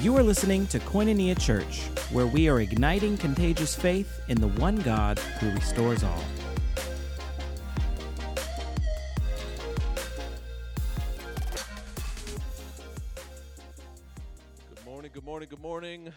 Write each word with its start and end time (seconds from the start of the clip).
You 0.00 0.16
are 0.16 0.22
listening 0.22 0.68
to 0.68 0.78
Koinonia 0.78 1.36
Church, 1.36 1.80
where 2.12 2.28
we 2.28 2.48
are 2.48 2.60
igniting 2.60 3.16
contagious 3.16 3.74
faith 3.74 4.20
in 4.28 4.40
the 4.40 4.46
one 4.46 4.76
God 4.76 5.18
who 5.18 5.50
restores 5.50 6.04
all. 6.04 6.22
Good 14.72 14.86
morning, 14.86 15.10
good 15.12 15.24
morning, 15.24 15.48
good 15.50 15.60
morning. 15.60 16.12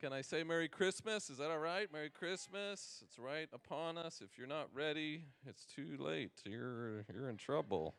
Can 0.00 0.12
I 0.12 0.20
say 0.20 0.42
Merry 0.42 0.66
Christmas? 0.66 1.30
Is 1.30 1.38
that 1.38 1.52
all 1.52 1.60
right? 1.60 1.86
Merry 1.92 2.10
Christmas. 2.10 3.00
It's 3.04 3.16
right 3.16 3.48
upon 3.52 3.96
us. 3.96 4.20
If 4.20 4.36
you're 4.36 4.48
not 4.48 4.66
ready, 4.74 5.26
it's 5.46 5.64
too 5.66 5.96
late. 6.00 6.32
You're 6.44 7.04
you're 7.14 7.28
in 7.28 7.36
trouble. 7.36 7.94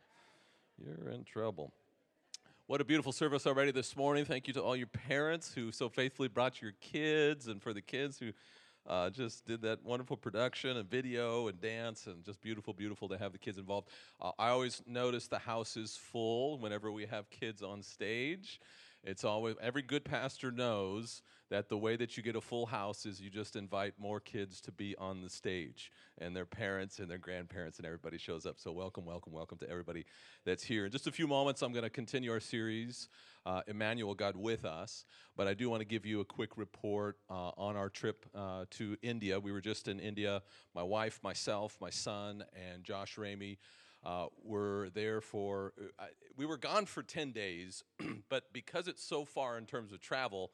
You're 0.77 1.07
in 1.11 1.23
trouble. 1.23 1.71
What 2.65 2.79
a 2.79 2.85
beautiful 2.85 3.11
service 3.11 3.45
already 3.45 3.71
this 3.71 3.97
morning. 3.97 4.23
Thank 4.23 4.47
you 4.47 4.53
to 4.53 4.63
all 4.63 4.73
your 4.73 4.87
parents 4.87 5.53
who 5.53 5.73
so 5.73 5.89
faithfully 5.89 6.29
brought 6.29 6.61
your 6.61 6.71
kids, 6.79 7.47
and 7.47 7.61
for 7.61 7.73
the 7.73 7.81
kids 7.81 8.17
who 8.17 8.31
uh, 8.87 9.09
just 9.09 9.45
did 9.45 9.61
that 9.63 9.83
wonderful 9.83 10.15
production 10.15 10.77
and 10.77 10.89
video 10.89 11.49
and 11.49 11.59
dance, 11.59 12.07
and 12.07 12.23
just 12.23 12.39
beautiful, 12.39 12.73
beautiful 12.73 13.09
to 13.09 13.17
have 13.17 13.33
the 13.33 13.37
kids 13.37 13.57
involved. 13.57 13.89
Uh, 14.21 14.31
I 14.39 14.47
always 14.47 14.81
notice 14.87 15.27
the 15.27 15.39
house 15.39 15.75
is 15.75 15.97
full 15.97 16.57
whenever 16.57 16.89
we 16.89 17.05
have 17.05 17.29
kids 17.29 17.61
on 17.61 17.83
stage. 17.83 18.61
It's 19.03 19.25
always 19.25 19.55
every 19.61 19.81
good 19.81 20.05
pastor 20.05 20.49
knows 20.49 21.21
that 21.49 21.69
the 21.69 21.77
way 21.77 21.95
that 21.95 22.17
you 22.17 22.23
get 22.23 22.35
a 22.35 22.41
full 22.41 22.65
house 22.65 23.05
is 23.05 23.21
you 23.21 23.29
just 23.29 23.55
invite 23.55 23.93
more 23.97 24.19
kids 24.19 24.61
to 24.61 24.71
be 24.71 24.95
on 24.97 25.21
the 25.21 25.29
stage, 25.29 25.91
and 26.17 26.35
their 26.35 26.45
parents 26.45 26.99
and 26.99 27.09
their 27.09 27.17
grandparents 27.17 27.77
and 27.77 27.85
everybody 27.85 28.17
shows 28.17 28.45
up. 28.45 28.59
So 28.59 28.71
welcome, 28.71 29.05
welcome, 29.05 29.33
welcome 29.33 29.57
to 29.59 29.69
everybody 29.69 30.05
that's 30.45 30.63
here. 30.63 30.85
In 30.85 30.91
just 30.91 31.07
a 31.07 31.11
few 31.11 31.27
moments, 31.27 31.61
I'm 31.61 31.71
going 31.71 31.83
to 31.83 31.89
continue 31.89 32.31
our 32.31 32.39
series, 32.39 33.09
uh, 33.45 33.61
Emmanuel, 33.67 34.15
God 34.15 34.35
with 34.35 34.65
us. 34.65 35.05
But 35.35 35.47
I 35.47 35.53
do 35.53 35.69
want 35.69 35.81
to 35.81 35.85
give 35.85 36.05
you 36.05 36.21
a 36.21 36.25
quick 36.25 36.57
report 36.57 37.17
uh, 37.29 37.51
on 37.57 37.75
our 37.75 37.89
trip 37.89 38.25
uh, 38.33 38.65
to 38.71 38.97
India. 39.01 39.39
We 39.39 39.51
were 39.51 39.61
just 39.61 39.87
in 39.87 39.99
India. 39.99 40.41
My 40.73 40.83
wife, 40.83 41.19
myself, 41.23 41.77
my 41.81 41.89
son, 41.89 42.43
and 42.71 42.83
Josh 42.83 43.15
Ramey. 43.17 43.57
Uh, 44.05 44.25
were 44.43 44.89
there 44.93 45.21
for, 45.21 45.71
uh, 45.97 46.07
we 46.35 46.45
were 46.45 46.57
gone 46.57 46.85
for 46.85 47.01
10 47.01 47.31
days, 47.31 47.85
but 48.29 48.51
because 48.51 48.89
it's 48.89 49.01
so 49.01 49.23
far 49.23 49.57
in 49.57 49.65
terms 49.65 49.93
of 49.93 50.01
travel, 50.01 50.51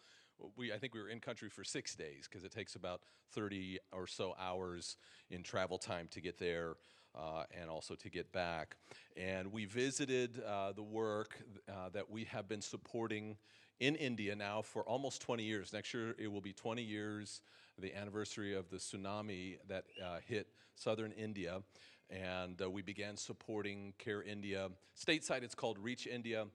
we, 0.56 0.72
I 0.72 0.78
think 0.78 0.94
we 0.94 1.02
were 1.02 1.10
in 1.10 1.20
country 1.20 1.50
for 1.50 1.64
six 1.64 1.96
days 1.96 2.28
because 2.30 2.44
it 2.44 2.52
takes 2.52 2.76
about 2.76 3.02
30 3.34 3.80
or 3.92 4.08
so 4.08 4.36
hours 4.40 4.98
in 5.30 5.44
travel 5.44 5.78
time 5.78 6.08
to 6.12 6.22
get 6.22 6.38
there 6.38 6.76
uh, 7.16 7.44
and 7.60 7.70
also 7.70 7.96
to 7.96 8.10
get 8.10 8.32
back. 8.32 8.76
And 9.18 9.52
we 9.52 9.66
visited 9.66 10.42
uh, 10.42 10.72
the 10.74 10.84
work 10.84 11.40
uh, 11.68 11.90
that 11.94 12.10
we 12.10 12.26
have 12.26 12.48
been 12.48 12.62
supporting 12.62 13.38
in 13.80 13.96
India 13.96 14.36
now 14.36 14.62
for 14.62 14.84
almost 14.84 15.22
20 15.22 15.44
years. 15.44 15.74
Next 15.74 15.94
year 15.94 16.16
it 16.18 16.32
will 16.32 16.42
be 16.42 16.54
20 16.54 16.82
years, 16.82 17.42
the 17.78 17.96
anniversary 17.96 18.56
of 18.56 18.70
the 18.70 18.78
tsunami 18.78 19.58
that 19.68 19.86
uh, 20.04 20.18
hit 20.28 20.48
southern 20.76 21.12
India 21.14 21.62
and 22.10 22.62
uh, 22.62 22.70
we 22.70 22.82
began 22.82 23.16
supporting 23.16 23.94
Care 23.98 24.24
India. 24.24 24.70
Stateside, 24.98 25.44
it's 25.44 25.56
called 25.56 25.78
Reach 25.78 26.08
India. 26.08 26.46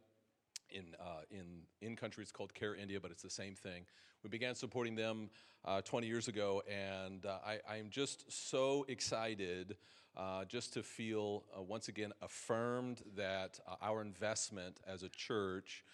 In, 0.75 0.97
uh, 1.01 1.21
in, 1.31 1.63
in 1.81 1.95
country, 1.95 2.23
it's 2.23 2.33
called 2.33 2.53
Care 2.53 2.75
India, 2.75 2.99
but 3.01 3.13
it's 3.13 3.23
the 3.23 3.31
same 3.31 3.55
thing. 3.55 3.85
We 4.25 4.29
began 4.29 4.57
supporting 4.57 4.97
them 4.97 5.31
uh, 5.65 5.83
20 5.83 6.09
years 6.09 6.27
ago, 6.27 6.65
and 6.69 7.25
uh, 7.25 7.39
I, 7.47 7.77
am 7.77 7.91
just 7.91 8.49
so 8.51 8.85
excited 8.89 9.77
uh, 10.17 10.45
just 10.47 10.73
to 10.73 10.83
feel 10.83 11.45
uh, 11.57 11.63
once 11.63 11.87
again 11.87 12.13
affirmed 12.23 13.03
that 13.17 13.61
our 13.81 14.03
investment 14.03 14.81
as 14.85 15.05
a 15.05 15.09
church 15.11 15.85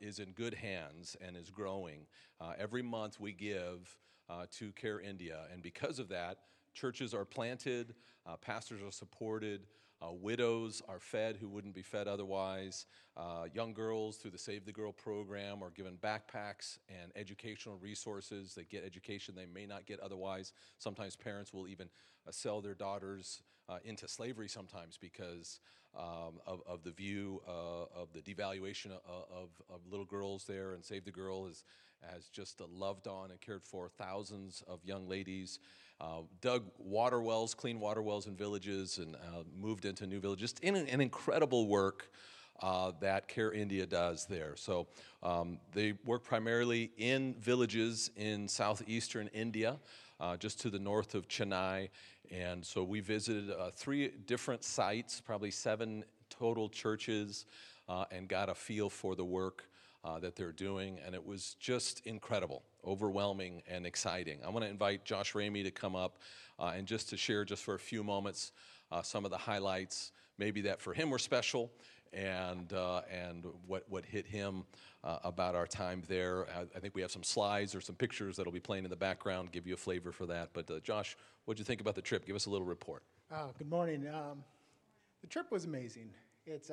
is 0.00 0.18
in 0.18 0.32
good 0.32 0.54
hands 0.54 1.16
and 1.24 1.36
is 1.36 1.48
growing. 1.48 2.06
every 2.58 2.82
month 2.82 3.20
we 3.20 3.32
give 3.32 3.96
to 4.50 4.72
Care 4.72 4.98
India, 4.98 5.42
and 5.52 5.62
because 5.62 6.00
of 6.00 6.08
that, 6.08 6.38
churches 6.74 7.14
are 7.14 7.24
planted, 7.24 7.94
uh, 8.26 8.36
pastors 8.36 8.82
are 8.82 8.90
supported, 8.90 9.66
uh, 10.02 10.12
widows 10.12 10.82
are 10.88 11.00
fed 11.00 11.36
who 11.36 11.48
wouldn't 11.48 11.74
be 11.74 11.82
fed 11.82 12.06
otherwise. 12.06 12.86
Uh, 13.16 13.46
young 13.54 13.72
girls 13.72 14.16
through 14.18 14.30
the 14.30 14.38
Save 14.38 14.66
the 14.66 14.72
Girl 14.72 14.92
program 14.92 15.62
are 15.62 15.70
given 15.70 15.96
backpacks 15.96 16.78
and 16.88 17.12
educational 17.16 17.76
resources. 17.78 18.54
They 18.54 18.64
get 18.64 18.84
education 18.84 19.34
they 19.34 19.46
may 19.46 19.64
not 19.64 19.86
get 19.86 20.00
otherwise. 20.00 20.52
Sometimes 20.78 21.16
parents 21.16 21.52
will 21.52 21.66
even 21.66 21.88
uh, 22.26 22.30
sell 22.30 22.60
their 22.60 22.74
daughters 22.74 23.42
uh, 23.68 23.78
into 23.84 24.06
slavery 24.06 24.48
sometimes 24.48 24.98
because 24.98 25.60
um, 25.96 26.40
of, 26.46 26.60
of, 26.66 26.82
the 26.84 26.90
view 26.90 27.40
uh, 27.48 27.84
of 27.98 28.12
the 28.12 28.20
devaluation 28.20 28.90
of, 28.90 29.24
of, 29.32 29.48
of, 29.70 29.80
little 29.90 30.04
girls 30.04 30.44
there. 30.44 30.74
And 30.74 30.84
Save 30.84 31.06
the 31.06 31.10
Girl 31.10 31.46
has, 31.46 31.64
has 32.12 32.26
just 32.26 32.60
loved 32.60 33.08
on 33.08 33.30
and 33.30 33.40
cared 33.40 33.64
for 33.64 33.88
thousands 33.88 34.62
of 34.68 34.84
young 34.84 35.08
ladies 35.08 35.58
uh, 36.00 36.20
dug 36.40 36.64
water 36.78 37.20
wells, 37.20 37.54
clean 37.54 37.80
water 37.80 38.02
wells 38.02 38.26
in 38.26 38.36
villages, 38.36 38.98
and 38.98 39.14
uh, 39.16 39.44
moved 39.58 39.84
into 39.84 40.06
new 40.06 40.20
villages. 40.20 40.50
Just 40.52 40.60
in 40.60 40.76
an, 40.76 40.86
an 40.88 41.00
incredible 41.00 41.66
work 41.66 42.10
uh, 42.62 42.92
that 43.00 43.28
Care 43.28 43.52
India 43.52 43.86
does 43.86 44.26
there. 44.26 44.54
So 44.56 44.86
um, 45.22 45.58
they 45.72 45.94
work 46.04 46.24
primarily 46.24 46.90
in 46.96 47.34
villages 47.34 48.10
in 48.16 48.48
southeastern 48.48 49.28
India, 49.28 49.78
uh, 50.20 50.36
just 50.36 50.60
to 50.62 50.70
the 50.70 50.78
north 50.78 51.14
of 51.14 51.28
Chennai. 51.28 51.90
And 52.30 52.64
so 52.64 52.82
we 52.82 53.00
visited 53.00 53.50
uh, 53.50 53.70
three 53.74 54.08
different 54.26 54.64
sites, 54.64 55.20
probably 55.20 55.50
seven 55.50 56.04
total 56.30 56.68
churches, 56.68 57.46
uh, 57.88 58.04
and 58.10 58.28
got 58.28 58.48
a 58.48 58.54
feel 58.54 58.90
for 58.90 59.14
the 59.14 59.24
work 59.24 59.68
uh, 60.06 60.20
that 60.20 60.36
they're 60.36 60.52
doing, 60.52 60.98
and 61.04 61.14
it 61.14 61.26
was 61.26 61.56
just 61.58 62.06
incredible, 62.06 62.62
overwhelming, 62.86 63.62
and 63.68 63.84
exciting. 63.84 64.38
I 64.46 64.50
want 64.50 64.64
to 64.64 64.70
invite 64.70 65.04
Josh 65.04 65.32
Ramey 65.32 65.64
to 65.64 65.72
come 65.72 65.96
up 65.96 66.18
uh, 66.60 66.72
and 66.76 66.86
just 66.86 67.08
to 67.10 67.16
share, 67.16 67.44
just 67.44 67.64
for 67.64 67.74
a 67.74 67.78
few 67.78 68.04
moments, 68.04 68.52
uh, 68.92 69.02
some 69.02 69.24
of 69.24 69.32
the 69.32 69.36
highlights, 69.36 70.12
maybe 70.38 70.60
that 70.62 70.80
for 70.80 70.94
him 70.94 71.10
were 71.10 71.18
special, 71.18 71.72
and 72.12 72.72
uh, 72.72 73.02
and 73.10 73.44
what 73.66 73.84
what 73.88 74.04
hit 74.04 74.26
him 74.26 74.62
uh, 75.02 75.18
about 75.24 75.56
our 75.56 75.66
time 75.66 76.02
there. 76.06 76.46
I, 76.56 76.60
I, 76.76 76.78
think 76.78 76.94
we 76.94 77.02
have 77.02 77.10
some 77.10 77.24
slides 77.24 77.74
or 77.74 77.80
some 77.80 77.96
pictures 77.96 78.36
that'll 78.36 78.52
be 78.52 78.60
playing 78.60 78.84
in 78.84 78.90
the 78.90 78.96
background, 78.96 79.50
give 79.50 79.66
you 79.66 79.74
a 79.74 79.76
flavor 79.76 80.12
for 80.12 80.26
that. 80.26 80.50
But 80.52 80.70
uh, 80.70 80.78
Josh, 80.80 81.16
what'd 81.46 81.58
you 81.58 81.64
think 81.64 81.80
about 81.80 81.96
the 81.96 82.02
trip? 82.02 82.24
Give 82.26 82.36
us 82.36 82.46
a 82.46 82.50
little 82.50 82.66
report. 82.66 83.02
Good 83.58 83.68
morning. 83.68 84.06
Um, 84.06 84.44
the 85.20 85.26
trip 85.26 85.50
was 85.50 85.64
amazing. 85.64 86.10
It's 86.46 86.70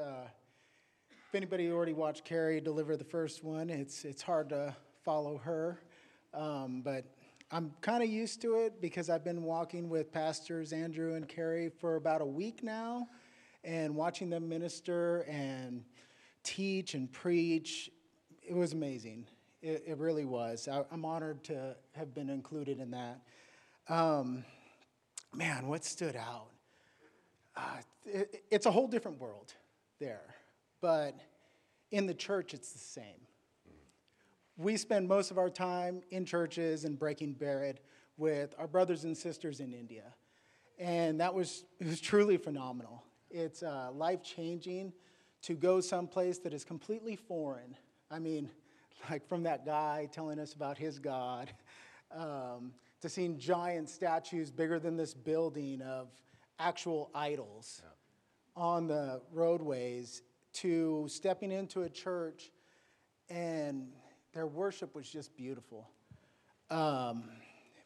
if 1.33 1.37
anybody 1.37 1.71
already 1.71 1.93
watched 1.93 2.23
Carrie 2.25 2.61
deliver 2.61 2.95
the 2.95 3.03
first 3.03 3.43
one, 3.43 3.71
it's, 3.71 4.05
it's 4.05 4.21
hard 4.21 4.49
to 4.49 4.75
follow 5.03 5.35
her. 5.39 5.79
Um, 6.31 6.83
but 6.85 7.05
I'm 7.49 7.73
kind 7.81 8.03
of 8.03 8.09
used 8.09 8.39
to 8.43 8.53
it 8.57 8.79
because 8.79 9.09
I've 9.09 9.23
been 9.23 9.41
walking 9.41 9.89
with 9.89 10.11
pastors 10.11 10.71
Andrew 10.71 11.15
and 11.15 11.27
Carrie 11.27 11.71
for 11.79 11.95
about 11.95 12.21
a 12.21 12.25
week 12.25 12.61
now 12.61 13.07
and 13.63 13.95
watching 13.95 14.29
them 14.29 14.47
minister 14.47 15.21
and 15.21 15.83
teach 16.43 16.93
and 16.93 17.11
preach. 17.11 17.89
It 18.47 18.53
was 18.53 18.73
amazing. 18.73 19.25
It, 19.63 19.85
it 19.87 19.97
really 19.97 20.25
was. 20.25 20.67
I, 20.67 20.83
am 20.91 21.03
honored 21.03 21.43
to 21.45 21.75
have 21.95 22.13
been 22.13 22.29
included 22.29 22.79
in 22.79 22.91
that. 22.91 23.21
Um, 23.89 24.45
man, 25.33 25.65
what 25.67 25.83
stood 25.83 26.15
out? 26.15 26.49
Uh, 27.57 27.77
it, 28.05 28.43
it's 28.51 28.67
a 28.67 28.71
whole 28.71 28.87
different 28.87 29.19
world 29.19 29.51
there 29.99 30.32
but 30.83 31.15
in 31.91 32.07
the 32.07 32.13
church, 32.13 32.53
it's 32.53 32.73
the 32.73 32.77
same. 32.77 33.25
We 34.57 34.75
spend 34.75 35.07
most 35.07 35.31
of 35.31 35.37
our 35.37 35.49
time 35.49 36.01
in 36.11 36.25
churches 36.25 36.83
and 36.83 36.99
breaking 36.99 37.35
bread 37.35 37.79
with 38.17 38.53
our 38.59 38.67
brothers 38.67 39.05
and 39.05 39.17
sisters 39.17 39.61
in 39.61 39.71
India. 39.71 40.13
And 40.77 41.21
that 41.21 41.33
was, 41.33 41.63
it 41.79 41.87
was 41.87 42.01
truly 42.01 42.35
phenomenal. 42.35 43.01
It's 43.31 43.63
uh, 43.63 43.91
life 43.93 44.23
changing 44.23 44.91
to 45.43 45.53
go 45.53 45.79
someplace 45.79 46.39
that 46.39 46.53
is 46.53 46.65
completely 46.65 47.15
foreign. 47.15 47.77
I 48.11 48.19
mean, 48.19 48.49
like 49.09 49.25
from 49.25 49.43
that 49.43 49.65
guy 49.65 50.09
telling 50.11 50.37
us 50.37 50.53
about 50.53 50.77
his 50.77 50.99
God, 50.99 51.49
um, 52.11 52.73
to 52.99 53.07
seeing 53.07 53.39
giant 53.39 53.89
statues 53.89 54.51
bigger 54.51 54.79
than 54.79 54.97
this 54.97 55.13
building 55.13 55.81
of 55.81 56.09
actual 56.59 57.09
idols 57.15 57.81
yeah. 57.81 58.61
on 58.61 58.87
the 58.87 59.21
roadways 59.31 60.23
to 60.53 61.07
stepping 61.09 61.51
into 61.51 61.83
a 61.83 61.89
church 61.89 62.51
and 63.29 63.91
their 64.33 64.47
worship 64.47 64.95
was 64.95 65.09
just 65.09 65.35
beautiful. 65.35 65.89
Um, 66.69 67.23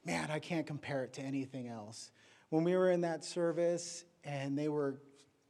man, 0.05 0.29
I 0.31 0.39
can't 0.39 0.65
compare 0.65 1.03
it 1.03 1.13
to 1.13 1.21
anything 1.21 1.67
else. 1.67 2.11
When 2.49 2.63
we 2.63 2.75
were 2.75 2.91
in 2.91 3.01
that 3.01 3.25
service 3.25 4.05
and 4.23 4.57
they 4.57 4.69
were 4.69 4.95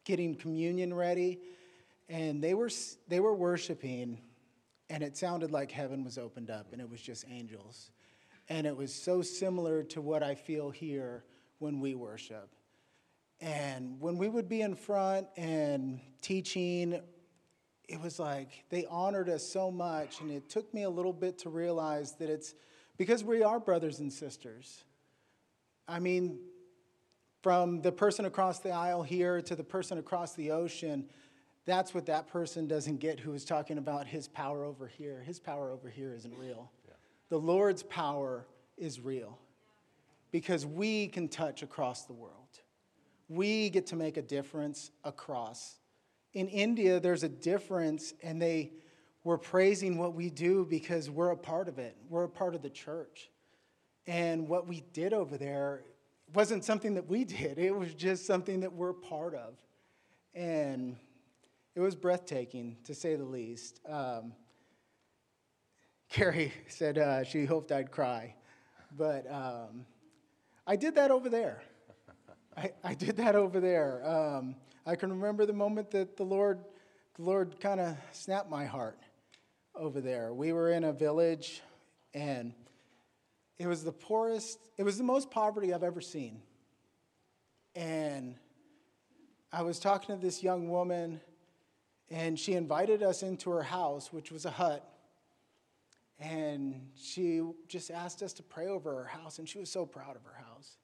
getting 0.03 0.35
communion 0.35 0.93
ready 0.93 1.39
and 2.09 2.43
they 2.43 2.53
were, 2.53 2.69
they 3.07 3.19
were 3.19 3.33
worshiping, 3.33 4.19
and 4.89 5.03
it 5.03 5.17
sounded 5.17 5.51
like 5.51 5.71
heaven 5.71 6.03
was 6.03 6.17
opened 6.17 6.49
up 6.49 6.71
and 6.71 6.81
it 6.81 6.89
was 6.89 7.01
just 7.01 7.25
angels. 7.29 7.91
And 8.49 8.65
it 8.65 8.75
was 8.75 8.93
so 8.93 9.21
similar 9.21 9.83
to 9.83 10.01
what 10.01 10.23
I 10.23 10.33
feel 10.35 10.69
here 10.69 11.25
when 11.59 11.81
we 11.81 11.95
worship. 11.95 12.49
And 13.39 14.00
when 14.00 14.18
we 14.18 14.30
would 14.30 14.50
be 14.50 14.62
in 14.62 14.75
front 14.75 15.28
and 15.38 16.00
teaching, 16.22 17.00
it 17.88 18.01
was 18.01 18.19
like 18.19 18.66
they 18.69 18.86
honored 18.86 19.30
us 19.30 19.44
so 19.44 19.69
much, 19.72 20.22
and 20.22 20.31
it 20.31 20.50
took 20.50 20.74
me 20.74 20.84
a 20.84 20.89
little 20.89 21.13
bit 21.13 21.38
to 21.39 21.50
realize 21.50 22.13
that 22.13 22.30
it's 22.30 22.56
because 22.98 23.24
we 23.24 23.44
are 23.44 23.60
brothers 23.60 24.00
and 24.00 24.12
sisters. 24.12 24.84
I 25.88 26.00
mean, 26.00 26.39
from 27.42 27.81
the 27.81 27.92
person 27.92 28.25
across 28.25 28.60
the 28.60 28.72
aisle 28.72 29.04
here 29.04 29.42
to 29.42 29.56
the 29.56 29.63
person 29.63 30.00
across 30.00 30.34
the 30.34 30.51
ocean, 30.51 31.06
that's 31.66 31.94
what 31.94 32.06
that 32.07 32.28
person 32.28 32.68
doesn't 32.68 32.98
get 32.98 33.19
who 33.19 33.34
is 33.34 33.45
talking 33.45 33.78
about 33.78 34.07
his 34.07 34.28
power 34.28 34.63
over 34.66 34.88
here. 34.88 35.22
His 35.25 35.39
power 35.39 35.69
over 35.69 35.89
here 35.89 36.13
isn't 36.13 36.38
real. 36.38 36.72
Yeah. 36.88 36.94
The 37.30 37.39
Lord's 37.39 37.84
power 37.84 38.48
is 38.78 39.00
real 39.00 39.38
because 40.31 40.66
we 40.66 41.07
can 41.07 41.28
touch 41.28 41.63
across 41.63 42.04
the 42.04 42.13
world. 42.13 42.34
We 43.29 43.69
get 43.69 43.88
to 43.88 43.95
make 43.95 44.18
a 44.18 44.21
difference 44.21 44.91
across. 45.03 45.75
In 46.33 46.47
India, 46.47 47.00
there's 47.00 47.24
a 47.24 47.29
difference, 47.29 48.13
and 48.24 48.41
they 48.41 48.71
were 49.24 49.38
praising 49.38 49.97
what 49.97 50.13
we 50.13 50.29
do 50.29 50.65
because 50.65 51.09
we're 51.09 51.31
a 51.31 51.38
part 51.38 51.68
of 51.68 51.79
it. 51.79 51.97
We're 52.09 52.24
a 52.24 52.29
part 52.29 52.56
of 52.56 52.62
the 52.62 52.69
church. 52.69 53.29
And 54.06 54.47
what 54.47 54.68
we 54.68 54.85
did 54.94 55.12
over 55.12 55.38
there 55.38 55.83
wasn't 56.33 56.63
something 56.63 56.94
that 56.94 57.07
we 57.07 57.24
did, 57.25 57.57
it 57.57 57.75
was 57.75 57.94
just 57.94 58.25
something 58.25 58.62
that 58.62 58.71
we're 58.71 58.94
part 58.94 59.35
of. 59.35 59.56
And 60.33 60.95
it 61.75 61.81
was 61.81 61.95
breathtaking, 61.95 62.77
to 62.85 62.95
say 62.95 63.15
the 63.15 63.24
least. 63.24 63.81
Um, 63.88 64.33
Carrie 66.09 66.53
said 66.68 66.97
uh, 66.97 67.24
she 67.24 67.45
hoped 67.45 67.71
I'd 67.71 67.91
cry, 67.91 68.33
but 68.95 69.29
um, 69.31 69.85
I 70.65 70.75
did 70.75 70.95
that 70.95 71.12
over 71.12 71.29
there. 71.29 71.62
I, 72.57 72.71
I 72.83 72.94
did 72.95 73.18
that 73.18 73.36
over 73.36 73.59
there. 73.59 74.01
Um, 74.04 74.56
I 74.86 74.95
can 74.95 75.12
remember 75.12 75.45
the 75.45 75.54
moment 75.54 75.92
that 75.92 76.18
the 76.18 76.24
Lord, 76.24 76.59
the 77.15 77.21
Lord 77.21 77.59
kind 77.59 77.80
of 77.80 77.95
snapped 78.13 78.50
my 78.50 78.65
heart 78.65 78.98
over 79.75 80.01
there. 80.01 80.33
We 80.33 80.54
were 80.54 80.71
in 80.71 80.83
a 80.83 80.92
village, 80.92 81.62
and 82.15 82.54
it 83.59 83.68
was 83.68 83.83
the 83.83 83.92
poorest, 83.92 84.57
it 84.75 84.83
was 84.83 84.98
the 84.98 85.04
most 85.04 85.30
poverty 85.30 85.71
I've 85.71 85.83
ever 85.83 86.01
seen. 86.01 86.42
And 87.75 88.33
I 89.53 89.62
was 89.62 89.80
talking 89.80 90.15
to 90.15 90.21
this 90.21 90.42
young 90.42 90.69
woman, 90.71 91.21
and 92.10 92.39
she 92.39 92.53
invited 92.53 93.03
us 93.03 93.21
into 93.21 93.51
her 93.51 93.62
house, 93.62 94.12
which 94.12 94.31
was 94.31 94.45
a 94.45 94.51
hut. 94.51 94.83
And 96.19 96.89
she 96.95 97.44
just 97.68 97.92
asked 97.92 98.24
us 98.24 98.33
to 98.33 98.44
pray 98.44 98.65
over 98.65 98.95
her 98.95 99.06
house, 99.06 99.38
and 99.38 99.48
she 99.48 99.60
was 99.60 99.69
so 99.69 99.86
proud 99.86 100.15
of 100.15 100.24
her 100.24 100.44
house. 100.44 100.77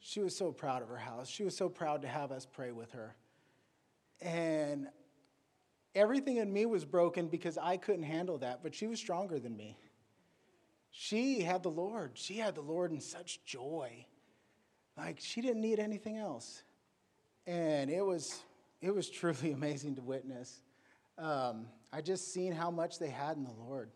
She 0.00 0.20
was 0.20 0.36
so 0.36 0.50
proud 0.50 0.82
of 0.82 0.88
her 0.88 0.96
house. 0.96 1.28
She 1.28 1.44
was 1.44 1.56
so 1.56 1.68
proud 1.68 2.02
to 2.02 2.08
have 2.08 2.32
us 2.32 2.46
pray 2.46 2.72
with 2.72 2.92
her. 2.92 3.14
And 4.20 4.88
everything 5.94 6.38
in 6.38 6.52
me 6.52 6.66
was 6.66 6.84
broken 6.84 7.28
because 7.28 7.58
I 7.58 7.76
couldn't 7.76 8.04
handle 8.04 8.38
that, 8.38 8.62
but 8.62 8.74
she 8.74 8.86
was 8.86 8.98
stronger 8.98 9.38
than 9.38 9.56
me. 9.56 9.78
She 10.90 11.42
had 11.42 11.62
the 11.62 11.70
Lord. 11.70 12.12
She 12.14 12.38
had 12.38 12.54
the 12.54 12.62
Lord 12.62 12.92
in 12.92 13.00
such 13.00 13.44
joy. 13.44 14.06
Like 14.96 15.18
she 15.20 15.40
didn't 15.40 15.60
need 15.60 15.78
anything 15.78 16.16
else. 16.16 16.62
And 17.46 17.90
it 17.90 18.04
was 18.04 18.40
it 18.80 18.94
was 18.94 19.08
truly 19.10 19.52
amazing 19.52 19.96
to 19.96 20.02
witness. 20.02 20.62
Um, 21.18 21.66
I 21.92 22.00
just 22.00 22.32
seen 22.32 22.52
how 22.52 22.70
much 22.70 22.98
they 22.98 23.10
had 23.10 23.36
in 23.36 23.44
the 23.44 23.52
Lord, 23.52 23.90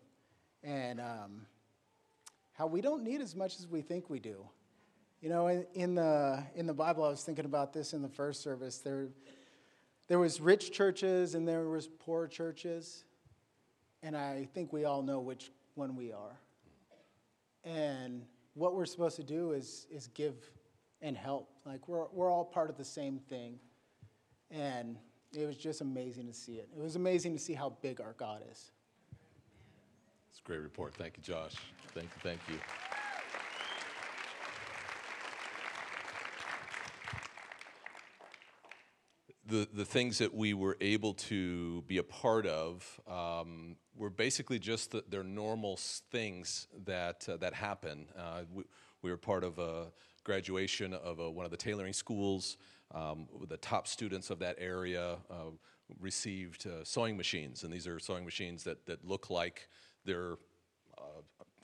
and 0.62 1.00
um, 1.00 1.46
how 2.52 2.66
we 2.66 2.80
don't 2.80 3.02
need 3.02 3.20
as 3.20 3.34
much 3.34 3.58
as 3.58 3.66
we 3.66 3.80
think 3.80 4.10
we 4.10 4.18
do. 4.18 4.44
You 5.20 5.30
know, 5.30 5.46
in, 5.46 5.66
in, 5.74 5.94
the 5.94 6.44
in 6.54 6.66
the 6.66 6.74
Bible, 6.74 7.04
I 7.04 7.08
was 7.08 7.22
thinking 7.22 7.46
about 7.46 7.72
this 7.72 7.92
in 7.92 8.02
the 8.02 8.08
first 8.08 8.42
service. 8.42 8.78
There, 8.78 9.08
there 10.06 10.18
was 10.18 10.40
rich 10.40 10.70
churches 10.70 11.34
and 11.34 11.48
there 11.48 11.64
was 11.68 11.88
poor 11.88 12.26
churches, 12.26 13.04
and 14.02 14.16
I 14.16 14.48
think 14.52 14.72
we 14.72 14.84
all 14.84 15.02
know 15.02 15.20
which 15.20 15.50
one 15.74 15.96
we 15.96 16.12
are. 16.12 16.38
And 17.64 18.22
what 18.54 18.74
we're 18.74 18.86
supposed 18.86 19.16
to 19.16 19.24
do 19.24 19.52
is, 19.52 19.86
is 19.90 20.08
give 20.08 20.34
and 21.00 21.16
help. 21.16 21.50
Like, 21.64 21.88
we're, 21.88 22.06
we're 22.12 22.30
all 22.30 22.44
part 22.44 22.70
of 22.70 22.76
the 22.76 22.84
same 22.84 23.18
thing. 23.18 23.58
And 24.50 24.96
it 25.36 25.46
was 25.46 25.56
just 25.56 25.80
amazing 25.80 26.26
to 26.26 26.32
see 26.32 26.54
it. 26.54 26.68
It 26.76 26.82
was 26.82 26.96
amazing 26.96 27.32
to 27.34 27.38
see 27.38 27.54
how 27.54 27.76
big 27.82 28.00
our 28.00 28.14
God 28.18 28.42
is. 28.50 28.70
It's 30.30 30.40
a 30.40 30.46
great 30.46 30.60
report. 30.60 30.94
Thank 30.94 31.16
you, 31.16 31.22
Josh. 31.22 31.54
Thank 31.94 32.06
you. 32.06 32.20
Thank 32.22 32.40
you. 32.48 32.58
The, 39.54 39.68
the 39.72 39.84
things 39.84 40.18
that 40.18 40.34
we 40.34 40.52
were 40.52 40.76
able 40.80 41.14
to 41.14 41.82
be 41.82 41.98
a 41.98 42.02
part 42.02 42.44
of 42.44 43.00
um, 43.08 43.76
were 43.96 44.10
basically 44.10 44.58
just 44.58 44.90
the, 44.90 45.04
their 45.08 45.22
normal 45.22 45.76
things 46.10 46.66
that, 46.86 47.28
uh, 47.28 47.36
that 47.36 47.54
happen. 47.54 48.06
Uh, 48.18 48.40
we, 48.52 48.64
we, 49.02 49.10
were 49.12 49.16
part 49.16 49.44
of 49.44 49.60
a 49.60 49.92
graduation 50.24 50.92
of 50.92 51.20
a, 51.20 51.30
one 51.30 51.44
of 51.44 51.52
the 51.52 51.56
tailoring 51.56 51.92
schools. 51.92 52.56
Um, 52.92 53.28
the 53.48 53.56
top 53.58 53.86
students 53.86 54.30
of 54.30 54.40
that 54.40 54.56
area 54.58 55.18
uh, 55.30 55.52
received 56.00 56.66
uh, 56.66 56.82
sewing 56.82 57.16
machines, 57.16 57.62
and 57.62 57.72
these 57.72 57.86
are 57.86 58.00
sewing 58.00 58.24
machines 58.24 58.64
that, 58.64 58.84
that 58.86 59.06
look 59.06 59.30
like 59.30 59.68
they're 60.04 60.34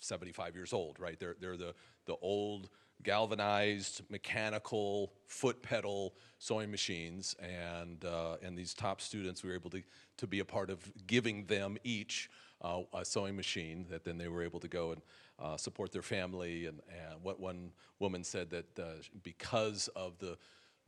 75 0.00 0.54
years 0.54 0.72
old, 0.72 0.98
right? 0.98 1.19
They're, 1.19 1.37
they're 1.40 1.56
the, 1.56 1.75
the 2.06 2.16
old 2.22 2.69
galvanized 3.02 4.02
mechanical 4.10 5.12
foot 5.26 5.62
pedal 5.62 6.14
sewing 6.38 6.70
machines 6.70 7.34
and 7.40 8.04
uh, 8.04 8.37
and 8.42 8.58
these 8.58 8.75
top 8.75 9.00
students 9.00 9.42
we 9.42 9.48
were 9.48 9.54
able 9.54 9.70
to 9.70 9.82
to 10.19 10.26
be 10.26 10.40
a 10.40 10.44
part 10.44 10.69
of 10.69 10.78
giving 11.06 11.46
them 11.46 11.78
each 11.82 12.28
uh, 12.62 12.81
a 12.92 13.04
sewing 13.04 13.34
machine 13.34 13.87
that 13.88 14.04
then 14.04 14.19
they 14.19 14.28
were 14.28 14.42
able 14.42 14.60
to 14.60 14.69
go 14.69 14.92
and 14.92 15.02
uh, 15.38 15.56
support 15.56 15.92
their 15.92 16.02
family 16.02 16.66
and, 16.66 16.81
and 16.90 17.22
what 17.22 17.40
one 17.40 17.72
woman 18.00 18.22
said 18.22 18.50
that 18.50 18.78
uh, 18.78 18.84
because 19.22 19.88
of 19.96 20.19
the 20.19 20.37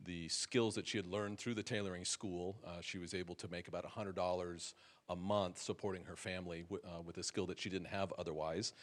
the 0.05 0.27
skills 0.29 0.75
that 0.75 0.87
she 0.87 0.97
had 0.97 1.05
learned 1.05 1.39
through 1.39 1.53
the 1.53 1.63
tailoring 1.63 2.05
school 2.05 2.55
uh, 2.65 2.81
she 2.81 2.97
was 2.97 3.13
able 3.13 3.35
to 3.35 3.47
make 3.49 3.67
about 3.67 3.85
$100 3.85 4.73
a 5.09 5.15
month 5.15 5.61
supporting 5.61 6.05
her 6.05 6.15
family 6.15 6.65
uh, 6.71 7.01
with 7.01 7.17
a 7.17 7.23
skill 7.23 7.45
that 7.45 7.59
she 7.59 7.69
didn't 7.69 7.87
have 7.87 8.13
otherwise 8.17 8.73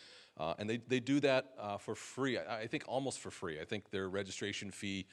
uh, 0.40 0.55
and 0.58 0.69
they, 0.69 0.78
they 0.88 1.00
do 1.00 1.20
that 1.20 1.52
uh, 1.58 1.76
for 1.76 1.94
free, 1.94 2.38
I, 2.38 2.61
I, 2.61 2.67
think 2.67 2.84
almost 2.87 3.20
for 3.20 3.31
free. 3.31 3.61
I 3.61 3.64
think 3.64 3.90
their 3.90 4.08
registration 4.08 4.70
fee, 4.70 5.06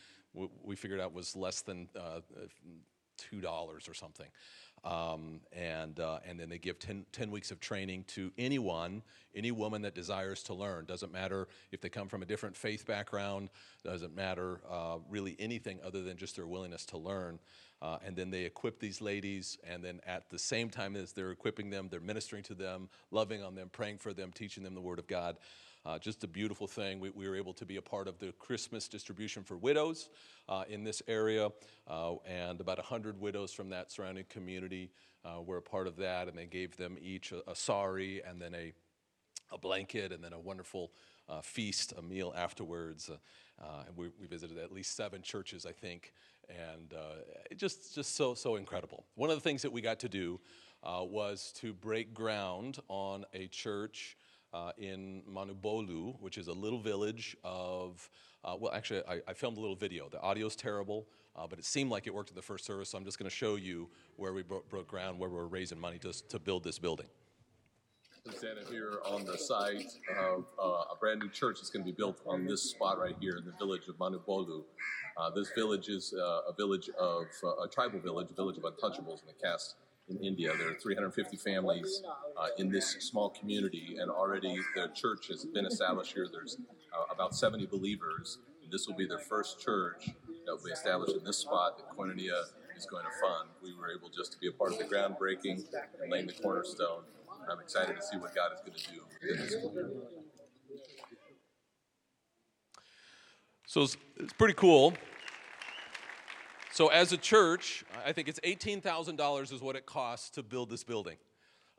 we 0.63 0.75
figured 0.75 1.01
out, 1.01 1.13
was 1.13 1.35
less 1.35 1.61
than 1.61 1.89
uh, 1.99 2.21
$2 3.33 3.43
or 3.89 3.93
something. 3.93 4.27
Um, 4.83 5.41
and, 5.51 5.99
uh, 5.99 6.19
and 6.25 6.39
then 6.39 6.49
they 6.49 6.59
give 6.59 6.79
10, 6.79 7.05
10, 7.11 7.31
weeks 7.31 7.51
of 7.51 7.59
training 7.59 8.05
to 8.09 8.31
anyone, 8.37 9.01
any 9.35 9.51
woman 9.51 9.81
that 9.81 9.95
desires 9.95 10.43
to 10.43 10.53
learn. 10.53 10.85
Doesn't 10.85 11.11
matter 11.11 11.47
if 11.71 11.81
they 11.81 11.89
come 11.89 12.07
from 12.07 12.21
a 12.21 12.25
different 12.25 12.55
faith 12.55 12.85
background, 12.85 13.49
doesn't 13.83 14.15
matter 14.15 14.61
uh, 14.69 14.97
really 15.09 15.35
anything 15.39 15.79
other 15.83 16.03
than 16.03 16.15
just 16.15 16.35
their 16.35 16.47
willingness 16.47 16.85
to 16.85 16.97
learn. 16.97 17.39
Uh, 17.81 17.97
and 18.05 18.15
then 18.15 18.31
they 18.31 18.43
equip 18.43 18.79
these 18.79 19.01
ladies, 19.01 19.57
and 19.63 19.83
then 19.83 19.99
at 20.07 20.29
the 20.29 20.39
same 20.39 20.69
time 20.69 20.95
as 20.95 21.11
they're 21.11 21.31
equipping 21.31 21.69
them, 21.69 21.87
they're 21.91 21.99
ministering 21.99 22.41
to 22.43 22.55
them, 22.55 22.89
loving 23.11 23.43
on 23.43 23.53
them, 23.53 23.69
praying 23.71 23.97
for 23.97 24.13
them, 24.13 24.31
teaching 24.31 24.63
them 24.63 24.73
the 24.73 24.81
Word 24.81 24.97
of 24.99 25.07
God. 25.07 25.37
Uh, 25.87 25.97
just 25.97 26.21
a 26.25 26.27
beautiful 26.27 26.67
thing. 26.67 26.99
We, 26.99 27.11
we, 27.11 27.29
were 27.29 27.35
able 27.37 27.53
to 27.53 27.65
be 27.65 27.77
a 27.77 27.81
part 27.81 28.09
of 28.09 28.19
the 28.19 28.33
Christmas 28.33 28.89
distribution 28.89 29.41
for 29.41 29.55
widows 29.55 30.09
uh, 30.49 30.65
in 30.67 30.83
this 30.83 31.01
area, 31.07 31.49
uh, 31.87 32.15
and 32.25 32.59
about 32.59 32.77
100 32.77 33.17
widows 33.21 33.53
from 33.53 33.69
that 33.69 33.89
surrounding 33.89 34.25
community 34.27 34.91
uh, 35.23 35.41
were 35.41 35.55
a 35.55 35.61
part 35.61 35.87
of 35.87 35.95
that, 35.95 36.27
and 36.27 36.37
they 36.37 36.45
gave 36.45 36.75
them 36.75 36.97
each 37.01 37.31
a, 37.31 37.49
a 37.49 37.55
sari 37.55 38.21
and 38.27 38.41
then 38.41 38.53
a, 38.53 38.73
a 39.53 39.57
blanket 39.57 40.11
and 40.11 40.21
then 40.21 40.33
a 40.33 40.39
wonderful 40.39 40.91
uh, 41.29 41.39
feast, 41.39 41.93
a 41.97 42.01
meal 42.01 42.33
afterwards. 42.35 43.09
and 43.09 43.95
we, 43.95 44.09
we 44.19 44.27
visited 44.27 44.57
at 44.57 44.73
least 44.73 44.93
seven 44.93 45.21
churches, 45.21 45.65
I 45.65 45.71
think, 45.71 46.11
and 46.49 46.93
uh, 46.93 47.55
just 47.55 47.95
just 47.95 48.17
so 48.17 48.33
so 48.33 48.57
incredible. 48.57 49.05
One 49.15 49.29
of 49.29 49.37
the 49.37 49.41
things 49.41 49.61
that 49.61 49.71
we 49.71 49.79
got 49.79 49.99
to 49.99 50.09
do 50.09 50.41
uh, 50.83 51.05
was 51.05 51.53
to 51.59 51.73
break 51.73 52.13
ground 52.13 52.79
on 52.89 53.23
a 53.33 53.47
church 53.47 54.17
uh, 54.53 54.71
in 54.77 55.23
Manubolu, 55.29 56.19
which 56.21 56.37
is 56.37 56.47
a 56.47 56.53
little 56.53 56.79
village 56.79 57.35
of. 57.43 58.09
Uh, 58.43 58.55
well, 58.59 58.71
actually, 58.73 59.01
I, 59.07 59.19
I, 59.27 59.33
filmed 59.33 59.57
a 59.57 59.59
little 59.59 59.75
video. 59.75 60.07
The 60.09 60.21
audio's 60.21 60.55
terrible, 60.55 61.07
uh, 61.35 61.47
but 61.47 61.59
it 61.59 61.65
seemed 61.65 61.89
like 61.89 62.07
it 62.07 62.13
worked 62.13 62.29
in 62.29 62.35
the 62.35 62.41
first 62.41 62.65
service, 62.65 62.89
so 62.89 62.97
I'm 62.97 63.03
just 63.03 63.19
going 63.19 63.29
to 63.29 63.35
show 63.35 63.55
you 63.55 63.89
where 64.15 64.31
we 64.31 64.43
broke, 64.43 64.69
broke 64.69 64.87
ground, 64.87 65.19
where 65.19 65.29
we're 65.29 65.47
raising 65.47 65.79
money 65.79 65.97
to, 65.99 66.13
to 66.29 66.39
build 66.39 66.63
this 66.63 66.79
building. 66.79 67.07
I'm 68.25 68.33
standing 68.35 68.65
here 68.67 68.99
on 69.05 69.25
the 69.25 69.37
site 69.37 69.91
of 70.19 70.45
uh, 70.61 70.93
a 70.93 70.95
brand 70.99 71.19
new 71.21 71.29
church 71.29 71.57
that's 71.57 71.69
going 71.69 71.85
to 71.85 71.91
be 71.91 71.95
built 71.95 72.19
on 72.25 72.45
this 72.45 72.61
spot 72.61 72.99
right 72.99 73.15
here 73.19 73.37
in 73.37 73.45
the 73.45 73.53
village 73.57 73.87
of 73.87 73.95
Manubolu. 73.97 74.63
Uh, 75.17 75.29
this 75.31 75.49
village 75.55 75.87
is 75.89 76.13
uh, 76.13 76.41
a 76.49 76.53
village 76.53 76.89
of 76.99 77.25
a 77.63 77.67
tribal 77.67 77.99
village, 77.99 78.27
a 78.29 78.33
village 78.33 78.57
of 78.57 78.63
untouchables 78.63 79.21
in 79.21 79.27
the 79.27 79.33
caste 79.41 79.75
in 80.09 80.17
India. 80.23 80.51
There 80.57 80.71
are 80.71 80.75
350 80.75 81.37
families 81.37 82.01
uh, 82.37 82.47
in 82.57 82.69
this 82.69 82.91
small 82.99 83.29
community, 83.29 83.97
and 83.99 84.09
already 84.09 84.59
the 84.75 84.89
church 84.95 85.27
has 85.27 85.45
been 85.45 85.65
established 85.65 86.13
here. 86.13 86.27
There's 86.31 86.57
uh, 86.93 87.13
about 87.13 87.35
70 87.35 87.65
believers. 87.67 88.39
And 88.63 88.71
this 88.71 88.87
will 88.87 88.95
be 88.95 89.05
their 89.05 89.19
first 89.19 89.61
church 89.61 90.09
that 90.45 90.55
will 90.55 90.63
be 90.63 90.71
established 90.71 91.15
in 91.15 91.23
this 91.23 91.37
spot 91.37 91.77
that 91.77 91.97
Koinonia 91.97 92.43
is 92.75 92.85
going 92.85 93.05
to 93.05 93.11
fund. 93.21 93.49
We 93.63 93.73
were 93.73 93.91
able 93.91 94.09
just 94.09 94.31
to 94.33 94.37
be 94.39 94.47
a 94.47 94.51
part 94.51 94.73
of 94.73 94.77
the 94.77 94.85
groundbreaking 94.85 95.65
and 96.01 96.11
laying 96.11 96.27
the 96.27 96.33
cornerstone. 96.33 97.03
I'm 97.49 97.59
excited 97.59 97.95
to 97.95 98.01
see 98.01 98.17
what 98.17 98.35
God 98.35 98.51
is 98.53 98.59
going 98.59 98.77
to 98.77 98.91
do 98.91 99.31
in 99.31 99.37
this 99.37 99.55
community. 99.55 99.99
So 103.65 103.83
it's, 103.83 103.97
it's 104.17 104.33
pretty 104.33 104.53
cool. 104.53 104.93
So 106.77 106.89
as 106.89 107.11
a 107.11 107.17
church, 107.17 107.83
I 108.05 108.11
think 108.11 108.27
it's 108.27 108.39
$18,000 108.41 109.51
is 109.51 109.61
what 109.61 109.75
it 109.75 109.87
costs 109.87 110.29
to 110.29 110.43
build 110.43 110.69
this 110.69 110.83
building. 110.83 111.17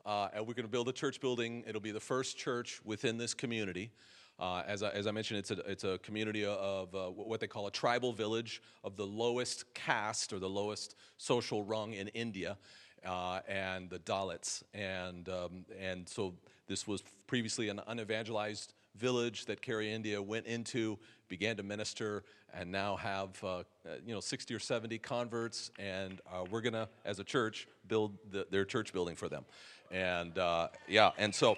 Uh, 0.05 0.27
and 0.33 0.45
we're 0.45 0.55
going 0.55 0.65
to 0.65 0.71
build 0.71 0.89
a 0.89 0.91
church 0.91 1.21
building. 1.21 1.63
It'll 1.65 1.79
be 1.79 1.91
the 1.93 2.01
first 2.01 2.37
church 2.37 2.81
within 2.83 3.17
this 3.17 3.33
community. 3.33 3.91
Uh, 4.37 4.63
as, 4.67 4.83
I, 4.83 4.89
as 4.89 5.07
I 5.07 5.11
mentioned, 5.11 5.39
it's 5.39 5.51
a, 5.51 5.59
it's 5.71 5.83
a 5.85 5.99
community 5.99 6.43
of 6.43 6.93
uh, 6.93 7.05
what 7.11 7.39
they 7.39 7.47
call 7.47 7.67
a 7.67 7.71
tribal 7.71 8.11
village 8.11 8.61
of 8.83 8.97
the 8.97 9.07
lowest 9.07 9.73
caste 9.73 10.33
or 10.33 10.39
the 10.39 10.49
lowest 10.49 10.95
social 11.15 11.63
rung 11.63 11.93
in 11.93 12.09
India, 12.09 12.57
uh, 13.05 13.39
and 13.47 13.89
the 13.89 13.99
Dalits. 13.99 14.63
And, 14.73 15.29
um, 15.29 15.63
and 15.79 16.09
so 16.09 16.33
this 16.67 16.85
was 16.85 17.03
previously 17.25 17.69
an 17.69 17.79
unevangelized 17.87 18.73
village 18.97 19.45
that 19.45 19.61
Care 19.61 19.79
India 19.79 20.21
went 20.21 20.45
into, 20.45 20.99
began 21.29 21.55
to 21.57 21.63
minister, 21.63 22.23
and 22.53 22.71
now 22.71 22.95
have 22.97 23.41
uh, 23.43 23.47
uh 23.47 23.61
you 24.05 24.13
know 24.13 24.19
60 24.19 24.53
or 24.53 24.59
70 24.59 24.97
converts. 24.97 25.71
And 25.79 26.19
uh, 26.31 26.45
we're 26.49 26.61
gonna, 26.61 26.89
as 27.05 27.19
a 27.19 27.23
church, 27.23 27.67
build 27.87 28.17
the, 28.31 28.47
their 28.49 28.65
church 28.65 28.91
building 28.91 29.15
for 29.15 29.29
them. 29.29 29.45
And 29.91 30.37
uh, 30.37 30.67
yeah, 30.87 31.11
and 31.17 31.33
so 31.33 31.57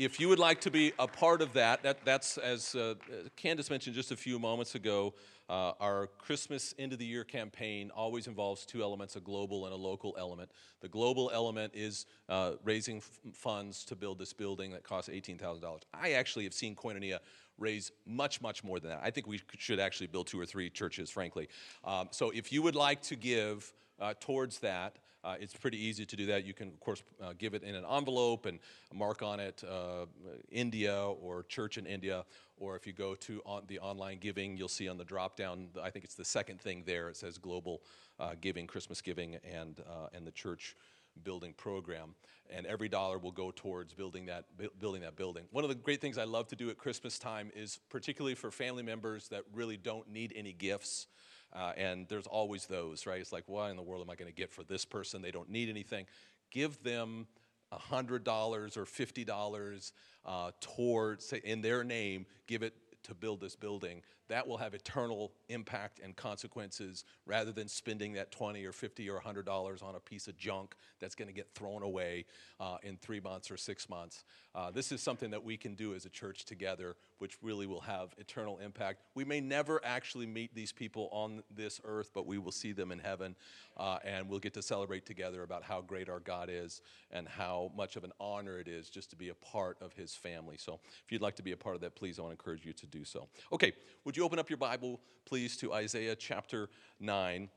if 0.00 0.18
you 0.18 0.30
would 0.30 0.38
like 0.38 0.62
to 0.62 0.70
be 0.70 0.94
a 0.98 1.06
part 1.06 1.42
of 1.42 1.52
that, 1.52 1.82
that 1.82 1.98
that's 2.06 2.38
as 2.38 2.74
uh, 2.74 2.94
Candace 3.36 3.68
mentioned 3.68 3.94
just 3.94 4.10
a 4.10 4.16
few 4.16 4.38
moments 4.38 4.74
ago. 4.74 5.12
Uh, 5.50 5.72
our 5.78 6.06
Christmas 6.16 6.74
end 6.78 6.92
of 6.92 6.98
the 6.98 7.04
year 7.04 7.24
campaign 7.24 7.90
always 7.94 8.26
involves 8.26 8.64
two 8.64 8.82
elements 8.82 9.16
a 9.16 9.20
global 9.20 9.66
and 9.66 9.74
a 9.74 9.76
local 9.76 10.14
element. 10.18 10.50
The 10.80 10.88
global 10.88 11.30
element 11.34 11.72
is 11.74 12.06
uh, 12.28 12.52
raising 12.64 12.98
f- 12.98 13.20
funds 13.34 13.84
to 13.86 13.96
build 13.96 14.18
this 14.18 14.32
building 14.32 14.70
that 14.70 14.84
costs 14.84 15.10
$18,000. 15.10 15.82
I 15.92 16.12
actually 16.12 16.44
have 16.44 16.54
seen 16.54 16.76
Koinonia 16.76 17.18
raise 17.58 17.92
much, 18.06 18.40
much 18.40 18.64
more 18.64 18.80
than 18.80 18.90
that. 18.90 19.00
I 19.02 19.10
think 19.10 19.26
we 19.26 19.40
should 19.58 19.80
actually 19.80 20.06
build 20.06 20.28
two 20.28 20.40
or 20.40 20.46
three 20.46 20.70
churches, 20.70 21.10
frankly. 21.10 21.48
Um, 21.84 22.08
so 22.10 22.30
if 22.30 22.52
you 22.52 22.62
would 22.62 22.76
like 22.76 23.02
to 23.02 23.16
give 23.16 23.70
uh, 24.00 24.14
towards 24.20 24.60
that, 24.60 24.96
uh, 25.22 25.36
it's 25.38 25.54
pretty 25.54 25.78
easy 25.78 26.06
to 26.06 26.16
do 26.16 26.26
that. 26.26 26.44
You 26.44 26.54
can, 26.54 26.68
of 26.68 26.80
course, 26.80 27.02
uh, 27.22 27.32
give 27.36 27.54
it 27.54 27.62
in 27.62 27.74
an 27.74 27.84
envelope 27.84 28.46
and 28.46 28.58
mark 28.92 29.22
on 29.22 29.40
it 29.40 29.62
uh, 29.68 30.06
India 30.50 30.96
or 30.96 31.42
Church 31.44 31.78
in 31.78 31.86
India. 31.86 32.24
Or 32.58 32.76
if 32.76 32.86
you 32.86 32.92
go 32.92 33.14
to 33.14 33.42
on 33.44 33.62
the 33.68 33.78
online 33.78 34.18
giving, 34.18 34.56
you'll 34.56 34.68
see 34.68 34.88
on 34.88 34.98
the 34.98 35.04
drop 35.04 35.36
down, 35.36 35.68
I 35.82 35.90
think 35.90 36.04
it's 36.04 36.14
the 36.14 36.24
second 36.24 36.60
thing 36.60 36.82
there, 36.86 37.08
it 37.08 37.16
says 37.16 37.38
Global 37.38 37.82
uh, 38.18 38.34
Giving, 38.40 38.66
Christmas 38.66 39.00
Giving, 39.00 39.36
and, 39.50 39.80
uh, 39.80 40.08
and 40.12 40.26
the 40.26 40.32
church 40.32 40.76
building 41.24 41.52
program 41.54 42.14
and 42.52 42.66
every 42.66 42.88
dollar 42.88 43.18
will 43.18 43.32
go 43.32 43.52
towards 43.54 43.92
building 43.92 44.26
that 44.26 44.44
building 44.78 45.02
that 45.02 45.16
building 45.16 45.44
one 45.50 45.64
of 45.64 45.68
the 45.68 45.74
great 45.74 46.00
things 46.00 46.16
i 46.16 46.24
love 46.24 46.46
to 46.48 46.56
do 46.56 46.70
at 46.70 46.78
christmas 46.78 47.18
time 47.18 47.50
is 47.54 47.78
particularly 47.90 48.34
for 48.34 48.50
family 48.50 48.82
members 48.82 49.28
that 49.28 49.42
really 49.52 49.76
don't 49.76 50.08
need 50.10 50.32
any 50.36 50.52
gifts 50.52 51.08
uh, 51.52 51.72
and 51.76 52.06
there's 52.08 52.26
always 52.26 52.66
those, 52.66 53.06
right? 53.06 53.20
It's 53.20 53.32
like, 53.32 53.44
why 53.46 53.70
in 53.70 53.76
the 53.76 53.82
world 53.82 54.02
am 54.02 54.10
I 54.10 54.14
going 54.14 54.30
to 54.30 54.36
get 54.36 54.52
for 54.52 54.62
this 54.62 54.84
person? 54.84 55.22
They 55.22 55.30
don't 55.30 55.50
need 55.50 55.68
anything. 55.68 56.06
Give 56.50 56.80
them 56.82 57.26
$100 57.72 58.76
or 58.76 58.84
$50 58.84 59.92
uh, 60.24 60.50
towards, 60.60 61.32
in 61.32 61.60
their 61.60 61.84
name, 61.84 62.26
give 62.46 62.62
it 62.62 62.74
to 63.04 63.14
build 63.14 63.40
this 63.40 63.56
building 63.56 64.02
that 64.30 64.46
will 64.46 64.56
have 64.56 64.74
eternal 64.74 65.32
impact 65.48 66.00
and 66.02 66.14
consequences 66.14 67.04
rather 67.26 67.50
than 67.50 67.66
spending 67.66 68.12
that 68.12 68.30
20 68.30 68.64
or 68.64 68.72
50 68.72 69.10
or 69.10 69.14
100 69.14 69.44
dollars 69.44 69.82
on 69.82 69.96
a 69.96 70.00
piece 70.00 70.28
of 70.28 70.38
junk 70.38 70.74
that's 71.00 71.16
going 71.16 71.28
to 71.28 71.34
get 71.34 71.48
thrown 71.54 71.82
away 71.82 72.24
uh, 72.60 72.76
in 72.84 72.96
three 72.96 73.20
months 73.20 73.50
or 73.50 73.56
six 73.56 73.88
months. 73.88 74.24
Uh, 74.54 74.70
this 74.70 74.92
is 74.92 75.00
something 75.00 75.30
that 75.30 75.44
we 75.44 75.56
can 75.56 75.74
do 75.74 75.94
as 75.94 76.04
a 76.04 76.08
church 76.08 76.44
together 76.44 76.96
which 77.18 77.36
really 77.42 77.66
will 77.66 77.80
have 77.80 78.14
eternal 78.18 78.58
impact. 78.58 79.02
We 79.14 79.24
may 79.24 79.40
never 79.40 79.80
actually 79.84 80.26
meet 80.26 80.54
these 80.54 80.72
people 80.72 81.08
on 81.12 81.42
this 81.54 81.80
earth 81.84 82.10
but 82.14 82.26
we 82.26 82.38
will 82.38 82.52
see 82.52 82.72
them 82.72 82.92
in 82.92 83.00
heaven 83.00 83.34
uh, 83.76 83.98
and 84.04 84.28
we'll 84.28 84.38
get 84.38 84.54
to 84.54 84.62
celebrate 84.62 85.06
together 85.06 85.42
about 85.42 85.64
how 85.64 85.80
great 85.80 86.08
our 86.08 86.20
god 86.20 86.48
is 86.50 86.82
and 87.10 87.26
how 87.26 87.72
much 87.76 87.96
of 87.96 88.04
an 88.04 88.12
honor 88.20 88.58
it 88.58 88.68
is 88.68 88.90
just 88.90 89.10
to 89.10 89.16
be 89.16 89.30
a 89.30 89.34
part 89.34 89.76
of 89.80 89.92
his 89.94 90.14
family. 90.14 90.56
So 90.56 90.78
if 91.04 91.10
you'd 91.10 91.22
like 91.22 91.36
to 91.36 91.42
be 91.42 91.52
a 91.52 91.56
part 91.56 91.74
of 91.74 91.80
that 91.80 91.96
please 91.96 92.18
i 92.18 92.22
want 92.22 92.30
to 92.30 92.40
encourage 92.40 92.64
you 92.64 92.72
to 92.72 92.86
do 92.86 93.04
so. 93.04 93.28
Okay 93.52 93.72
would 94.04 94.16
you 94.16 94.19
you 94.20 94.26
open 94.26 94.38
up 94.38 94.50
your 94.50 94.58
Bible, 94.58 95.00
please, 95.24 95.56
to 95.56 95.72
Isaiah 95.72 96.14
chapter 96.14 96.68
9? 97.00 97.48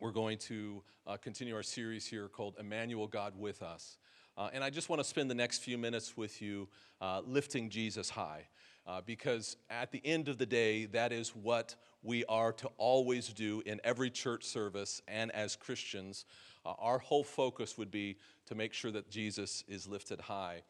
We're 0.00 0.12
going 0.12 0.38
to 0.38 0.84
uh, 1.08 1.16
continue 1.16 1.56
our 1.56 1.64
series 1.64 2.06
here 2.06 2.28
called 2.28 2.54
Emmanuel, 2.56 3.08
God 3.08 3.32
with 3.36 3.62
Us. 3.62 3.98
Uh, 4.36 4.48
and 4.52 4.62
I 4.62 4.70
just 4.70 4.88
want 4.88 5.00
to 5.00 5.04
spend 5.04 5.28
the 5.28 5.34
next 5.34 5.58
few 5.58 5.76
minutes 5.76 6.16
with 6.16 6.40
you 6.40 6.68
uh, 7.00 7.22
lifting 7.26 7.68
Jesus 7.68 8.10
high. 8.10 8.46
Uh, 8.86 9.00
because 9.04 9.56
at 9.70 9.90
the 9.90 10.00
end 10.04 10.28
of 10.28 10.38
the 10.38 10.46
day, 10.46 10.84
that 10.86 11.12
is 11.12 11.30
what 11.30 11.74
we 12.04 12.24
are 12.26 12.52
to 12.52 12.70
always 12.76 13.32
do 13.32 13.60
in 13.66 13.80
every 13.82 14.08
church 14.08 14.44
service 14.44 15.02
and 15.08 15.32
as 15.32 15.56
Christians. 15.56 16.26
Uh, 16.64 16.74
our 16.78 17.00
whole 17.00 17.24
focus 17.24 17.76
would 17.76 17.90
be 17.90 18.18
to 18.46 18.54
make 18.54 18.72
sure 18.72 18.92
that 18.92 19.10
Jesus 19.10 19.64
is 19.66 19.88
lifted 19.88 20.20
high. 20.20 20.62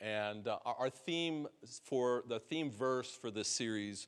And 0.00 0.46
uh, 0.46 0.58
our 0.64 0.90
theme 0.90 1.48
for 1.82 2.22
the 2.28 2.38
theme 2.38 2.70
verse 2.70 3.10
for 3.20 3.32
this 3.32 3.48
series 3.48 4.06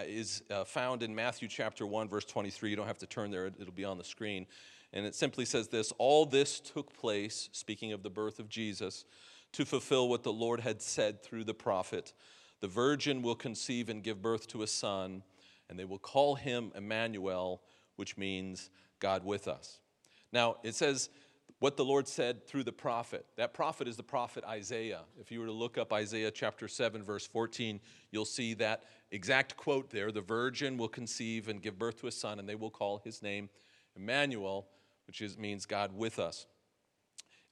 is 0.00 0.42
uh, 0.50 0.64
found 0.64 1.02
in 1.02 1.14
Matthew 1.14 1.48
chapter 1.48 1.86
1, 1.86 2.08
verse 2.08 2.24
23. 2.24 2.70
You 2.70 2.76
don't 2.76 2.86
have 2.86 2.98
to 2.98 3.06
turn 3.06 3.30
there, 3.30 3.46
it'll 3.46 3.72
be 3.72 3.84
on 3.84 3.98
the 3.98 4.04
screen. 4.04 4.46
And 4.92 5.06
it 5.06 5.14
simply 5.14 5.44
says 5.44 5.68
this 5.68 5.92
All 5.98 6.26
this 6.26 6.60
took 6.60 6.94
place, 6.94 7.48
speaking 7.52 7.92
of 7.92 8.02
the 8.02 8.10
birth 8.10 8.38
of 8.38 8.48
Jesus, 8.48 9.04
to 9.52 9.64
fulfill 9.64 10.08
what 10.08 10.22
the 10.22 10.32
Lord 10.32 10.60
had 10.60 10.80
said 10.82 11.22
through 11.22 11.44
the 11.44 11.54
prophet 11.54 12.12
The 12.60 12.68
virgin 12.68 13.22
will 13.22 13.34
conceive 13.34 13.88
and 13.88 14.02
give 14.02 14.22
birth 14.22 14.46
to 14.48 14.62
a 14.62 14.66
son, 14.66 15.22
and 15.68 15.78
they 15.78 15.84
will 15.84 15.98
call 15.98 16.34
him 16.34 16.72
Emmanuel, 16.74 17.62
which 17.96 18.16
means 18.16 18.70
God 19.00 19.24
with 19.24 19.48
us. 19.48 19.78
Now, 20.32 20.56
it 20.62 20.74
says, 20.74 21.10
what 21.62 21.76
the 21.76 21.84
Lord 21.84 22.08
said 22.08 22.44
through 22.44 22.64
the 22.64 22.72
prophet. 22.72 23.24
That 23.36 23.54
prophet 23.54 23.86
is 23.86 23.96
the 23.96 24.02
prophet 24.02 24.42
Isaiah. 24.42 25.02
If 25.20 25.30
you 25.30 25.38
were 25.38 25.46
to 25.46 25.52
look 25.52 25.78
up 25.78 25.92
Isaiah 25.92 26.32
chapter 26.32 26.66
7, 26.66 27.04
verse 27.04 27.24
14, 27.24 27.78
you'll 28.10 28.24
see 28.24 28.54
that 28.54 28.82
exact 29.12 29.56
quote 29.56 29.88
there 29.88 30.10
The 30.10 30.22
virgin 30.22 30.76
will 30.76 30.88
conceive 30.88 31.46
and 31.46 31.62
give 31.62 31.78
birth 31.78 32.00
to 32.00 32.08
a 32.08 32.10
son, 32.10 32.40
and 32.40 32.48
they 32.48 32.56
will 32.56 32.72
call 32.72 33.00
his 33.04 33.22
name 33.22 33.48
Emmanuel, 33.94 34.66
which 35.06 35.22
is, 35.22 35.38
means 35.38 35.64
God 35.64 35.96
with 35.96 36.18
us. 36.18 36.46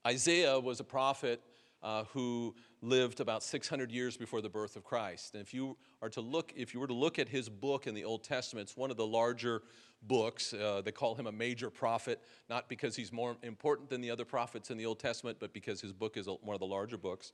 Isaiah 0.05 0.59
was 0.59 0.81
a 0.81 0.83
prophet 0.83 1.41
uh, 1.81 2.03
who 2.11 2.53
lived 2.81 3.19
about 3.19 3.43
600 3.43 3.91
years 3.91 4.17
before 4.17 4.41
the 4.41 4.49
birth 4.49 4.75
of 4.75 4.83
Christ. 4.83 5.33
And 5.33 5.41
if 5.41 5.53
you 5.53 5.77
are 6.01 6.09
to 6.09 6.21
look, 6.21 6.51
if 6.55 6.73
you 6.73 6.79
were 6.79 6.87
to 6.87 6.93
look 6.93 7.19
at 7.19 7.29
his 7.29 7.47
book 7.47 7.85
in 7.85 7.93
the 7.93 8.03
Old 8.03 8.23
Testament, 8.23 8.69
it's 8.69 8.77
one 8.77 8.89
of 8.89 8.97
the 8.97 9.05
larger 9.05 9.61
books. 10.01 10.53
Uh, 10.53 10.81
they 10.83 10.91
call 10.91 11.13
him 11.13 11.27
a 11.27 11.31
major 11.31 11.69
prophet, 11.69 12.19
not 12.49 12.67
because 12.69 12.95
he's 12.95 13.11
more 13.11 13.37
important 13.43 13.89
than 13.89 14.01
the 14.01 14.09
other 14.09 14.25
prophets 14.25 14.71
in 14.71 14.77
the 14.77 14.85
Old 14.85 14.99
Testament, 14.99 15.37
but 15.39 15.53
because 15.53 15.79
his 15.79 15.93
book 15.93 16.17
is 16.17 16.27
one 16.27 16.55
of 16.55 16.59
the 16.59 16.65
larger 16.65 16.97
books. 16.97 17.33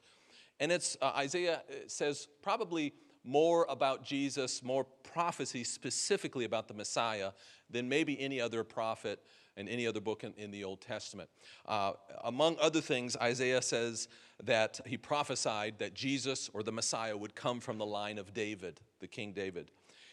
And 0.60 0.72
it's 0.72 0.98
uh, 1.02 1.14
Isaiah 1.16 1.62
uh, 1.70 1.74
says 1.88 2.28
probably 2.42 2.94
more 3.24 3.66
about 3.70 4.04
Jesus, 4.04 4.64
more 4.64 4.86
prophecy 5.04 5.64
specifically 5.64 6.46
about 6.46 6.68
the 6.68 6.74
Messiah 6.74 7.32
than 7.70 7.88
maybe 7.88 8.20
any 8.20 8.42
other 8.42 8.64
prophet 8.64 9.22
and 9.58 9.68
any 9.68 9.86
other 9.86 10.00
book 10.00 10.24
in, 10.24 10.34
in 10.38 10.52
the 10.52 10.64
Old 10.64 10.80
Testament. 10.80 11.30
Uh, 11.66 11.94
among 12.24 12.56
other 12.62 12.80
things, 12.80 13.18
Isaiah 13.18 13.62
says 13.62 14.08
that 14.44 14.80
he 14.86 14.98
prophesied 14.98 15.80
that 15.80 15.94
Jesus 15.94 16.50
or 16.54 16.64
the 16.64 16.72
Messiah 16.72 17.18
would 17.18 17.36
come 17.36 17.60
from 17.60 17.78
the 17.78 17.86
line 17.86 18.18
of 18.18 18.34
David, 18.34 18.80
the 19.00 19.08
King 19.08 19.34
David. 19.34 19.72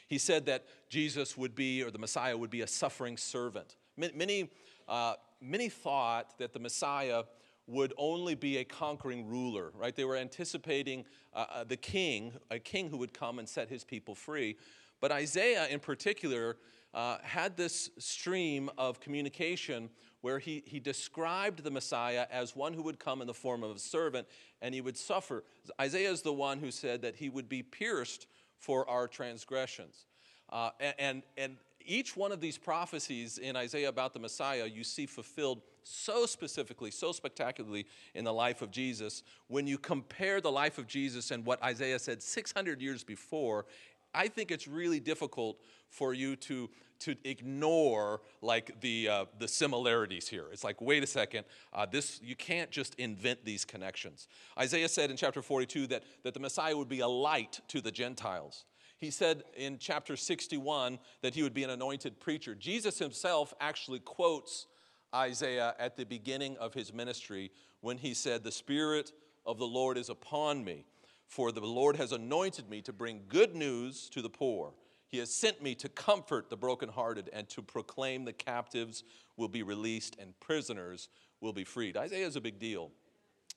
He 0.08 0.18
said 0.18 0.46
that 0.46 0.64
Jesus 0.88 1.36
would 1.36 1.54
be, 1.54 1.82
or 1.82 1.90
the 1.90 1.98
Messiah 1.98 2.36
would 2.36 2.50
be, 2.50 2.62
a 2.62 2.66
suffering 2.66 3.16
servant. 3.16 3.76
Many, 3.96 4.50
uh, 4.88 5.14
many 5.40 5.68
thought 5.68 6.38
that 6.38 6.52
the 6.52 6.58
Messiah 6.58 7.24
would 7.66 7.94
only 7.96 8.34
be 8.34 8.58
a 8.58 8.64
conquering 8.64 9.26
ruler, 9.26 9.72
right? 9.74 9.94
They 9.96 10.04
were 10.04 10.16
anticipating 10.16 11.04
uh, 11.32 11.46
uh, 11.50 11.64
the 11.64 11.76
king, 11.76 12.32
a 12.50 12.58
king 12.58 12.90
who 12.90 12.98
would 12.98 13.14
come 13.14 13.38
and 13.38 13.48
set 13.48 13.68
his 13.68 13.84
people 13.84 14.14
free. 14.14 14.56
But 15.00 15.12
Isaiah, 15.12 15.66
in 15.68 15.80
particular, 15.80 16.56
uh, 16.94 17.18
had 17.22 17.56
this 17.56 17.90
stream 17.98 18.70
of 18.78 19.00
communication 19.00 19.90
where 20.20 20.38
he, 20.38 20.62
he 20.66 20.80
described 20.80 21.62
the 21.64 21.70
Messiah 21.70 22.26
as 22.30 22.56
one 22.56 22.72
who 22.72 22.82
would 22.82 22.98
come 22.98 23.20
in 23.20 23.26
the 23.26 23.34
form 23.34 23.62
of 23.62 23.76
a 23.76 23.78
servant 23.78 24.26
and 24.62 24.74
he 24.74 24.80
would 24.80 24.96
suffer. 24.96 25.44
Isaiah 25.80 26.10
is 26.10 26.22
the 26.22 26.32
one 26.32 26.58
who 26.58 26.70
said 26.70 27.02
that 27.02 27.16
he 27.16 27.28
would 27.28 27.48
be 27.48 27.62
pierced 27.62 28.26
for 28.56 28.88
our 28.88 29.06
transgressions. 29.06 30.06
Uh, 30.50 30.70
and, 30.98 31.22
and 31.36 31.56
each 31.84 32.16
one 32.16 32.32
of 32.32 32.40
these 32.40 32.56
prophecies 32.56 33.38
in 33.38 33.56
Isaiah 33.56 33.88
about 33.88 34.12
the 34.12 34.18
Messiah, 34.18 34.66
you 34.66 34.84
see 34.84 35.06
fulfilled 35.06 35.60
so 35.82 36.24
specifically, 36.24 36.90
so 36.90 37.12
spectacularly 37.12 37.86
in 38.14 38.24
the 38.24 38.32
life 38.32 38.62
of 38.62 38.70
Jesus. 38.70 39.22
When 39.48 39.66
you 39.66 39.76
compare 39.76 40.40
the 40.40 40.50
life 40.50 40.78
of 40.78 40.86
Jesus 40.86 41.30
and 41.30 41.44
what 41.44 41.62
Isaiah 41.62 41.98
said 41.98 42.22
600 42.22 42.80
years 42.80 43.04
before, 43.04 43.66
I 44.14 44.28
think 44.28 44.50
it's 44.50 44.68
really 44.68 45.00
difficult 45.00 45.58
for 45.88 46.14
you 46.14 46.36
to 46.36 46.70
to 47.00 47.16
ignore 47.24 48.22
like 48.40 48.80
the 48.80 49.08
uh, 49.08 49.24
the 49.38 49.48
similarities 49.48 50.28
here. 50.28 50.46
It's 50.52 50.64
like, 50.64 50.80
wait 50.80 51.02
a 51.02 51.06
second, 51.06 51.44
uh, 51.72 51.86
this 51.86 52.20
you 52.22 52.36
can't 52.36 52.70
just 52.70 52.94
invent 52.94 53.44
these 53.44 53.64
connections. 53.64 54.28
Isaiah 54.58 54.88
said 54.88 55.10
in 55.10 55.16
chapter 55.16 55.42
42 55.42 55.88
that 55.88 56.04
that 56.22 56.34
the 56.34 56.40
Messiah 56.40 56.76
would 56.76 56.88
be 56.88 57.00
a 57.00 57.08
light 57.08 57.60
to 57.68 57.80
the 57.80 57.90
Gentiles. 57.90 58.64
He 58.98 59.10
said 59.10 59.42
in 59.56 59.78
chapter 59.78 60.16
61 60.16 60.98
that 61.22 61.34
he 61.34 61.42
would 61.42 61.52
be 61.52 61.64
an 61.64 61.70
anointed 61.70 62.20
preacher. 62.20 62.54
Jesus 62.54 62.98
himself 62.98 63.52
actually 63.60 63.98
quotes 63.98 64.66
Isaiah 65.14 65.74
at 65.78 65.96
the 65.96 66.04
beginning 66.04 66.56
of 66.58 66.74
his 66.74 66.92
ministry 66.92 67.52
when 67.80 67.98
he 67.98 68.14
said, 68.14 68.42
The 68.42 68.52
Spirit 68.52 69.12
of 69.46 69.58
the 69.58 69.66
Lord 69.66 69.98
is 69.98 70.08
upon 70.08 70.64
me, 70.64 70.86
for 71.34 71.50
the 71.50 71.60
Lord 71.60 71.96
has 71.96 72.12
anointed 72.12 72.70
me 72.70 72.80
to 72.82 72.92
bring 72.92 73.22
good 73.28 73.56
news 73.56 74.08
to 74.10 74.22
the 74.22 74.30
poor. 74.30 74.72
He 75.08 75.18
has 75.18 75.34
sent 75.34 75.60
me 75.60 75.74
to 75.74 75.88
comfort 75.88 76.48
the 76.48 76.56
brokenhearted 76.56 77.28
and 77.32 77.48
to 77.48 77.60
proclaim 77.60 78.24
the 78.24 78.32
captives 78.32 79.02
will 79.36 79.48
be 79.48 79.64
released 79.64 80.14
and 80.20 80.38
prisoners 80.38 81.08
will 81.40 81.52
be 81.52 81.64
freed. 81.64 81.96
Isaiah 81.96 82.24
is 82.24 82.36
a 82.36 82.40
big 82.40 82.60
deal. 82.60 82.92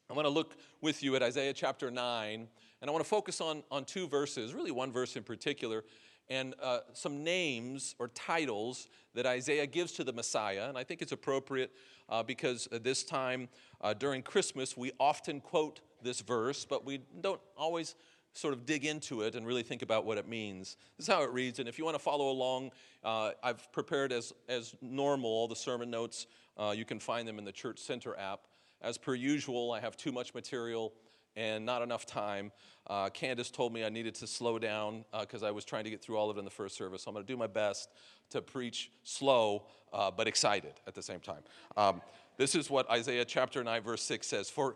I 0.10 0.14
want 0.14 0.26
to 0.26 0.32
look 0.32 0.56
with 0.82 1.04
you 1.04 1.16
at 1.16 1.22
Isaiah 1.22 1.54
chapter 1.54 1.92
9, 1.92 2.48
and 2.82 2.90
I 2.90 2.92
want 2.92 3.04
to 3.04 3.10
focus 3.10 3.42
on, 3.42 3.62
on 3.70 3.86
two 3.86 4.08
verses, 4.08 4.56
really 4.56 4.72
one 4.72 4.92
verse 4.92 5.16
in 5.16 5.22
particular, 5.22 5.84
and 6.30 6.56
uh, 6.60 6.80
some 6.94 7.24
names 7.24 7.94
or 8.00 8.08
titles 8.08 8.88
that 9.14 9.28
Isaiah 9.28 9.68
gives 9.68 9.92
to 9.94 10.04
the 10.04 10.14
Messiah. 10.14 10.68
And 10.68 10.80
I 10.80 10.84
think 10.84 11.04
it's 11.04 11.12
appropriate 11.12 11.72
uh, 12.10 12.24
because 12.24 12.68
this 12.72 13.04
time 13.04 13.50
uh, 13.82 13.94
during 13.94 14.24
Christmas, 14.24 14.76
we 14.76 14.94
often 15.00 15.42
quote 15.42 15.82
this 16.02 16.22
verse, 16.22 16.66
but 16.66 16.86
we 16.86 17.02
don't 17.22 17.42
always 17.58 17.96
sort 18.34 18.54
of 18.54 18.66
dig 18.66 18.86
into 18.86 19.22
it 19.22 19.36
and 19.36 19.48
really 19.48 19.64
think 19.64 19.82
about 19.82 20.06
what 20.06 20.18
it 20.18 20.28
means. 20.28 20.78
This 20.98 21.08
is 21.08 21.14
how 21.14 21.24
it 21.24 21.32
reads, 21.32 21.60
and 21.60 21.68
if 21.68 21.78
you 21.78 21.86
want 21.86 21.96
to 21.96 22.04
follow 22.04 22.30
along, 22.30 22.72
uh, 23.04 23.32
I've 23.44 23.72
prepared 23.72 24.12
as, 24.12 24.34
as 24.48 24.76
normal 24.82 25.30
all 25.30 25.48
the 25.48 25.56
sermon 25.56 25.90
notes. 25.90 26.28
Uh, 26.58 26.74
you 26.76 26.86
can 26.86 27.00
find 27.00 27.28
them 27.28 27.40
in 27.40 27.46
the 27.46 27.52
Church 27.52 27.80
Center 27.80 28.18
app. 28.18 28.42
As 28.82 28.98
per 28.98 29.16
usual, 29.16 29.72
I 29.72 29.80
have 29.80 29.98
too 29.98 30.12
much 30.12 30.34
material 30.34 30.94
and 31.36 31.66
not 31.66 31.82
enough 31.82 32.06
time. 32.06 32.52
Uh, 32.88 33.10
Candace 33.10 33.52
told 33.52 33.74
me 33.74 33.86
I 33.86 33.90
needed 33.90 34.16
to 34.16 34.28
slow 34.28 34.58
down 34.58 35.06
because 35.20 35.44
uh, 35.44 35.48
I 35.48 35.52
was 35.52 35.66
trying 35.66 35.84
to 35.84 35.90
get 35.90 36.02
through 36.02 36.18
all 36.18 36.30
of 36.30 36.38
it 36.38 36.40
in 36.40 36.46
the 36.46 36.52
first 36.52 36.76
service. 36.76 37.04
So 37.04 37.10
I'm 37.10 37.16
going 37.16 37.26
to 37.26 37.32
do 37.32 37.38
my 37.38 37.48
best 37.48 37.90
to 38.32 38.42
preach 38.42 38.92
slow 39.04 39.66
uh, 39.94 40.12
but 40.12 40.28
excited 40.28 40.74
at 40.88 40.96
the 40.96 41.04
same 41.04 41.20
time. 41.20 41.44
Um, 41.76 42.02
this 42.38 42.56
is 42.56 42.70
what 42.70 42.90
Isaiah 42.90 43.26
chapter 43.26 43.64
9, 43.64 43.82
verse 43.82 44.02
6 44.04 44.28
says 44.28 44.50
For, 44.50 44.76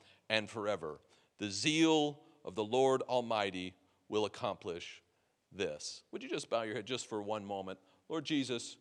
and 0.31 0.49
forever. 0.49 1.01
The 1.39 1.51
zeal 1.51 2.17
of 2.45 2.55
the 2.55 2.63
Lord 2.63 3.01
Almighty 3.03 3.75
will 4.07 4.23
accomplish 4.23 5.03
this. 5.51 6.03
Would 6.11 6.23
you 6.23 6.29
just 6.29 6.49
bow 6.49 6.61
your 6.61 6.73
head 6.73 6.85
just 6.85 7.07
for 7.07 7.21
one 7.21 7.45
moment? 7.45 7.79
Lord 8.07 8.23
Jesus, 8.23 8.77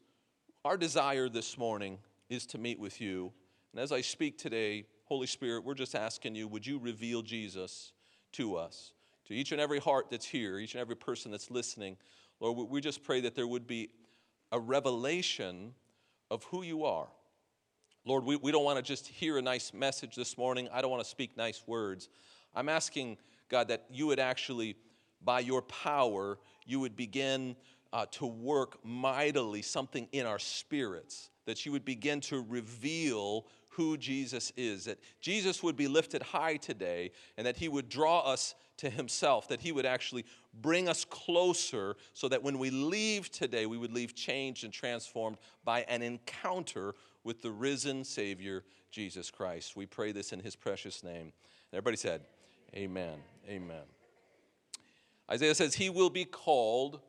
our 0.64 0.76
desire 0.76 1.28
this 1.28 1.58
morning 1.58 1.98
is 2.28 2.46
to 2.46 2.58
meet 2.58 2.78
with 2.78 3.00
you. 3.00 3.32
And 3.72 3.82
as 3.82 3.90
I 3.90 4.00
speak 4.00 4.38
today, 4.38 4.86
Holy 5.06 5.26
Spirit, 5.26 5.64
we're 5.64 5.74
just 5.74 5.96
asking 5.96 6.36
you, 6.36 6.46
would 6.46 6.64
you 6.64 6.78
reveal 6.78 7.20
Jesus 7.20 7.92
to 8.32 8.54
us, 8.54 8.92
to 9.26 9.34
each 9.34 9.50
and 9.50 9.60
every 9.60 9.80
heart 9.80 10.06
that's 10.08 10.26
here, 10.26 10.60
each 10.60 10.74
and 10.74 10.80
every 10.80 10.96
person 10.96 11.32
that's 11.32 11.50
listening? 11.50 11.96
Lord, 12.38 12.70
we 12.70 12.80
just 12.80 13.02
pray 13.02 13.20
that 13.22 13.34
there 13.34 13.48
would 13.48 13.66
be 13.66 13.90
a 14.52 14.60
revelation 14.60 15.74
of 16.30 16.44
who 16.44 16.62
you 16.62 16.84
are. 16.84 17.08
Lord, 18.06 18.24
we, 18.24 18.36
we 18.36 18.50
don't 18.50 18.64
want 18.64 18.78
to 18.78 18.82
just 18.82 19.06
hear 19.06 19.36
a 19.36 19.42
nice 19.42 19.74
message 19.74 20.16
this 20.16 20.38
morning. 20.38 20.68
I 20.72 20.80
don't 20.80 20.90
want 20.90 21.02
to 21.02 21.08
speak 21.08 21.36
nice 21.36 21.62
words. 21.66 22.08
I'm 22.54 22.68
asking, 22.68 23.18
God, 23.50 23.68
that 23.68 23.84
you 23.90 24.06
would 24.06 24.18
actually, 24.18 24.76
by 25.22 25.40
your 25.40 25.60
power, 25.62 26.38
you 26.64 26.80
would 26.80 26.96
begin 26.96 27.56
uh, 27.92 28.06
to 28.12 28.26
work 28.26 28.78
mightily 28.84 29.60
something 29.60 30.08
in 30.12 30.24
our 30.24 30.38
spirits, 30.38 31.28
that 31.44 31.66
you 31.66 31.72
would 31.72 31.84
begin 31.84 32.20
to 32.22 32.44
reveal 32.48 33.46
who 33.68 33.98
Jesus 33.98 34.50
is, 34.56 34.86
that 34.86 34.98
Jesus 35.20 35.62
would 35.62 35.76
be 35.76 35.86
lifted 35.86 36.22
high 36.22 36.56
today, 36.56 37.12
and 37.36 37.46
that 37.46 37.56
he 37.56 37.68
would 37.68 37.88
draw 37.88 38.20
us 38.20 38.54
to 38.78 38.88
himself, 38.88 39.46
that 39.48 39.60
he 39.60 39.72
would 39.72 39.84
actually 39.84 40.24
bring 40.62 40.88
us 40.88 41.04
closer 41.04 41.96
so 42.14 42.28
that 42.28 42.42
when 42.42 42.58
we 42.58 42.70
leave 42.70 43.30
today, 43.30 43.66
we 43.66 43.76
would 43.76 43.92
leave 43.92 44.14
changed 44.14 44.64
and 44.64 44.72
transformed 44.72 45.36
by 45.64 45.82
an 45.82 46.00
encounter 46.00 46.94
with 47.24 47.42
the 47.42 47.50
risen 47.50 48.04
Savior, 48.04 48.64
Jesus 48.90 49.30
Christ. 49.30 49.76
We 49.76 49.86
pray 49.86 50.12
this 50.12 50.32
in 50.32 50.40
his 50.40 50.56
precious 50.56 51.02
name. 51.02 51.32
Everybody 51.72 51.96
said, 51.96 52.22
Amen. 52.74 53.18
Amen. 53.48 53.82
Isaiah 55.30 55.54
says, 55.54 55.74
He 55.74 55.90
will 55.90 56.10
be 56.10 56.24
called 56.24 57.00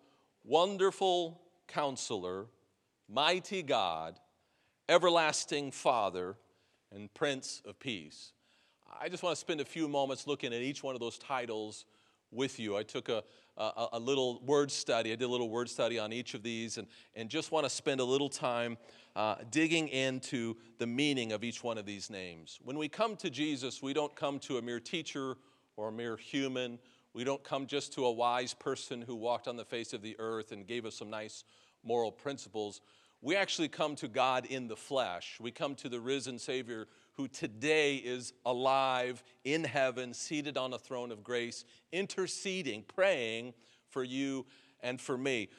Wonderful 0.43 1.41
Counselor, 1.67 2.47
Mighty 3.07 3.63
God, 3.63 4.19
Everlasting 4.89 5.71
Father 5.71 6.35
and 6.91 7.13
Prince 7.13 7.61
of 7.65 7.79
Peace. 7.79 8.33
I 8.99 9.09
just 9.09 9.23
want 9.23 9.35
to 9.35 9.39
spend 9.39 9.61
a 9.61 9.65
few 9.65 9.87
moments 9.87 10.27
looking 10.27 10.53
at 10.53 10.61
each 10.61 10.83
one 10.83 10.95
of 10.95 11.01
those 11.01 11.17
titles 11.17 11.85
with 12.31 12.59
you. 12.59 12.75
I 12.75 12.83
took 12.83 13.09
a, 13.09 13.23
a, 13.61 13.87
a, 13.93 13.99
little 13.99 14.41
word 14.41 14.71
study, 14.71 15.11
I 15.11 15.15
did 15.15 15.25
a 15.25 15.27
little 15.27 15.49
word 15.49 15.69
study 15.69 15.99
on 15.99 16.11
each 16.11 16.33
of 16.33 16.43
these, 16.43 16.77
and, 16.77 16.87
and 17.15 17.29
just 17.29 17.51
want 17.51 17.65
to 17.65 17.69
spend 17.69 17.99
a 17.99 18.03
little 18.03 18.29
time 18.29 18.77
uh, 19.15 19.35
digging 19.49 19.87
into 19.89 20.55
the 20.77 20.87
meaning 20.87 21.31
of 21.31 21.43
each 21.43 21.63
one 21.63 21.77
of 21.77 21.85
these 21.85 22.09
names. 22.09 22.59
When 22.63 22.77
we 22.77 22.89
come 22.89 23.15
to 23.17 23.29
Jesus, 23.29 23.81
we 23.81 23.93
don't 23.93 24.15
come 24.15 24.39
to 24.39 24.57
a 24.57 24.61
mere 24.61 24.79
teacher 24.79 25.37
or 25.77 25.89
a 25.89 25.91
mere 25.91 26.17
human. 26.17 26.79
We 27.13 27.23
don't 27.23 27.43
come 27.43 27.67
just 27.67 27.93
to 27.93 28.05
a 28.05 28.11
wise 28.11 28.53
person 28.53 29.01
who 29.01 29.15
walked 29.15 29.47
on 29.47 29.57
the 29.57 29.65
face 29.65 29.93
of 29.93 30.01
the 30.01 30.15
earth 30.19 30.51
and 30.51 30.65
gave 30.65 30.85
us 30.85 30.95
some 30.95 31.09
nice 31.09 31.43
moral 31.83 32.11
principles 32.11 32.81
we 33.21 33.35
actually 33.35 33.67
come 33.67 33.95
to 33.97 34.07
God 34.07 34.47
in 34.47 34.67
the 34.67 34.75
flesh. 34.75 35.37
We 35.39 35.51
come 35.51 35.75
to 35.75 35.89
the 35.89 35.99
risen 35.99 36.39
Savior 36.39 36.87
who 37.13 37.27
today 37.27 37.95
is 37.95 38.33
alive 38.45 39.23
in 39.43 39.63
heaven, 39.63 40.13
seated 40.13 40.57
on 40.57 40.73
a 40.73 40.79
throne 40.79 41.11
of 41.11 41.23
grace, 41.23 41.65
interceding, 41.91 42.83
praying 42.83 43.53
for 43.89 44.03
you 44.03 44.45
and 44.83 44.99
for 44.99 45.17
me. 45.17 45.49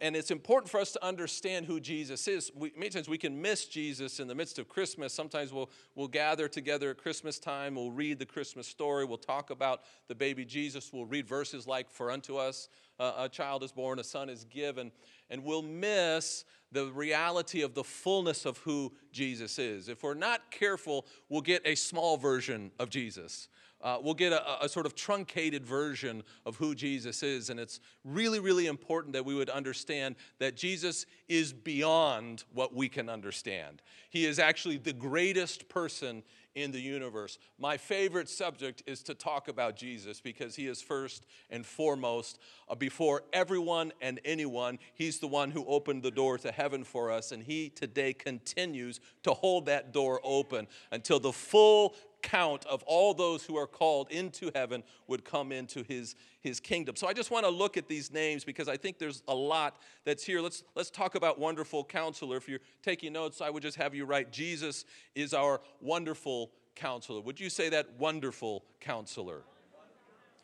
And 0.00 0.14
it's 0.14 0.30
important 0.30 0.70
for 0.70 0.80
us 0.80 0.92
to 0.92 1.04
understand 1.04 1.66
who 1.66 1.80
Jesus 1.80 2.28
is. 2.28 2.50
We, 2.54 2.72
many 2.76 2.90
times 2.90 3.08
we 3.08 3.18
can 3.18 3.40
miss 3.40 3.64
Jesus 3.64 4.20
in 4.20 4.28
the 4.28 4.34
midst 4.34 4.58
of 4.58 4.68
Christmas. 4.68 5.12
Sometimes 5.12 5.52
we'll, 5.52 5.70
we'll 5.94 6.08
gather 6.08 6.48
together 6.48 6.90
at 6.90 6.98
Christmas 6.98 7.38
time, 7.38 7.74
we'll 7.74 7.90
read 7.90 8.18
the 8.18 8.26
Christmas 8.26 8.66
story, 8.66 9.04
we'll 9.04 9.18
talk 9.18 9.50
about 9.50 9.82
the 10.08 10.14
baby 10.14 10.44
Jesus, 10.44 10.92
we'll 10.92 11.06
read 11.06 11.26
verses 11.26 11.66
like, 11.66 11.90
For 11.90 12.10
unto 12.10 12.36
us 12.36 12.68
uh, 12.98 13.12
a 13.18 13.28
child 13.28 13.62
is 13.62 13.72
born, 13.72 13.98
a 13.98 14.04
son 14.04 14.28
is 14.28 14.44
given, 14.44 14.92
and 15.30 15.42
we'll 15.42 15.62
miss 15.62 16.44
the 16.70 16.86
reality 16.86 17.62
of 17.62 17.74
the 17.74 17.84
fullness 17.84 18.46
of 18.46 18.58
who 18.58 18.92
Jesus 19.12 19.58
is. 19.58 19.88
If 19.88 20.02
we're 20.02 20.14
not 20.14 20.50
careful, 20.50 21.06
we'll 21.28 21.42
get 21.42 21.62
a 21.66 21.74
small 21.74 22.16
version 22.16 22.70
of 22.78 22.88
Jesus. 22.88 23.48
Uh, 23.82 23.98
we'll 24.00 24.14
get 24.14 24.32
a, 24.32 24.64
a, 24.64 24.68
sort 24.68 24.86
of 24.86 24.94
truncated 24.94 25.66
version 25.66 26.22
of 26.46 26.56
who 26.56 26.74
Jesus 26.74 27.22
is. 27.22 27.50
And 27.50 27.58
it's 27.58 27.80
really, 28.04 28.38
really 28.38 28.66
important 28.66 29.12
that 29.14 29.24
we 29.24 29.34
would 29.34 29.50
understand 29.50 30.14
that 30.38 30.56
Jesus 30.56 31.04
is 31.28 31.52
beyond 31.52 32.44
what 32.52 32.74
we 32.74 32.88
can 32.88 33.08
understand. 33.08 33.82
He 34.10 34.24
is 34.24 34.38
actually 34.38 34.76
the 34.76 34.92
greatest 34.92 35.68
person 35.68 36.22
in 36.54 36.70
the 36.70 36.80
universe. 36.80 37.38
My 37.58 37.76
favorite 37.76 38.28
subject 38.28 38.82
is 38.86 39.02
to 39.04 39.14
talk 39.14 39.48
about 39.48 39.76
Jesus 39.76 40.20
because 40.20 40.54
he 40.54 40.66
is 40.66 40.82
first 40.82 41.24
and 41.50 41.64
foremost 41.64 42.38
uh, 42.68 42.74
before 42.74 43.22
everyone 43.32 43.92
and 44.00 44.20
anyone. 44.24 44.78
He's 44.94 45.18
the 45.18 45.28
one 45.28 45.50
who 45.50 45.64
opened 45.66 46.02
the 46.02 46.10
door 46.10 46.38
to 46.38 46.52
heaven 46.52 46.84
for 46.84 47.10
us, 47.10 47.32
and 47.32 47.42
he 47.42 47.70
today 47.70 48.12
continues 48.12 49.00
to 49.22 49.32
hold 49.32 49.66
that 49.66 49.92
door 49.92 50.20
open 50.22 50.66
until 50.90 51.18
the 51.18 51.32
full 51.32 51.94
count 52.22 52.64
of 52.66 52.82
all 52.84 53.14
those 53.14 53.44
who 53.44 53.56
are 53.56 53.66
called 53.66 54.10
into 54.10 54.50
heaven 54.54 54.82
would 55.06 55.24
come 55.24 55.52
into 55.52 55.82
his, 55.82 56.14
his 56.40 56.60
kingdom. 56.60 56.96
So 56.96 57.06
I 57.06 57.12
just 57.12 57.30
want 57.30 57.44
to 57.44 57.50
look 57.50 57.76
at 57.76 57.88
these 57.88 58.12
names 58.12 58.44
because 58.44 58.68
I 58.68 58.76
think 58.76 58.98
there's 58.98 59.22
a 59.28 59.34
lot 59.34 59.76
that's 60.04 60.24
here. 60.24 60.40
Let's, 60.40 60.64
let's 60.74 60.90
talk 60.90 61.14
about 61.14 61.38
wonderful 61.38 61.84
counselor. 61.84 62.36
If 62.36 62.48
you're 62.48 62.60
taking 62.82 63.12
notes, 63.12 63.40
I 63.40 63.50
would 63.50 63.62
just 63.62 63.76
have 63.76 63.94
you 63.94 64.04
write 64.04 64.32
Jesus 64.32 64.84
is 65.14 65.34
our 65.34 65.60
wonderful 65.80 66.52
counselor. 66.74 67.20
Would 67.20 67.40
you 67.40 67.50
say 67.50 67.68
that 67.70 67.88
wonderful 67.98 68.64
counselor? 68.80 69.42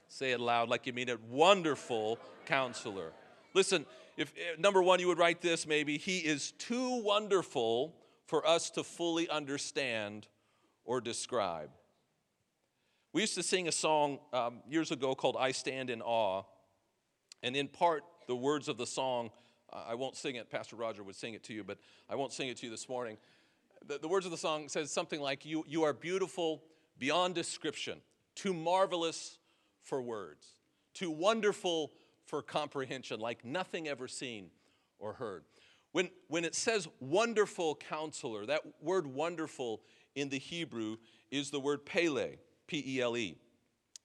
Say 0.09 0.33
it 0.33 0.41
loud 0.41 0.69
like 0.69 0.87
you 0.87 0.93
mean 0.93 1.09
it. 1.09 1.23
Wonderful 1.25 2.19
counselor. 2.47 3.13
Listen, 3.55 3.87
if 4.17 4.33
eh, 4.37 4.57
number 4.59 4.83
one, 4.83 5.01
you 5.01 5.09
would 5.09 5.19
write 5.19 5.41
this 5.41 5.67
maybe 5.67 5.99
He 5.99 6.19
is 6.19 6.53
too 6.53 7.03
wonderful 7.03 7.95
for 8.27 8.47
us 8.47 8.71
to 8.71 8.85
fully 8.85 9.29
understand 9.29 10.27
or 10.89 11.03
describe. 11.03 11.69
We 13.13 13.21
used 13.21 13.35
to 13.35 13.43
sing 13.43 13.69
a 13.69 13.73
song 13.73 14.21
um, 14.33 14.63
years 14.67 14.91
ago 14.91 15.15
called 15.15 15.37
I 15.39 15.53
Stand 15.53 15.91
in 15.91 16.01
Awe. 16.01 16.45
And 17.43 17.55
in 17.55 17.69
part, 17.69 18.05
the 18.27 18.35
words 18.35 18.69
of 18.69 18.79
the 18.79 18.87
song, 18.87 19.31
I 19.71 19.95
won't 19.95 20.17
sing 20.17 20.37
it, 20.37 20.51
Pastor 20.51 20.77
Roger 20.77 21.03
would 21.03 21.15
sing 21.15 21.35
it 21.35 21.45
to 21.45 21.53
you, 21.53 21.63
but 21.63 21.77
I 22.09 22.17
won't 22.17 22.33
sing 22.33 22.49
it 22.49 22.57
to 22.59 22.67
you 22.67 22.71
this 22.71 22.89
morning. 22.89 23.19
The, 23.87 23.99
the 23.99 24.09
words 24.09 24.25
of 24.25 24.33
the 24.33 24.39
song 24.39 24.71
says 24.71 24.91
something 24.91 25.21
like, 25.21 25.45
you, 25.45 25.63
you 25.69 25.83
are 25.83 25.93
beautiful 25.93 26.63
beyond 26.99 27.35
description, 27.35 28.01
too 28.35 28.55
marvelous 28.55 29.37
for 29.83 30.01
words, 30.01 30.47
too 30.95 31.11
wonderful 31.11 31.93
for 32.25 32.41
comprehension, 32.41 33.21
like 33.21 33.45
nothing 33.45 33.89
ever 33.89 34.09
seen 34.09 34.47
or 34.99 35.13
heard. 35.13 35.45
When, 35.93 36.09
when 36.29 36.45
it 36.47 36.55
says 36.55 36.89
wonderful 36.99 37.75
counselor, 37.75 38.47
that 38.47 38.63
word 38.81 39.07
wonderful 39.07 39.83
in 40.21 40.29
the 40.29 40.39
Hebrew 40.39 40.97
is 41.31 41.51
the 41.51 41.61
word 41.61 41.85
pele, 41.85 42.37
P 42.67 42.83
E 42.87 43.01
L 43.01 43.17
E. 43.17 43.37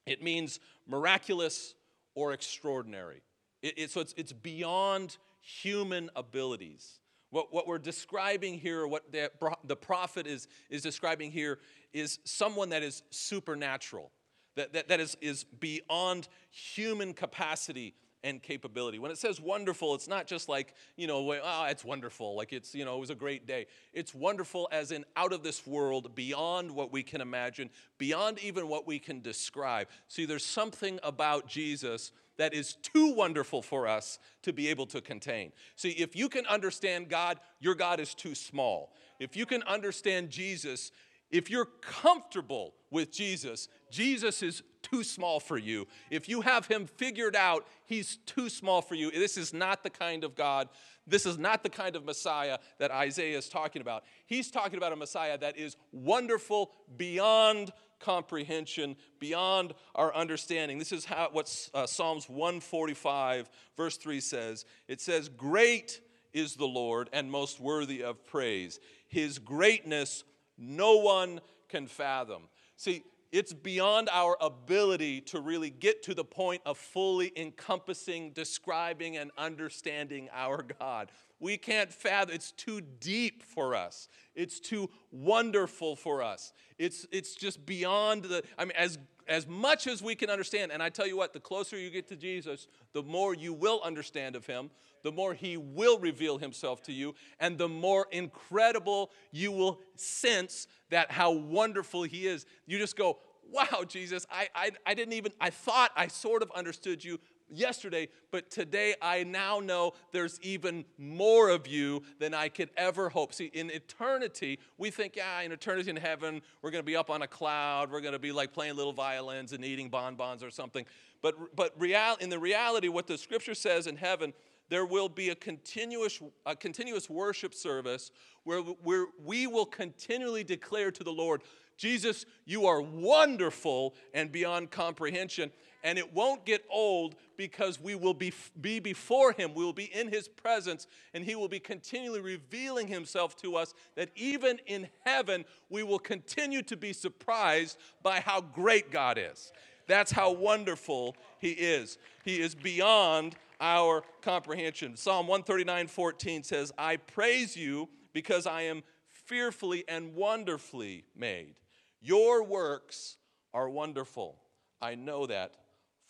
It 0.05 0.21
means 0.21 0.59
miraculous 0.87 1.75
or 2.15 2.33
extraordinary. 2.33 3.21
It, 3.61 3.73
it, 3.77 3.91
so 3.91 4.01
it's, 4.01 4.13
it's 4.17 4.33
beyond 4.33 5.17
human 5.41 6.09
abilities. 6.15 6.99
What, 7.29 7.53
what 7.53 7.67
we're 7.67 7.79
describing 7.79 8.59
here, 8.59 8.85
what 8.85 9.11
the, 9.11 9.31
the 9.63 9.75
prophet 9.75 10.27
is, 10.27 10.47
is 10.69 10.81
describing 10.81 11.31
here, 11.31 11.59
is 11.91 12.19
someone 12.25 12.69
that 12.69 12.83
is 12.83 13.01
supernatural, 13.09 14.11
that, 14.55 14.73
that, 14.73 14.89
that 14.89 14.99
is, 14.99 15.17
is 15.19 15.43
beyond 15.43 16.27
human 16.51 17.13
capacity 17.13 17.95
and 18.23 18.41
capability. 18.41 18.99
When 18.99 19.11
it 19.11 19.17
says 19.17 19.41
wonderful, 19.41 19.95
it's 19.95 20.07
not 20.07 20.27
just 20.27 20.47
like, 20.47 20.73
you 20.95 21.07
know, 21.07 21.33
oh, 21.33 21.65
it's 21.65 21.83
wonderful, 21.83 22.35
like 22.35 22.53
it's, 22.53 22.73
you 22.73 22.85
know, 22.85 22.95
it 22.95 22.99
was 22.99 23.09
a 23.09 23.15
great 23.15 23.45
day. 23.45 23.67
It's 23.93 24.15
wonderful 24.15 24.69
as 24.71 24.91
in 24.91 25.05
out 25.15 25.33
of 25.33 25.43
this 25.43 25.67
world, 25.67 26.15
beyond 26.15 26.71
what 26.71 26.91
we 26.91 27.03
can 27.03 27.21
imagine, 27.21 27.69
beyond 27.97 28.39
even 28.39 28.67
what 28.67 28.87
we 28.87 28.99
can 28.99 29.21
describe. 29.21 29.87
See, 30.07 30.25
there's 30.25 30.45
something 30.45 30.99
about 31.03 31.47
Jesus 31.47 32.11
that 32.37 32.53
is 32.53 32.75
too 32.75 33.13
wonderful 33.13 33.61
for 33.61 33.87
us 33.87 34.17
to 34.41 34.53
be 34.53 34.69
able 34.69 34.87
to 34.87 35.01
contain. 35.01 35.51
See, 35.75 35.91
if 35.91 36.15
you 36.15 36.29
can 36.29 36.45
understand 36.47 37.09
God, 37.09 37.39
your 37.59 37.75
God 37.75 37.99
is 37.99 38.15
too 38.15 38.33
small. 38.33 38.93
If 39.19 39.35
you 39.35 39.45
can 39.45 39.61
understand 39.63 40.29
Jesus, 40.29 40.91
if 41.33 41.49
you're 41.49 41.65
comfortable 41.81 42.75
with 42.91 43.11
Jesus, 43.11 43.67
Jesus 43.89 44.43
is 44.43 44.61
too 44.83 45.03
small 45.03 45.39
for 45.39 45.57
you. 45.57 45.87
If 46.11 46.29
you 46.29 46.41
have 46.41 46.67
him 46.67 46.85
figured 46.85 47.35
out, 47.35 47.65
he's 47.85 48.17
too 48.27 48.49
small 48.49 48.83
for 48.83 48.93
you. 48.93 49.09
This 49.09 49.35
is 49.35 49.51
not 49.51 49.81
the 49.81 49.89
kind 49.89 50.23
of 50.23 50.35
God, 50.35 50.69
this 51.07 51.25
is 51.25 51.39
not 51.39 51.63
the 51.63 51.69
kind 51.69 51.95
of 51.95 52.05
Messiah 52.05 52.59
that 52.77 52.91
Isaiah 52.91 53.37
is 53.37 53.49
talking 53.49 53.81
about. 53.81 54.03
He's 54.27 54.51
talking 54.51 54.77
about 54.77 54.93
a 54.93 54.95
Messiah 54.95 55.37
that 55.39 55.57
is 55.57 55.75
wonderful 55.91 56.71
beyond 56.97 57.73
comprehension, 57.99 58.95
beyond 59.19 59.73
our 59.95 60.13
understanding. 60.13 60.77
This 60.77 60.91
is 60.91 61.03
how, 61.03 61.29
what 61.31 61.69
uh, 61.73 61.87
Psalms 61.87 62.29
145, 62.29 63.49
verse 63.75 63.97
3 63.97 64.19
says. 64.19 64.65
It 64.87 65.01
says, 65.01 65.29
Great 65.29 65.99
is 66.31 66.55
the 66.55 66.67
Lord 66.67 67.09
and 67.11 67.31
most 67.31 67.59
worthy 67.59 68.03
of 68.03 68.23
praise. 68.23 68.79
His 69.07 69.39
greatness 69.39 70.23
no 70.57 70.97
one 70.97 71.41
can 71.69 71.87
fathom. 71.87 72.43
See, 72.75 73.03
it's 73.31 73.51
beyond 73.51 74.09
our 74.11 74.37
ability 74.39 75.21
to 75.21 75.39
really 75.39 75.71
get 75.71 76.03
to 76.03 76.13
the 76.13 76.23
point 76.23 76.61
of 76.67 76.77
fully 76.77 77.31
encompassing, 77.35 78.31
describing, 78.31 79.17
and 79.17 79.31
understanding 79.39 80.29
our 80.31 80.63
God. 80.79 81.11
We 81.39 81.57
can't 81.57 81.91
fathom, 81.91 82.33
it's 82.33 82.51
too 82.51 82.81
deep 82.81 83.43
for 83.43 83.75
us. 83.75 84.07
It's 84.33 84.59
too 84.59 84.89
wonderful 85.11 85.95
for 85.95 86.23
us. 86.23 86.53
It's, 86.77 87.05
it's 87.11 87.35
just 87.35 87.65
beyond 87.65 88.23
the, 88.23 88.43
I 88.57 88.65
mean, 88.65 88.73
as, 88.77 88.97
as 89.27 89.47
much 89.47 89.87
as 89.87 90.01
we 90.01 90.15
can 90.15 90.29
understand, 90.29 90.71
and 90.71 90.81
I 90.81 90.89
tell 90.89 91.07
you 91.07 91.17
what, 91.17 91.33
the 91.33 91.39
closer 91.39 91.77
you 91.77 91.89
get 91.89 92.07
to 92.09 92.15
Jesus, 92.15 92.67
the 92.93 93.03
more 93.03 93.33
you 93.33 93.53
will 93.53 93.81
understand 93.83 94.35
of 94.35 94.45
him, 94.45 94.69
the 95.03 95.11
more 95.11 95.33
he 95.33 95.57
will 95.57 95.99
reveal 95.99 96.37
himself 96.37 96.81
to 96.83 96.93
you, 96.93 97.13
and 97.39 97.57
the 97.57 97.67
more 97.67 98.07
incredible 98.11 99.11
you 99.31 99.51
will 99.51 99.81
sense 99.95 100.67
that 100.89 101.11
how 101.11 101.31
wonderful 101.31 102.03
he 102.03 102.27
is. 102.27 102.45
You 102.65 102.77
just 102.77 102.95
go, 102.95 103.17
wow, 103.51 103.83
Jesus, 103.87 104.25
I, 104.31 104.47
I, 104.55 104.71
I 104.85 104.93
didn't 104.93 105.13
even, 105.13 105.33
I 105.39 105.49
thought 105.49 105.91
I 105.95 106.07
sort 106.07 106.41
of 106.41 106.51
understood 106.55 107.03
you 107.03 107.19
yesterday, 107.53 108.09
but 108.31 108.49
today 108.49 108.95
I 109.01 109.23
now 109.23 109.59
know 109.59 109.93
there's 110.11 110.39
even 110.41 110.85
more 110.97 111.49
of 111.49 111.67
you 111.67 112.03
than 112.19 112.33
I 112.33 112.49
could 112.49 112.69
ever 112.77 113.09
hope. 113.09 113.33
See, 113.33 113.51
in 113.53 113.69
eternity, 113.69 114.59
we 114.77 114.91
think, 114.91 115.15
yeah, 115.15 115.41
in 115.41 115.51
eternity 115.51 115.89
in 115.89 115.95
heaven, 115.95 116.41
we're 116.61 116.71
going 116.71 116.83
to 116.83 116.85
be 116.85 116.95
up 116.95 117.09
on 117.09 117.21
a 117.21 117.27
cloud, 117.27 117.91
we're 117.91 118.01
going 118.01 118.13
to 118.13 118.19
be 118.19 118.31
like 118.31 118.53
playing 118.53 118.75
little 118.75 118.93
violins 118.93 119.53
and 119.53 119.63
eating 119.63 119.89
bonbons 119.89 120.43
or 120.43 120.51
something. 120.51 120.85
But, 121.21 121.55
but 121.55 121.73
real, 121.77 122.17
in 122.19 122.29
the 122.29 122.39
reality, 122.39 122.89
what 122.89 123.07
the 123.07 123.17
scripture 123.17 123.55
says 123.55 123.87
in 123.87 123.95
heaven, 123.95 124.33
there 124.69 124.85
will 124.85 125.09
be 125.09 125.29
a 125.29 125.35
continuous, 125.35 126.21
a 126.45 126.55
continuous 126.55 127.09
worship 127.09 127.53
service 127.53 128.11
where, 128.43 128.59
where 128.59 129.05
we 129.23 129.47
will 129.47 129.65
continually 129.65 130.43
declare 130.43 130.91
to 130.91 131.03
the 131.03 131.11
Lord, 131.11 131.41
Jesus, 131.77 132.25
you 132.45 132.65
are 132.65 132.81
wonderful 132.81 133.95
and 134.13 134.31
beyond 134.31 134.71
comprehension. 134.71 135.51
And 135.83 135.97
it 135.97 136.13
won't 136.13 136.45
get 136.45 136.63
old 136.71 137.15
because 137.35 137.79
we 137.79 137.95
will 137.95 138.13
be, 138.13 138.31
be 138.61 138.79
before 138.79 139.33
Him. 139.33 139.53
We 139.53 139.65
will 139.65 139.73
be 139.73 139.93
in 139.93 140.09
His 140.09 140.27
presence, 140.27 140.87
and 141.13 141.25
He 141.25 141.35
will 141.35 141.49
be 141.49 141.59
continually 141.59 142.21
revealing 142.21 142.87
Himself 142.87 143.35
to 143.37 143.55
us. 143.55 143.73
That 143.95 144.09
even 144.15 144.59
in 144.65 144.87
heaven, 145.05 145.45
we 145.69 145.83
will 145.83 145.99
continue 145.99 146.61
to 146.63 146.77
be 146.77 146.93
surprised 146.93 147.77
by 148.01 148.19
how 148.19 148.41
great 148.41 148.91
God 148.91 149.17
is. 149.17 149.51
That's 149.87 150.11
how 150.11 150.31
wonderful 150.31 151.15
He 151.39 151.51
is. 151.51 151.97
He 152.23 152.39
is 152.39 152.55
beyond 152.55 153.35
our 153.59 154.03
comprehension. 154.21 154.95
Psalm 154.95 155.27
139 155.27 155.87
14 155.87 156.43
says, 156.43 156.71
I 156.77 156.97
praise 156.97 157.55
you 157.55 157.89
because 158.13 158.45
I 158.45 158.63
am 158.63 158.83
fearfully 159.25 159.83
and 159.87 160.15
wonderfully 160.15 161.05
made. 161.15 161.55
Your 162.01 162.43
works 162.43 163.17
are 163.53 163.69
wonderful. 163.69 164.37
I 164.81 164.95
know 164.95 165.25
that 165.27 165.55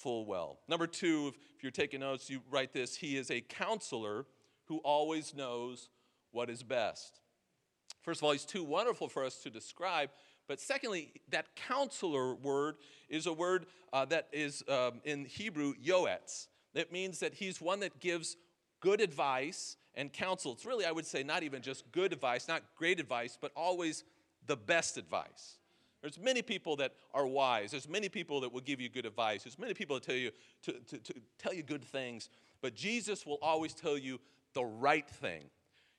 full 0.04 0.26
well. 0.26 0.60
Number 0.68 0.86
two, 0.86 1.34
if 1.56 1.64
you're 1.64 1.72
taking 1.72 2.02
notes, 2.02 2.30
you 2.30 2.42
write 2.52 2.74
this 2.74 2.96
He 2.96 3.18
is 3.18 3.32
a 3.32 3.42
counselor 3.42 4.26
who 4.66 4.78
always 4.80 5.34
knows 5.34 5.90
what 6.32 6.50
is 6.50 6.62
best. 6.62 7.22
First 8.02 8.20
of 8.20 8.26
all, 8.26 8.34
He's 8.34 8.46
too 8.46 8.64
wonderful 8.64 9.08
for 9.08 9.24
us 9.24 9.38
to 9.44 9.50
describe. 9.50 10.10
But 10.48 10.60
secondly, 10.60 11.14
that 11.30 11.56
counselor 11.56 12.36
word 12.36 12.76
is 13.08 13.28
a 13.28 13.34
word 13.34 13.66
uh, 13.94 14.04
that 14.06 14.28
is 14.34 14.62
um, 14.68 15.00
in 15.06 15.24
Hebrew, 15.24 15.74
yoetz. 15.76 16.48
It 16.74 16.92
means 16.92 17.20
that 17.20 17.34
he's 17.34 17.62
one 17.62 17.80
that 17.80 18.00
gives 18.00 18.36
good 18.82 19.00
advice 19.00 19.78
and 19.96 20.12
counsel. 20.12 20.52
It's 20.52 20.66
really, 20.66 20.86
I 20.86 20.92
would 20.92 21.06
say, 21.06 21.24
not 21.24 21.44
even 21.44 21.62
just 21.62 21.90
good 21.92 22.12
advice, 22.12 22.48
not 22.48 22.64
great 22.76 23.00
advice, 23.00 23.38
but 23.40 23.52
always 23.56 24.04
the 24.48 24.58
best 24.58 24.98
advice. 24.98 25.60
There's 26.04 26.20
many 26.20 26.42
people 26.42 26.76
that 26.76 26.92
are 27.14 27.26
wise. 27.26 27.72
There's 27.72 27.88
many 27.88 28.10
people 28.10 28.42
that 28.42 28.52
will 28.52 28.62
give 28.62 28.82
you 28.82 28.90
good 28.90 29.06
advice. 29.06 29.44
There's 29.44 29.58
many 29.58 29.74
people 29.74 29.96
that 29.96 30.04
tell 30.04 30.16
you 30.16 30.32
to, 30.64 30.74
to, 30.74 30.98
to 30.98 31.14
tell 31.40 31.54
you 31.54 31.64
good 31.64 31.84
things. 31.84 32.30
But 32.62 32.76
Jesus 32.76 33.26
will 33.26 33.40
always 33.42 33.74
tell 33.74 33.98
you 33.98 34.20
the 34.54 34.66
right 34.66 35.10
thing. 35.10 35.46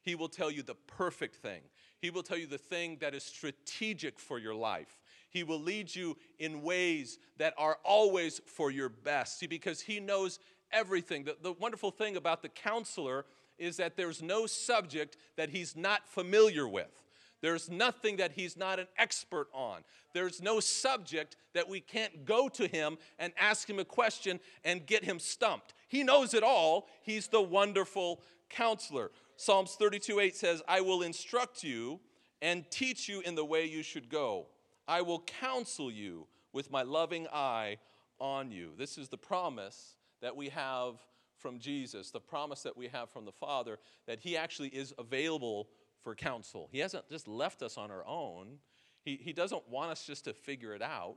He 0.02 0.14
will 0.14 0.28
tell 0.28 0.50
you 0.50 0.62
the 0.62 0.74
perfect 0.74 1.36
thing. 1.36 1.62
He 1.98 2.10
will 2.10 2.22
tell 2.22 2.36
you 2.36 2.46
the 2.46 2.58
thing 2.58 2.98
that 3.00 3.14
is 3.14 3.24
strategic 3.24 4.18
for 4.20 4.38
your 4.38 4.54
life. 4.54 5.00
He 5.30 5.42
will 5.42 5.58
lead 5.58 5.94
you 5.94 6.18
in 6.38 6.60
ways 6.60 7.18
that 7.38 7.54
are 7.56 7.78
always 7.82 8.42
for 8.44 8.70
your 8.70 8.90
best. 8.90 9.38
See, 9.38 9.46
because 9.46 9.80
He 9.80 10.00
knows 10.00 10.38
everything. 10.70 11.24
The, 11.24 11.38
the 11.42 11.52
wonderful 11.52 11.90
thing 11.90 12.18
about 12.18 12.42
the 12.42 12.50
counselor 12.50 13.24
is 13.58 13.78
that 13.78 13.96
there's 13.96 14.22
no 14.22 14.44
subject 14.44 15.16
that 15.36 15.48
He's 15.48 15.74
not 15.74 16.06
familiar 16.06 16.68
with. 16.68 17.03
There's 17.44 17.68
nothing 17.68 18.16
that 18.16 18.32
he's 18.32 18.56
not 18.56 18.80
an 18.80 18.86
expert 18.96 19.48
on. 19.52 19.84
There's 20.14 20.40
no 20.40 20.60
subject 20.60 21.36
that 21.52 21.68
we 21.68 21.78
can't 21.78 22.24
go 22.24 22.48
to 22.48 22.66
him 22.66 22.96
and 23.18 23.34
ask 23.38 23.68
him 23.68 23.78
a 23.78 23.84
question 23.84 24.40
and 24.64 24.86
get 24.86 25.04
him 25.04 25.18
stumped. 25.18 25.74
He 25.86 26.04
knows 26.04 26.32
it 26.32 26.42
all. 26.42 26.88
He's 27.02 27.28
the 27.28 27.42
wonderful 27.42 28.22
counselor. 28.48 29.10
Psalms 29.36 29.76
32 29.78 30.20
8 30.20 30.34
says, 30.34 30.62
I 30.66 30.80
will 30.80 31.02
instruct 31.02 31.62
you 31.62 32.00
and 32.40 32.64
teach 32.70 33.10
you 33.10 33.20
in 33.20 33.34
the 33.34 33.44
way 33.44 33.66
you 33.66 33.82
should 33.82 34.08
go. 34.08 34.46
I 34.88 35.02
will 35.02 35.20
counsel 35.20 35.90
you 35.90 36.26
with 36.54 36.70
my 36.70 36.80
loving 36.80 37.26
eye 37.30 37.76
on 38.18 38.52
you. 38.52 38.70
This 38.78 38.96
is 38.96 39.10
the 39.10 39.18
promise 39.18 39.96
that 40.22 40.34
we 40.34 40.48
have 40.48 40.94
from 41.36 41.58
Jesus, 41.58 42.10
the 42.10 42.20
promise 42.20 42.62
that 42.62 42.74
we 42.74 42.88
have 42.88 43.10
from 43.10 43.26
the 43.26 43.32
Father, 43.32 43.78
that 44.06 44.20
He 44.20 44.34
actually 44.34 44.70
is 44.70 44.94
available 44.98 45.68
for 46.04 46.14
counsel. 46.14 46.68
He 46.70 46.78
hasn't 46.78 47.08
just 47.10 47.26
left 47.26 47.62
us 47.62 47.76
on 47.76 47.90
our 47.90 48.06
own. 48.06 48.58
He, 49.04 49.18
he 49.20 49.32
doesn't 49.32 49.68
want 49.68 49.90
us 49.90 50.06
just 50.06 50.26
to 50.26 50.34
figure 50.34 50.74
it 50.74 50.82
out. 50.82 51.16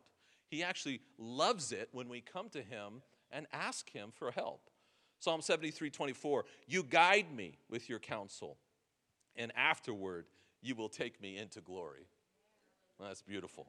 He 0.50 0.64
actually 0.64 1.02
loves 1.20 1.74
it 1.74 1.90
when 1.92 2.08
we 2.10 2.22
come 2.22 2.50
to 2.50 2.62
Him 2.64 3.02
and 3.30 3.46
ask 3.52 3.90
Him 3.92 4.10
for 4.12 4.32
help. 4.32 4.70
Psalm 5.20 5.42
73 5.42 5.90
24, 5.90 6.46
you 6.68 6.84
guide 6.84 7.36
me 7.36 7.58
with 7.70 7.90
your 7.90 8.00
counsel, 8.00 8.58
and 9.36 9.52
afterward 9.56 10.26
you 10.62 10.74
will 10.74 10.90
take 10.90 11.22
me 11.22 11.38
into 11.38 11.60
glory. 11.60 12.08
Well, 12.98 13.10
that's 13.10 13.22
beautiful. 13.22 13.68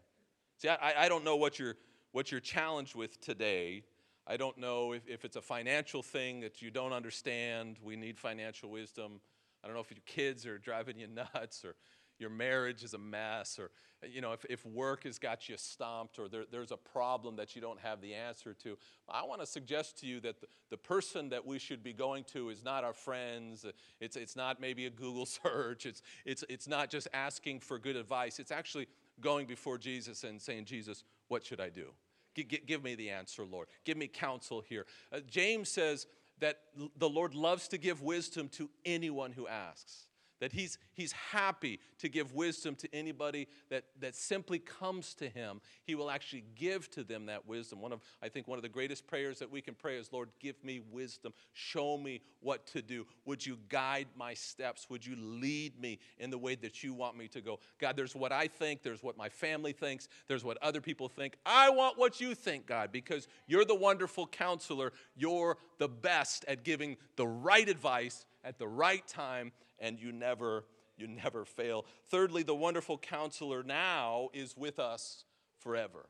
See, 0.59 0.69
I, 0.69 1.05
I 1.05 1.09
don't 1.09 1.25
know 1.25 1.37
what 1.37 1.59
you're, 1.59 1.77
what 2.13 2.31
you're 2.31 2.41
challenged 2.41 2.95
with 2.95 3.21
today. 3.21 3.85
I 4.27 4.37
don't 4.37 4.59
know 4.59 4.93
if, 4.93 5.07
if 5.09 5.25
it's 5.25 5.37
a 5.37 5.43
financial 5.43 6.03
thing 6.03 6.41
that 6.41 6.61
you 6.61 6.71
don't 6.71 6.93
understand. 6.93 7.77
We 7.83 7.97
need 7.97 8.19
financial 8.19 8.71
wisdom. 8.71 9.21
I 9.63 9.67
don't 9.67 9.75
know 9.75 9.83
if 9.83 9.91
your 9.91 10.03
kids 10.07 10.47
are 10.47 10.59
driving 10.59 10.99
you 10.99 11.07
nuts 11.07 11.65
or 11.65 11.75
your 12.19 12.31
marriage 12.31 12.83
is 12.83 12.95
a 12.95 12.99
mess 12.99 13.59
or 13.59 13.71
you 14.09 14.21
know 14.21 14.33
if, 14.33 14.45
if 14.49 14.65
work 14.67 15.05
has 15.05 15.19
got 15.19 15.49
you 15.49 15.57
stomped 15.57 16.19
or 16.19 16.29
there, 16.29 16.45
there's 16.51 16.73
a 16.73 16.77
problem 16.77 17.37
that 17.37 17.55
you 17.55 17.63
don't 17.63 17.81
have 17.81 18.01
the 18.01 18.15
answer 18.15 18.55
to 18.55 18.77
i 19.09 19.25
want 19.25 19.41
to 19.41 19.47
suggest 19.47 19.99
to 19.99 20.07
you 20.07 20.21
that 20.21 20.41
the, 20.41 20.47
the 20.71 20.77
person 20.77 21.29
that 21.29 21.45
we 21.45 21.59
should 21.59 21.83
be 21.83 21.93
going 21.93 22.25
to 22.25 22.51
is 22.51 22.63
not 22.63 22.85
our 22.85 22.93
friends. 22.93 23.65
It's, 24.01 24.17
it's 24.17 24.37
not 24.37 24.61
maybe 24.61 24.87
a 24.87 24.91
google 24.91 25.27
search. 25.43 25.87
It's, 25.87 26.03
it's, 26.25 26.45
it's 26.49 26.69
not 26.69 26.91
just 26.91 27.09
asking 27.15 27.61
for 27.61 27.79
good 27.79 27.97
advice. 27.97 28.39
It's 28.39 28.53
actually 28.53 28.87
going 29.21 29.47
before 29.47 29.79
jesus 29.79 30.25
and 30.25 30.41
saying 30.41 30.65
jesus 30.65 31.03
what 31.29 31.45
should 31.45 31.61
i 31.61 31.69
do? 31.69 31.87
G- 32.35 32.45
give 32.45 32.85
me 32.85 32.95
the 32.95 33.11
answer 33.11 33.45
lord. 33.45 33.69
Give 33.85 33.97
me 33.97 34.07
counsel 34.07 34.61
here. 34.61 34.87
Uh, 35.13 35.21
james 35.27 35.69
says 35.69 36.07
that 36.41 36.61
the 36.97 37.09
lord 37.09 37.35
loves 37.35 37.69
to 37.69 37.79
give 37.79 38.03
wisdom 38.03 38.49
to 38.49 38.69
anyone 38.85 39.33
who 39.33 39.47
asks 39.47 40.08
that 40.41 40.53
he's, 40.53 40.79
he's 40.93 41.13
happy 41.13 41.81
to 41.99 42.09
give 42.09 42.35
wisdom 42.35 42.75
to 42.77 42.89
anybody 42.95 43.49
that, 43.71 43.85
that 44.01 44.15
simply 44.15 44.59
comes 44.59 45.15
to 45.15 45.29
him. 45.29 45.61
He 45.85 45.95
will 45.95 46.11
actually 46.11 46.45
give 46.55 46.91
to 46.93 47.05
them 47.05 47.27
that 47.27 47.47
wisdom. 47.47 47.81
One 47.81 47.93
of, 47.93 48.01
I 48.23 48.29
think, 48.29 48.49
one 48.49 48.59
of 48.59 48.63
the 48.63 48.69
greatest 48.69 49.07
prayers 49.07 49.39
that 49.39 49.51
we 49.51 49.61
can 49.61 49.75
pray 49.75 49.97
is, 49.97 50.13
Lord, 50.13 50.31
give 50.41 50.63
me 50.63 50.81
wisdom. 50.91 51.33
Show 51.53 51.99
me 51.99 52.21
what 52.41 52.67
to 52.69 52.83
do. 52.83 53.07
Would 53.25 53.45
you 53.45 53.59
guide 53.69 54.07
my 54.17 54.35
steps? 54.35 54.89
Would 54.91 55.05
you 55.05 55.17
lead 55.17 55.81
me 55.81 55.99
in 56.19 56.31
the 56.31 56.39
way 56.39 56.55
that 56.57 56.83
you 56.83 56.95
want 56.95 57.17
me 57.17 57.29
to 57.29 57.41
go? 57.41 57.59
God, 57.81 57.97
there's 57.97 58.15
what 58.15 58.33
I 58.33 58.47
think, 58.47 58.83
there's 58.83 59.03
what 59.03 59.17
my 59.17 59.29
family 59.29 59.73
thinks, 59.73 60.09
there's 60.29 60.45
what 60.45 60.59
other 60.63 60.81
people 60.81 61.09
think. 61.09 61.37
I 61.45 61.71
want 61.71 61.99
what 61.99 62.21
you 62.21 62.35
think, 62.35 62.67
God, 62.67 62.93
because 62.93 63.29
you're 63.47 63.65
the 63.65 63.75
wonderful 63.75 64.27
counselor. 64.27 64.93
You're 65.17 65.57
the 65.79 65.89
best 65.89 66.45
at 66.47 66.65
giving 66.65 66.97
the 67.17 67.27
right 67.27 67.69
advice 67.69 68.25
at 68.45 68.59
the 68.59 68.69
right 68.69 69.07
time 69.07 69.53
and 69.81 69.99
you 69.99 70.13
never 70.13 70.65
you 70.97 71.07
never 71.07 71.45
fail. 71.45 71.87
Thirdly, 72.11 72.43
the 72.43 72.55
wonderful 72.55 72.99
counselor 72.99 73.63
now 73.63 74.31
is 74.35 74.57
with 74.57 74.81
us 74.81 75.25
forever. 75.61 76.09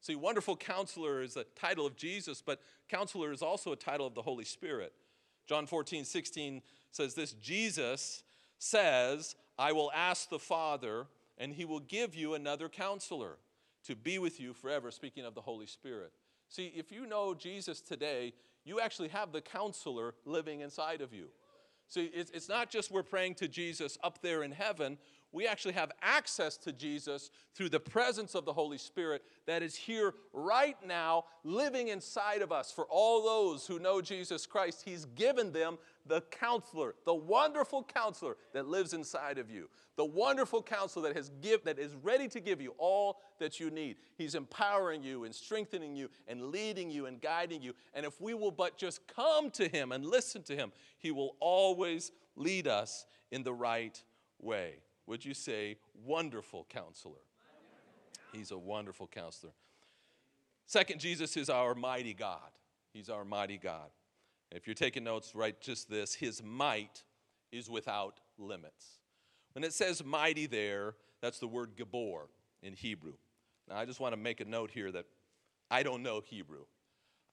See, 0.00 0.14
wonderful 0.14 0.56
counselor 0.56 1.22
is 1.22 1.36
a 1.36 1.44
title 1.56 1.84
of 1.84 1.96
Jesus, 1.96 2.40
but 2.40 2.60
counselor 2.88 3.32
is 3.32 3.42
also 3.42 3.72
a 3.72 3.76
title 3.76 4.06
of 4.06 4.14
the 4.14 4.22
Holy 4.22 4.44
Spirit. 4.44 4.92
John 5.48 5.66
14, 5.66 6.04
16 6.04 6.62
says 6.92 7.14
this 7.14 7.32
Jesus 7.32 8.22
says, 8.58 9.34
I 9.58 9.72
will 9.72 9.90
ask 9.92 10.30
the 10.30 10.38
Father, 10.38 11.06
and 11.36 11.52
he 11.52 11.64
will 11.64 11.80
give 11.80 12.14
you 12.14 12.34
another 12.34 12.68
counselor 12.68 13.38
to 13.84 13.96
be 13.96 14.18
with 14.18 14.38
you 14.38 14.52
forever, 14.52 14.90
speaking 14.90 15.24
of 15.24 15.34
the 15.34 15.40
Holy 15.40 15.66
Spirit. 15.66 16.12
See, 16.48 16.72
if 16.76 16.92
you 16.92 17.06
know 17.06 17.34
Jesus 17.34 17.80
today, 17.80 18.34
you 18.64 18.80
actually 18.80 19.08
have 19.08 19.32
the 19.32 19.40
counselor 19.40 20.14
living 20.24 20.60
inside 20.60 21.00
of 21.00 21.12
you. 21.12 21.28
See, 21.88 22.10
it's 22.12 22.50
not 22.50 22.70
just 22.70 22.90
we're 22.90 23.02
praying 23.02 23.36
to 23.36 23.48
Jesus 23.48 23.96
up 24.04 24.20
there 24.20 24.42
in 24.42 24.52
heaven. 24.52 24.98
We 25.30 25.46
actually 25.46 25.74
have 25.74 25.92
access 26.00 26.56
to 26.58 26.72
Jesus 26.72 27.30
through 27.54 27.68
the 27.68 27.80
presence 27.80 28.34
of 28.34 28.46
the 28.46 28.52
Holy 28.52 28.78
Spirit 28.78 29.22
that 29.46 29.62
is 29.62 29.76
here 29.76 30.14
right 30.32 30.76
now, 30.86 31.24
living 31.44 31.88
inside 31.88 32.40
of 32.40 32.50
us. 32.50 32.72
For 32.72 32.86
all 32.86 33.22
those 33.22 33.66
who 33.66 33.78
know 33.78 34.00
Jesus 34.00 34.46
Christ, 34.46 34.82
He's 34.86 35.04
given 35.04 35.52
them 35.52 35.76
the 36.06 36.22
counselor, 36.30 36.94
the 37.04 37.14
wonderful 37.14 37.82
counselor 37.82 38.36
that 38.54 38.68
lives 38.68 38.94
inside 38.94 39.36
of 39.36 39.50
you, 39.50 39.68
the 39.96 40.04
wonderful 40.04 40.62
counselor 40.62 41.08
that, 41.08 41.16
has 41.16 41.30
give, 41.42 41.62
that 41.64 41.78
is 41.78 41.94
ready 42.02 42.26
to 42.28 42.40
give 42.40 42.62
you 42.62 42.74
all 42.78 43.20
that 43.38 43.60
you 43.60 43.70
need. 43.70 43.96
He's 44.16 44.34
empowering 44.34 45.02
you 45.02 45.24
and 45.24 45.34
strengthening 45.34 45.94
you 45.94 46.08
and 46.26 46.46
leading 46.46 46.90
you 46.90 47.04
and 47.04 47.20
guiding 47.20 47.60
you. 47.60 47.74
And 47.92 48.06
if 48.06 48.18
we 48.18 48.32
will 48.32 48.50
but 48.50 48.78
just 48.78 49.06
come 49.06 49.50
to 49.50 49.68
Him 49.68 49.92
and 49.92 50.06
listen 50.06 50.42
to 50.44 50.56
Him, 50.56 50.72
He 50.98 51.10
will 51.10 51.36
always 51.38 52.12
lead 52.34 52.66
us 52.66 53.04
in 53.30 53.42
the 53.42 53.52
right 53.52 54.02
way. 54.40 54.76
Would 55.08 55.24
you 55.24 55.32
say, 55.32 55.78
wonderful 56.04 56.66
counselor? 56.68 57.14
He's 58.30 58.50
a 58.50 58.58
wonderful 58.58 59.06
counselor. 59.06 59.54
Second, 60.66 61.00
Jesus 61.00 61.34
is 61.38 61.48
our 61.48 61.74
mighty 61.74 62.12
God. 62.12 62.50
He's 62.92 63.08
our 63.08 63.24
mighty 63.24 63.56
God. 63.56 63.88
If 64.52 64.66
you're 64.66 64.74
taking 64.74 65.04
notes, 65.04 65.34
write 65.34 65.62
just 65.62 65.88
this 65.88 66.14
His 66.14 66.42
might 66.42 67.04
is 67.50 67.70
without 67.70 68.20
limits. 68.36 69.00
When 69.54 69.64
it 69.64 69.72
says 69.72 70.04
mighty 70.04 70.44
there, 70.46 70.94
that's 71.22 71.38
the 71.38 71.48
word 71.48 71.70
Gabor 71.74 72.28
in 72.62 72.74
Hebrew. 72.74 73.14
Now, 73.66 73.76
I 73.76 73.86
just 73.86 74.00
want 74.00 74.12
to 74.12 74.20
make 74.20 74.42
a 74.42 74.44
note 74.44 74.70
here 74.70 74.92
that 74.92 75.06
I 75.70 75.82
don't 75.82 76.02
know 76.02 76.20
Hebrew. 76.20 76.66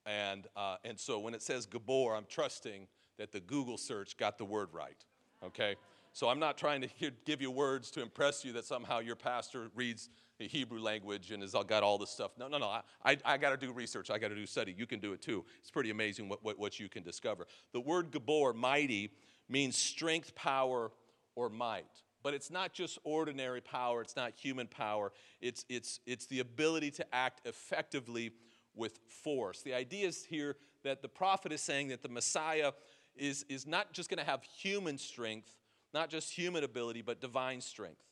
And, 0.06 0.46
uh, 0.56 0.76
and 0.82 0.98
so 0.98 1.18
when 1.18 1.34
it 1.34 1.42
says 1.42 1.66
Gabor, 1.66 2.16
I'm 2.16 2.26
trusting 2.26 2.86
that 3.18 3.32
the 3.32 3.40
Google 3.40 3.76
search 3.76 4.16
got 4.16 4.38
the 4.38 4.46
word 4.46 4.68
right, 4.72 5.04
okay? 5.44 5.76
So 6.16 6.30
I'm 6.30 6.38
not 6.38 6.56
trying 6.56 6.80
to 6.80 6.88
give 7.26 7.42
you 7.42 7.50
words 7.50 7.90
to 7.90 8.00
impress 8.00 8.42
you 8.42 8.50
that 8.54 8.64
somehow 8.64 9.00
your 9.00 9.16
pastor 9.16 9.68
reads 9.74 10.08
the 10.38 10.48
Hebrew 10.48 10.80
language 10.80 11.30
and 11.30 11.42
has 11.42 11.54
got 11.66 11.82
all 11.82 11.98
this 11.98 12.08
stuff. 12.08 12.30
No, 12.38 12.48
no, 12.48 12.56
no. 12.56 12.80
I, 13.04 13.18
I, 13.22 13.36
got 13.36 13.50
to 13.50 13.58
do 13.58 13.70
research. 13.70 14.10
I 14.10 14.16
got 14.16 14.28
to 14.28 14.34
do 14.34 14.46
study. 14.46 14.74
You 14.74 14.86
can 14.86 14.98
do 14.98 15.12
it 15.12 15.20
too. 15.20 15.44
It's 15.60 15.70
pretty 15.70 15.90
amazing 15.90 16.30
what, 16.30 16.42
what, 16.42 16.58
what 16.58 16.80
you 16.80 16.88
can 16.88 17.02
discover. 17.02 17.46
The 17.74 17.80
word 17.80 18.12
Gabor, 18.12 18.54
mighty, 18.54 19.10
means 19.46 19.76
strength, 19.76 20.34
power, 20.34 20.90
or 21.34 21.50
might. 21.50 21.84
But 22.22 22.32
it's 22.32 22.50
not 22.50 22.72
just 22.72 22.98
ordinary 23.04 23.60
power, 23.60 24.00
it's 24.00 24.16
not 24.16 24.32
human 24.34 24.68
power. 24.68 25.12
It's, 25.42 25.66
it's, 25.68 26.00
it's 26.06 26.24
the 26.24 26.40
ability 26.40 26.92
to 26.92 27.14
act 27.14 27.46
effectively 27.46 28.30
with 28.74 29.00
force. 29.22 29.60
The 29.60 29.74
idea 29.74 30.08
is 30.08 30.24
here 30.24 30.56
that 30.82 31.02
the 31.02 31.08
prophet 31.08 31.52
is 31.52 31.60
saying 31.60 31.88
that 31.88 32.02
the 32.02 32.08
Messiah 32.08 32.72
is, 33.16 33.44
is 33.50 33.66
not 33.66 33.92
just 33.92 34.08
going 34.08 34.18
to 34.18 34.24
have 34.24 34.42
human 34.42 34.96
strength, 34.96 35.54
not 35.96 36.10
just 36.10 36.30
human 36.32 36.62
ability, 36.62 37.00
but 37.00 37.20
divine 37.20 37.60
strength. 37.60 38.02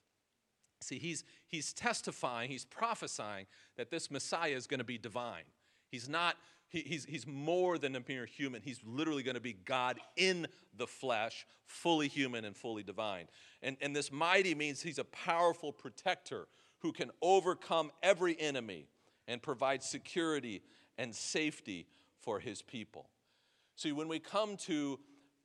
See, 0.80 0.98
he's, 0.98 1.22
he's 1.46 1.72
testifying, 1.72 2.50
he's 2.50 2.64
prophesying 2.64 3.46
that 3.76 3.90
this 3.90 4.10
Messiah 4.10 4.52
is 4.52 4.66
going 4.66 4.78
to 4.78 4.84
be 4.84 4.98
divine. 4.98 5.44
He's 5.90 6.08
not, 6.08 6.36
he, 6.68 6.80
he's, 6.80 7.04
he's 7.04 7.26
more 7.26 7.76
than 7.76 7.94
a 7.94 8.00
mere 8.08 8.24
human. 8.24 8.62
He's 8.62 8.80
literally 8.84 9.22
going 9.22 9.34
to 9.34 9.40
be 9.40 9.52
God 9.52 9.98
in 10.16 10.46
the 10.76 10.86
flesh, 10.86 11.46
fully 11.66 12.08
human 12.08 12.46
and 12.46 12.56
fully 12.56 12.82
divine. 12.82 13.26
And, 13.62 13.76
and 13.82 13.94
this 13.94 14.10
mighty 14.10 14.54
means 14.54 14.80
he's 14.80 14.98
a 14.98 15.04
powerful 15.04 15.72
protector 15.72 16.48
who 16.78 16.90
can 16.90 17.10
overcome 17.20 17.90
every 18.02 18.38
enemy 18.40 18.88
and 19.28 19.42
provide 19.42 19.82
security 19.82 20.62
and 20.96 21.14
safety 21.14 21.86
for 22.18 22.40
his 22.40 22.62
people. 22.62 23.08
See, 23.76 23.92
when 23.92 24.08
we 24.08 24.18
come 24.20 24.56
to 24.68 24.98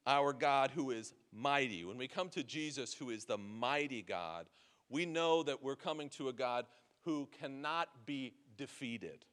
our 0.07 0.33
God 0.33 0.71
who 0.71 0.91
is 0.91 1.13
mighty, 1.31 1.85
when 1.85 1.97
we 1.97 2.07
come 2.07 2.29
to 2.29 2.43
Jesus 2.43 2.93
who 2.93 3.09
is 3.09 3.25
the 3.25 3.37
mighty 3.37 4.01
God, 4.01 4.47
we 4.89 5.05
know 5.05 5.43
that 5.43 5.63
we're 5.63 5.75
coming 5.75 6.09
to 6.09 6.29
a 6.29 6.33
God 6.33 6.65
who 7.05 7.27
cannot 7.39 7.89
be 8.05 8.33
defeated. 8.57 9.25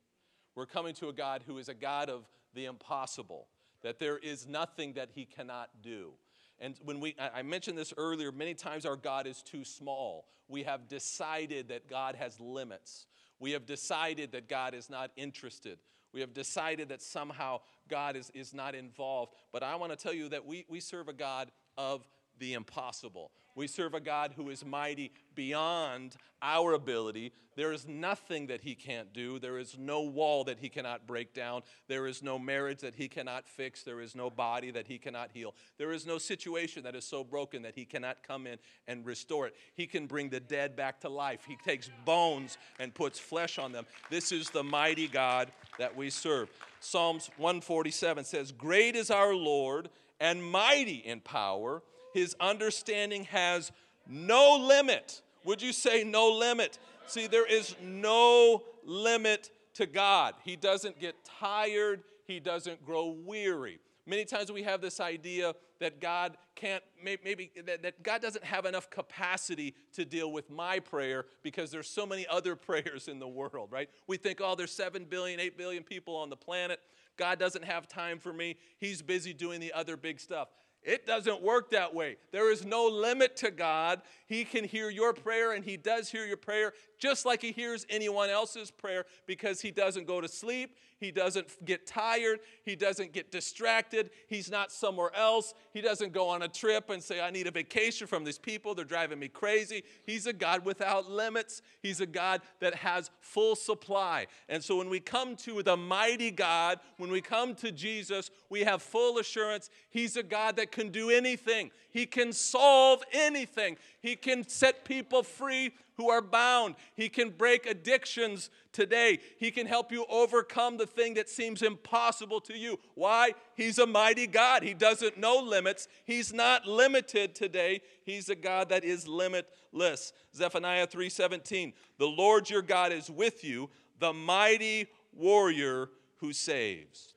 We're 0.55 0.67
coming 0.67 0.95
to 0.97 1.09
a 1.09 1.13
God 1.13 1.43
who 1.47 1.59
is 1.59 1.69
a 1.69 1.75
God 1.75 2.09
of 2.09 2.29
the 2.55 2.67
impossible, 2.67 3.49
that 3.83 3.99
there 3.99 4.19
is 4.19 4.47
nothing 4.47 4.95
that 4.95 5.11
he 5.15 5.25
cannot 5.25 5.71
do. 5.83 6.13
And 6.59 6.75
when 6.83 7.01
we, 7.01 7.15
I 7.19 7.43
mentioned 7.43 7.77
this 7.77 7.93
earlier, 7.97 8.33
many 8.33 8.55
times 8.55 8.87
our 8.87 8.97
God 8.97 9.27
is 9.27 9.43
too 9.43 9.65
small. 9.65 10.27
We 10.49 10.63
have 10.63 10.89
decided 10.89 11.69
that 11.69 11.89
God 11.89 12.15
has 12.17 12.41
limits. 12.41 13.07
We 13.39 13.53
have 13.53 13.67
decided 13.67 14.33
that 14.33 14.49
God 14.49 14.73
is 14.75 14.89
not 14.89 15.11
interested. 15.17 15.79
We 16.13 16.21
have 16.21 16.33
decided 16.33 16.89
that 16.89 17.03
somehow 17.03 17.61
God 17.89 18.17
is, 18.17 18.31
is 18.35 18.55
not 18.55 18.75
involved. 18.75 19.33
But 19.53 19.63
I 19.63 19.77
want 19.77 19.93
to 19.93 19.97
tell 19.97 20.13
you 20.13 20.29
that 20.31 20.47
we, 20.47 20.65
we 20.69 20.81
serve 20.81 21.09
a 21.09 21.13
God 21.13 21.51
of 21.77 22.07
the 22.39 22.55
impossible. 22.55 23.31
We 23.57 23.67
serve 23.67 23.95
a 23.95 24.01
God 24.01 24.35
who 24.37 24.51
is 24.51 24.65
mighty 24.65 25.11
beyond 25.35 26.17
our 26.43 26.75
ability. 26.75 27.33
There 27.57 27.73
is 27.73 27.89
nothing 27.89 28.49
that 28.49 28.61
he 28.61 28.75
can't 28.75 29.15
do. 29.15 29.39
There 29.39 29.59
is 29.59 29.79
no 29.79 30.03
wall 30.03 30.45
that 30.45 30.59
he 30.59 30.69
cannot 30.69 31.07
break 31.07 31.33
down. 31.33 31.63
There 31.89 32.07
is 32.07 32.23
no 32.23 32.39
marriage 32.39 32.81
that 32.81 32.95
he 32.95 33.09
cannot 33.09 33.49
fix. 33.49 33.83
There 33.83 34.03
is 34.03 34.15
no 34.15 34.29
body 34.29 34.71
that 34.73 34.87
he 34.87 34.99
cannot 34.99 35.31
heal. 35.33 35.55
There 35.79 35.91
is 35.93 36.07
no 36.07 36.19
situation 36.19 36.83
that 36.83 36.95
is 36.95 37.07
so 37.07 37.25
broken 37.25 37.63
that 37.63 37.75
he 37.75 37.87
cannot 37.87 38.23
come 38.23 38.47
in 38.47 38.59
and 38.87 39.07
restore 39.07 39.47
it. 39.47 39.57
He 39.75 39.87
can 39.87 40.07
bring 40.07 40.29
the 40.29 40.39
dead 40.41 40.77
back 40.77 41.01
to 41.01 41.09
life. 41.09 41.41
He 41.49 41.57
takes 41.57 41.91
bones 42.05 42.59
and 42.79 42.93
puts 42.93 43.19
flesh 43.19 43.59
on 43.59 43.73
them. 43.73 43.87
This 44.11 44.33
is 44.33 44.51
the 44.51 44.65
mighty 44.65 45.09
God 45.09 45.51
that 45.79 45.97
we 45.97 46.11
serve. 46.11 46.51
Psalms 46.81 47.31
147 47.39 48.25
says, 48.25 48.53
Great 48.53 48.95
is 48.95 49.11
our 49.11 49.35
Lord 49.35 49.89
and 50.21 50.45
mighty 50.45 50.97
in 50.97 51.21
power 51.21 51.83
his 52.17 52.35
understanding 52.41 53.25
has 53.25 53.73
no 54.09 54.57
limit. 54.57 55.21
Would 55.45 55.61
you 55.61 55.75
say 55.75 56.03
no 56.03 56.31
limit? 56.33 56.79
See, 57.07 57.27
there 57.27 57.47
is 57.47 57.77
no 57.83 58.63
limit 58.87 59.51
to 59.75 59.85
God. 59.85 60.33
He 60.43 60.57
doesn't 60.57 60.99
get 60.99 61.15
tired, 61.39 62.03
He 62.25 62.41
doesn't 62.41 62.87
grow 62.87 63.09
weary. 63.09 63.81
Many 64.07 64.25
times 64.25 64.51
we 64.51 64.63
have 64.63 64.81
this 64.81 64.99
idea 64.99 65.55
that 65.79 66.01
God 66.01 66.39
can't, 66.55 66.83
maybe, 67.05 67.51
that, 67.67 67.83
that 67.83 68.03
God 68.03 68.23
doesn't 68.23 68.45
have 68.45 68.65
enough 68.65 68.89
capacity 68.89 69.75
to 69.93 70.07
deal 70.07 70.33
with 70.33 70.49
my 70.49 70.79
prayer 70.79 71.27
because 71.43 71.71
there's 71.71 71.91
so 71.91 72.07
many 72.07 72.27
other 72.29 72.57
prayers 72.57 73.09
in 73.09 73.19
the 73.19 73.29
world, 73.29 73.69
right? 73.71 73.91
We 74.07 74.17
think, 74.17 74.41
oh, 74.43 74.55
there's 74.55 74.73
7 74.73 75.05
billion, 75.05 75.39
8 75.39 75.59
billion 75.59 75.83
people 75.83 76.17
on 76.17 76.31
the 76.31 76.37
planet. 76.37 76.81
God 77.19 77.39
doesn't 77.39 77.65
have 77.65 77.87
time 77.87 78.19
for 78.19 78.33
me. 78.33 78.57
He's 78.79 79.03
busy 79.03 79.35
doing 79.35 79.61
the 79.61 79.75
other 79.75 79.99
big 79.99 80.19
stuff. 80.19 80.49
It 80.87 81.05
doesn't 81.05 81.43
work 81.43 81.73
that 81.73 81.93
way. 81.93 82.17
There 82.31 82.51
is 82.51 82.65
no 82.65 82.87
limit 82.87 83.37
to 83.39 83.51
God. 83.51 84.03
He 84.29 84.45
can 84.45 84.63
hear 84.63 84.89
your 84.89 85.13
prayer, 85.13 85.53
and 85.53 85.65
He 85.65 85.77
does 85.77 86.09
hear 86.09 86.25
your 86.25 86.37
prayer 86.37 86.73
just 86.99 87.27
like 87.27 87.43
He 87.43 87.53
hears 87.53 87.87
anyone 87.89 88.31
else's 88.31 88.71
prayer 88.71 89.05
because 89.27 89.61
He 89.61 89.71
doesn't 89.71 90.07
go 90.07 90.21
to 90.21 90.29
sleep. 90.29 90.77
He 90.99 91.11
doesn't 91.11 91.65
get 91.67 91.87
tired. 91.87 92.41
He 92.65 92.75
doesn't 92.75 93.13
get 93.13 93.31
distracted. 93.31 94.11
He's 94.29 94.51
not 94.51 94.73
somewhere 94.73 95.11
else. 95.15 95.53
He 95.75 95.83
doesn't 95.83 96.13
go 96.13 96.29
on 96.29 96.43
a 96.43 96.49
trip 96.49 96.89
and 96.89 97.03
say, 97.03 97.21
I 97.21 97.31
need 97.31 97.47
a 97.47 97.51
vacation 97.51 98.07
from 98.07 98.25
these 98.25 98.39
people. 98.39 98.75
They're 98.75 98.85
driving 98.85 99.19
me 99.19 99.29
crazy. 99.29 99.83
He's 100.07 100.27
a 100.27 100.33
God 100.33 100.65
without 100.65 101.11
limits. 101.11 101.61
He's 101.83 102.01
a 102.01 102.07
God 102.07 102.41
that 102.61 102.77
has 102.77 103.11
full 103.21 103.57
supply. 103.57 104.27
And 104.49 104.65
so 104.65 104.79
when 104.79 104.89
we 104.89 105.01
come 105.01 105.37
to 105.37 105.63
the 105.63 105.77
mighty 105.77 106.31
God, 106.31 106.81
when 106.97 107.11
we 107.11 107.21
come 107.21 107.55
to 107.57 107.71
Jesus, 107.71 108.31
we 108.49 108.61
have 108.61 108.81
full 108.81 109.19
assurance 109.19 109.69
He's 109.91 110.17
a 110.17 110.23
God 110.23 110.57
that 110.57 110.73
can 110.73 110.91
do 110.91 111.11
anything. 111.11 111.71
He 111.91 112.07
can 112.07 112.33
solve 112.33 113.03
anything. 113.13 113.77
He 114.01 114.17
can 114.17 114.47
set 114.47 114.85
people 114.85 115.23
free 115.23 115.73
who 115.97 116.11
are 116.11 116.23
bound. 116.23 116.75
He 116.95 117.09
can 117.09 117.31
break 117.31 117.67
addictions 117.67 118.51
today. 118.73 119.19
He 119.39 119.51
can 119.51 119.67
help 119.67 119.91
you 119.91 120.05
overcome 120.09 120.77
the 120.77 120.87
thing 120.87 121.15
that 121.15 121.29
seems 121.29 121.63
impossible 121.63 122.41
to 122.43 122.57
you. 122.57 122.79
Why? 122.95 123.33
He's 123.55 123.79
a 123.79 123.87
mighty 123.87 124.27
God. 124.27 124.63
He 124.63 124.75
doesn't 124.75 125.19
know 125.19 125.39
limits. 125.39 125.89
He's 126.05 126.33
not 126.33 126.67
limited 126.67 127.35
today. 127.35 127.81
He's 128.05 128.29
a 128.29 128.35
God 128.35 128.69
that 128.69 128.85
is 128.85 129.09
limitless. 129.09 130.13
Zephaniah 130.35 130.87
3:17. 130.87 131.73
The 131.99 132.09
Lord 132.09 132.51
your 132.51 132.63
God 132.63 132.93
is 132.93 133.11
with 133.11 133.43
you, 133.43 133.71
the 133.99 134.13
mighty 134.13 134.89
warrior 135.13 135.91
who 136.17 136.33
saves. 136.33 137.15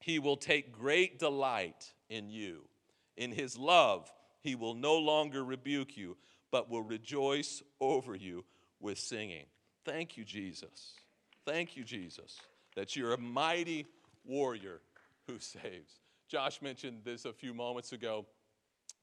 He 0.00 0.18
will 0.18 0.36
take 0.36 0.72
great 0.72 1.18
delight 1.18 1.94
in 2.08 2.28
you. 2.28 2.68
In 3.16 3.32
his 3.32 3.56
love, 3.56 4.12
he 4.40 4.54
will 4.54 4.74
no 4.74 4.96
longer 4.98 5.44
rebuke 5.44 5.96
you, 5.96 6.16
but 6.52 6.70
will 6.70 6.82
rejoice 6.82 7.62
over 7.80 8.14
you 8.14 8.44
with 8.78 8.98
singing. 8.98 9.46
Thank 9.84 10.16
you, 10.16 10.24
Jesus. 10.24 10.92
Thank 11.44 11.76
you, 11.76 11.82
Jesus, 11.82 12.38
that 12.76 12.94
you're 12.94 13.14
a 13.14 13.18
mighty 13.18 13.86
warrior 14.24 14.80
who 15.26 15.40
saves. 15.40 15.98
Josh 16.28 16.62
mentioned 16.62 17.00
this 17.04 17.24
a 17.24 17.32
few 17.32 17.52
moments 17.52 17.92
ago. 17.92 18.26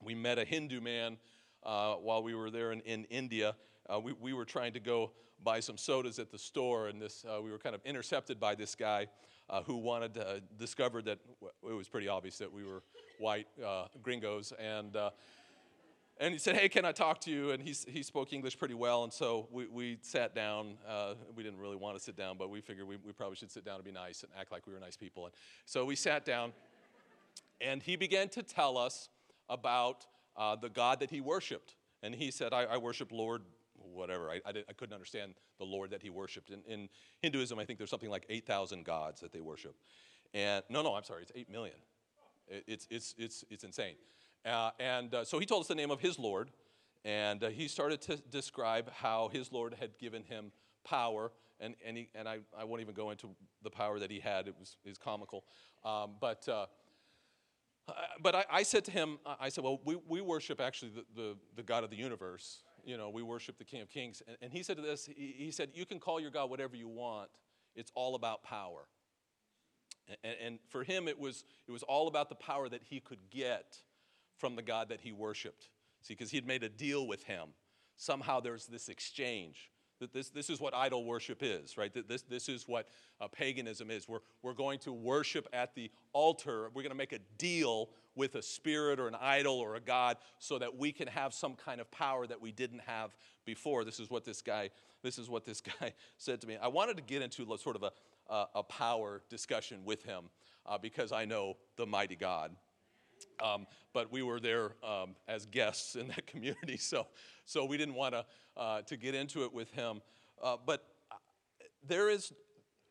We 0.01 0.15
met 0.15 0.39
a 0.39 0.45
Hindu 0.45 0.79
man 0.79 1.17
uh, 1.63 1.95
while 1.95 2.23
we 2.23 2.33
were 2.33 2.49
there 2.49 2.71
in, 2.71 2.79
in 2.81 3.03
India. 3.05 3.55
Uh, 3.89 3.99
we, 3.99 4.13
we 4.13 4.31
were 4.31 4.45
trying 4.45 4.73
to 4.73 4.79
go 4.79 5.11
buy 5.43 5.59
some 5.59 5.77
sodas 5.77 6.19
at 6.19 6.31
the 6.31 6.37
store, 6.37 6.87
and 6.87 7.01
this, 7.01 7.25
uh, 7.25 7.41
we 7.41 7.51
were 7.51 7.57
kind 7.57 7.75
of 7.75 7.81
intercepted 7.83 8.39
by 8.39 8.55
this 8.55 8.75
guy 8.75 9.07
uh, 9.49 9.63
who 9.63 9.77
wanted 9.77 10.13
to, 10.13 10.41
discovered 10.57 11.05
that 11.05 11.19
it 11.41 11.73
was 11.73 11.87
pretty 11.87 12.07
obvious 12.07 12.37
that 12.37 12.51
we 12.51 12.63
were 12.63 12.83
white 13.19 13.47
uh, 13.65 13.85
gringos, 14.01 14.53
and 14.59 14.95
uh, 14.95 15.09
and 16.19 16.33
he 16.33 16.39
said, 16.39 16.55
Hey, 16.55 16.67
can 16.67 16.85
I 16.85 16.91
talk 16.91 17.21
to 17.21 17.31
you? 17.31 17.51
And 17.51 17.63
he, 17.63 17.73
he 17.87 18.03
spoke 18.03 18.33
English 18.33 18.57
pretty 18.57 18.73
well. 18.73 19.03
And 19.03 19.13
so 19.13 19.47
we, 19.51 19.67
we 19.67 19.97
sat 20.01 20.35
down. 20.35 20.75
Uh, 20.87 21.13
we 21.35 21.43
didn't 21.43 21.59
really 21.59 21.77
want 21.77 21.97
to 21.97 22.03
sit 22.03 22.15
down, 22.15 22.37
but 22.37 22.49
we 22.49 22.61
figured 22.61 22.87
we, 22.87 22.97
we 23.05 23.13
probably 23.13 23.37
should 23.37 23.51
sit 23.51 23.63
down 23.63 23.75
and 23.75 23.83
be 23.83 23.91
nice 23.91 24.23
and 24.23 24.31
act 24.37 24.51
like 24.51 24.67
we 24.67 24.73
were 24.73 24.79
nice 24.79 24.97
people. 24.97 25.25
And 25.25 25.33
so 25.65 25.85
we 25.85 25.95
sat 25.95 26.25
down, 26.25 26.51
and 27.61 27.81
he 27.81 27.95
began 27.95 28.27
to 28.29 28.43
tell 28.43 28.77
us 28.77 29.09
about 29.49 30.05
uh, 30.35 30.55
the 30.55 30.69
God 30.69 30.99
that 30.99 31.09
he 31.09 31.21
worshiped. 31.21 31.75
And 32.03 32.13
he 32.13 32.31
said, 32.31 32.53
I, 32.53 32.63
I 32.63 32.77
worship 32.77 33.11
Lord, 33.11 33.41
whatever. 33.93 34.29
I, 34.29 34.35
I, 34.45 34.63
I, 34.69 34.73
couldn't 34.73 34.93
understand 34.93 35.33
the 35.57 35.65
Lord 35.65 35.89
that 35.91 36.01
he 36.01 36.09
worshiped. 36.09 36.49
In, 36.49 36.61
in 36.67 36.89
Hinduism, 37.21 37.59
I 37.59 37.65
think 37.65 37.77
there's 37.77 37.89
something 37.89 38.09
like 38.09 38.25
8,000 38.29 38.85
gods 38.85 39.19
that 39.21 39.33
they 39.33 39.41
worship. 39.41 39.75
And 40.33 40.63
no, 40.69 40.81
no, 40.81 40.95
I'm 40.95 41.03
sorry, 41.03 41.23
it's 41.23 41.31
8 41.35 41.49
million. 41.49 41.75
It, 42.47 42.63
it's, 42.67 42.87
it's, 42.89 43.15
it's, 43.17 43.43
it's 43.49 43.63
insane. 43.63 43.95
Uh, 44.45 44.71
and 44.79 45.13
uh, 45.13 45.23
so 45.23 45.39
he 45.39 45.45
told 45.45 45.61
us 45.61 45.67
the 45.67 45.75
name 45.75 45.91
of 45.91 45.99
his 45.99 46.17
Lord, 46.17 46.49
and 47.03 47.43
uh, 47.43 47.49
he 47.49 47.67
started 47.67 48.01
to 48.03 48.17
describe 48.17 48.91
how 48.91 49.29
his 49.31 49.51
Lord 49.51 49.75
had 49.79 49.97
given 49.97 50.23
him 50.23 50.51
power. 50.83 51.31
And, 51.59 51.75
and, 51.85 51.97
he, 51.97 52.09
and 52.15 52.27
I, 52.27 52.39
I 52.57 52.63
won't 52.63 52.81
even 52.81 52.93
go 52.93 53.11
into 53.11 53.29
the 53.63 53.69
power 53.69 53.99
that 53.99 54.09
he 54.09 54.19
had, 54.19 54.47
it 54.47 54.55
was, 54.57 54.77
it 54.85 54.89
was 54.89 54.97
comical. 54.97 55.43
Um, 55.83 56.11
but 56.21 56.47
uh, 56.47 56.67
uh, 57.89 57.93
but 58.21 58.35
I, 58.35 58.45
I, 58.51 58.63
said 58.63 58.85
to 58.85 58.91
him, 58.91 59.17
I 59.39 59.49
said, 59.49 59.63
well, 59.63 59.79
we, 59.83 59.97
we 60.07 60.21
worship 60.21 60.61
actually 60.61 60.91
the, 60.91 61.05
the, 61.15 61.37
the, 61.55 61.63
God 61.63 61.83
of 61.83 61.89
the 61.89 61.95
universe. 61.95 62.59
You 62.85 62.97
know, 62.97 63.09
we 63.09 63.23
worship 63.23 63.57
the 63.57 63.63
King 63.63 63.81
of 63.81 63.89
Kings. 63.89 64.21
And, 64.27 64.37
and 64.41 64.53
he 64.53 64.61
said 64.61 64.77
to 64.77 64.83
this, 64.83 65.07
he, 65.07 65.33
he, 65.37 65.51
said, 65.51 65.69
you 65.73 65.85
can 65.85 65.99
call 65.99 66.19
your 66.19 66.29
God 66.29 66.49
whatever 66.49 66.75
you 66.75 66.87
want. 66.87 67.29
It's 67.75 67.91
all 67.95 68.15
about 68.15 68.43
power. 68.43 68.87
And, 70.23 70.35
and 70.43 70.59
for 70.69 70.83
him, 70.83 71.07
it 71.07 71.17
was, 71.17 71.43
it 71.67 71.71
was 71.71 71.83
all 71.83 72.07
about 72.07 72.29
the 72.29 72.35
power 72.35 72.69
that 72.69 72.81
he 72.83 72.99
could 72.99 73.19
get 73.31 73.77
from 74.39 74.55
the 74.55 74.61
God 74.61 74.89
that 74.89 75.01
he 75.01 75.11
worshiped. 75.11 75.69
See, 76.01 76.13
because 76.13 76.31
he 76.31 76.37
had 76.37 76.47
made 76.47 76.63
a 76.63 76.69
deal 76.69 77.05
with 77.05 77.23
him. 77.23 77.49
Somehow 77.97 78.39
there's 78.39 78.65
this 78.65 78.89
exchange. 78.89 79.69
That 79.99 80.13
this, 80.13 80.29
this 80.29 80.49
is 80.49 80.61
what 80.61 80.73
idol 80.73 81.03
worship 81.03 81.39
is, 81.41 81.77
right? 81.77 81.93
That 81.93 82.07
this, 82.07 82.21
this 82.21 82.47
is 82.47 82.65
what 82.65 82.87
uh, 83.19 83.27
paganism 83.27 83.91
is. 83.91 84.07
We're, 84.07 84.19
we're 84.41 84.53
going 84.53 84.79
to 84.79 84.93
worship 84.93 85.45
at 85.51 85.75
the 85.75 85.91
altar. 86.13 86.69
We're 86.73 86.83
going 86.83 86.91
to 86.91 86.97
make 86.97 87.11
a 87.11 87.19
deal 87.37 87.89
with 88.15 88.35
a 88.35 88.41
spirit 88.41 88.97
or 88.99 89.09
an 89.09 89.17
idol 89.19 89.55
or 89.55 89.75
a 89.75 89.81
god 89.81 90.17
so 90.39 90.57
that 90.57 90.77
we 90.77 90.93
can 90.93 91.07
have 91.07 91.33
some 91.33 91.53
kind 91.55 91.81
of 91.81 91.91
power 91.91 92.25
that 92.27 92.39
we 92.39 92.53
didn't 92.53 92.81
have 92.85 93.11
before. 93.45 93.83
This 93.83 93.99
is 93.99 94.09
what 94.09 94.23
this 94.23 94.41
guy, 94.41 94.69
this 95.03 95.17
is 95.17 95.29
what 95.29 95.43
this 95.43 95.61
guy 95.79 95.93
said 96.17 96.39
to 96.41 96.47
me. 96.47 96.57
I 96.61 96.69
wanted 96.69 96.95
to 96.95 97.03
get 97.03 97.21
into 97.21 97.45
sort 97.57 97.75
of 97.75 97.83
a, 97.83 97.91
a, 98.29 98.45
a 98.55 98.63
power 98.63 99.21
discussion 99.29 99.83
with 99.83 100.03
him 100.03 100.25
uh, 100.65 100.77
because 100.77 101.11
I 101.11 101.25
know 101.25 101.57
the 101.75 101.85
mighty 101.85 102.15
God. 102.15 102.55
Um, 103.43 103.67
but 103.93 104.11
we 104.11 104.21
were 104.21 104.39
there 104.39 104.71
um, 104.83 105.15
as 105.27 105.45
guests 105.45 105.95
in 105.95 106.07
that 106.09 106.27
community, 106.27 106.77
so, 106.77 107.07
so 107.45 107.65
we 107.65 107.77
didn't 107.77 107.95
want 107.95 108.13
to, 108.13 108.25
uh, 108.57 108.81
to 108.83 108.97
get 108.97 109.15
into 109.15 109.43
it 109.43 109.53
with 109.53 109.71
him. 109.71 110.01
Uh, 110.41 110.57
but 110.65 110.85
uh, 111.11 111.15
there 111.87 112.09
is, 112.09 112.31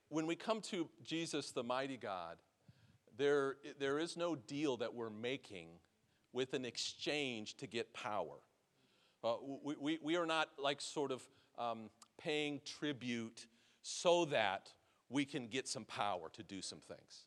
when 0.09 0.27
we 0.27 0.35
come 0.35 0.61
to 0.63 0.89
Jesus, 1.05 1.53
the 1.53 1.63
mighty 1.63 1.97
God, 1.97 2.37
there, 3.17 3.57
there 3.79 3.99
is 3.99 4.17
no 4.17 4.35
deal 4.35 4.77
that 4.79 4.95
we're 4.95 5.11
making 5.11 5.69
with 6.33 6.55
an 6.55 6.65
exchange 6.65 7.57
to 7.57 7.67
get 7.67 7.93
power. 7.93 8.37
Uh, 9.25 9.35
we, 9.65 9.75
we, 9.81 9.99
we, 10.03 10.17
are 10.17 10.27
not 10.27 10.49
like 10.63 10.81
sort 10.81 11.11
of 11.11 11.23
um, 11.59 11.91
paying 12.21 12.61
tribute 12.65 13.47
so 13.83 14.25
that 14.27 14.71
we 15.09 15.25
can 15.25 15.49
get 15.49 15.67
some 15.67 15.85
power 15.85 16.29
to 16.33 16.43
do 16.43 16.63
some 16.63 16.79
things. 16.79 17.25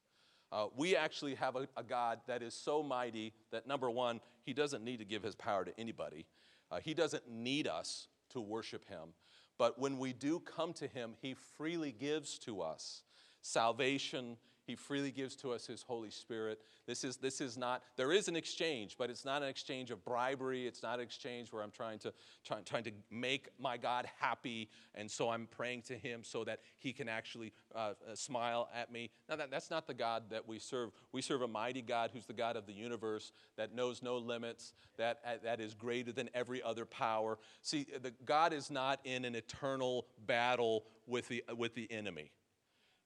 Uh, 0.52 0.68
we 0.76 0.96
actually 0.96 1.36
have 1.36 1.56
a, 1.56 1.68
a, 1.78 1.84
God 1.84 2.20
that 2.28 2.42
is 2.42 2.54
so 2.54 2.84
mighty 2.84 3.34
that 3.52 3.68
number 3.68 3.90
one, 3.90 4.20
he 4.44 4.54
doesn't 4.54 4.84
need 4.84 4.98
to 4.98 5.06
give 5.06 5.24
his 5.24 5.34
power 5.34 5.64
to 5.64 5.80
anybody. 5.80 6.26
Uh, 6.70 6.80
he 6.84 6.94
doesn't 6.94 7.30
need 7.30 7.68
us 7.68 8.08
to 8.32 8.42
worship 8.42 8.88
him. 8.90 9.14
But 9.58 9.80
when 9.80 9.98
we 9.98 10.12
do 10.12 10.40
come 10.40 10.74
to 10.74 10.88
him, 10.88 11.14
he 11.22 11.36
freely 11.58 11.92
gives 11.92 12.38
to 12.40 12.62
us 12.62 13.04
salvation, 13.42 14.38
he 14.72 14.76
freely 14.76 15.12
gives 15.12 15.36
to 15.36 15.52
us 15.52 15.68
His 15.68 15.82
Holy 15.82 16.10
Spirit. 16.10 16.62
This 16.88 17.04
is, 17.04 17.18
this 17.18 17.42
is 17.42 17.58
not, 17.58 17.84
there 17.98 18.14
is 18.14 18.30
an 18.30 18.38
exchange, 18.38 18.96
but 18.98 19.10
it's 19.10 19.26
not 19.26 19.44
an 19.44 19.50
exchange 19.50 19.92
of 19.92 20.06
bribery. 20.06 20.66
It's 20.66 20.82
not 20.82 21.00
an 21.00 21.02
exchange 21.02 21.52
where 21.52 21.62
I'm 21.62 21.72
trying 21.72 22.00
to, 22.00 22.14
try, 22.46 22.62
trying 22.62 22.86
to 22.86 22.92
make 23.10 23.50
my 23.60 23.76
God 23.76 24.08
happy, 24.18 24.70
and 24.96 25.12
so 25.12 25.30
I'm 25.30 25.46
praying 25.46 25.82
to 25.88 25.98
Him 25.98 26.22
so 26.24 26.46
that 26.46 26.62
He 26.80 26.94
can 26.94 27.10
actually 27.10 27.52
uh, 27.76 27.96
uh, 28.10 28.16
smile 28.16 28.70
at 28.74 28.94
me. 28.94 29.10
Now, 29.28 29.36
that, 29.36 29.52
that's 29.52 29.70
not 29.70 29.88
the 29.88 29.94
God 29.94 30.30
that 30.30 30.48
we 30.48 30.58
serve. 30.58 30.92
We 31.12 31.22
serve 31.22 31.42
a 31.42 31.50
mighty 31.50 31.82
God 31.82 32.12
who's 32.14 32.26
the 32.26 32.32
God 32.32 32.56
of 32.56 32.66
the 32.66 32.72
universe 32.72 33.34
that 33.58 33.76
knows 33.76 34.02
no 34.02 34.20
limits, 34.20 34.72
that, 34.98 35.20
uh, 35.26 35.32
that 35.44 35.60
is 35.60 35.74
greater 35.74 36.14
than 36.14 36.30
every 36.34 36.64
other 36.64 36.86
power. 36.86 37.40
See, 37.62 37.88
the, 38.02 38.14
God 38.24 38.54
is 38.54 38.72
not 38.72 39.02
in 39.04 39.26
an 39.26 39.36
eternal 39.36 40.08
battle 40.26 40.86
with 41.08 41.28
the, 41.28 41.44
with 41.58 41.76
the 41.76 41.92
enemy. 41.92 42.32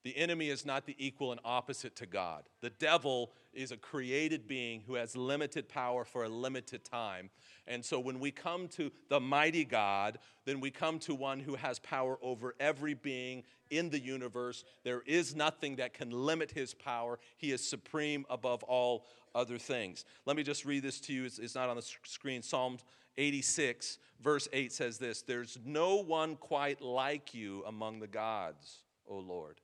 The 0.06 0.16
enemy 0.16 0.50
is 0.50 0.68
not 0.68 0.86
the 0.86 0.96
equal 1.00 1.32
and 1.32 1.42
opposite 1.44 1.96
to 1.96 2.06
God. 2.06 2.44
The 2.62 2.70
devil 2.70 3.32
is 3.56 3.72
a 3.72 3.78
created 3.78 4.48
being 4.48 4.84
who 4.86 4.94
has 4.94 5.18
limited 5.18 5.68
power 5.68 6.06
for 6.06 6.26
a 6.26 6.30
limited 6.30 6.86
time. 6.86 7.32
And 7.66 7.84
so 7.84 8.00
when 8.00 8.20
we 8.20 8.30
come 8.30 8.68
to 8.70 8.92
the 9.10 9.20
mighty 9.20 9.66
God, 9.66 10.20
then 10.46 10.60
we 10.60 10.70
come 10.70 11.00
to 11.00 11.16
one 11.16 11.40
who 11.40 11.56
has 11.56 11.80
power 11.80 12.20
over 12.22 12.54
every 12.60 12.94
being 12.94 13.42
in 13.72 13.90
the 13.90 14.00
universe. 14.00 14.64
There 14.84 15.02
is 15.08 15.36
nothing 15.36 15.78
that 15.78 15.96
can 15.96 16.12
limit 16.12 16.52
his 16.52 16.76
power. 16.76 17.18
He 17.38 17.52
is 17.52 17.68
supreme 17.68 18.28
above 18.30 18.62
all 18.62 19.08
other 19.34 19.58
things. 19.58 20.06
Let 20.28 20.38
me 20.38 20.44
just 20.44 20.66
read 20.66 20.84
this 20.84 21.00
to 21.02 21.14
you. 21.14 21.26
It's, 21.26 21.40
it's 21.40 21.56
not 21.56 21.68
on 21.68 21.78
the 21.78 21.86
screen. 22.04 22.44
Psalm 22.44 22.78
86, 23.18 23.98
verse 24.22 24.48
8 24.54 24.72
says 24.72 25.00
this 25.00 25.24
There's 25.24 25.58
no 25.66 25.96
one 25.96 26.36
quite 26.36 26.80
like 26.80 27.34
you 27.34 27.64
among 27.66 28.02
the 28.02 28.08
gods, 28.08 28.84
O 29.10 29.18
Lord 29.18 29.62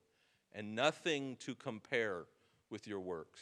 and 0.54 0.76
nothing 0.76 1.38
to 1.38 1.56
compare 1.56 2.26
with 2.70 2.88
your 2.88 3.00
works. 3.00 3.40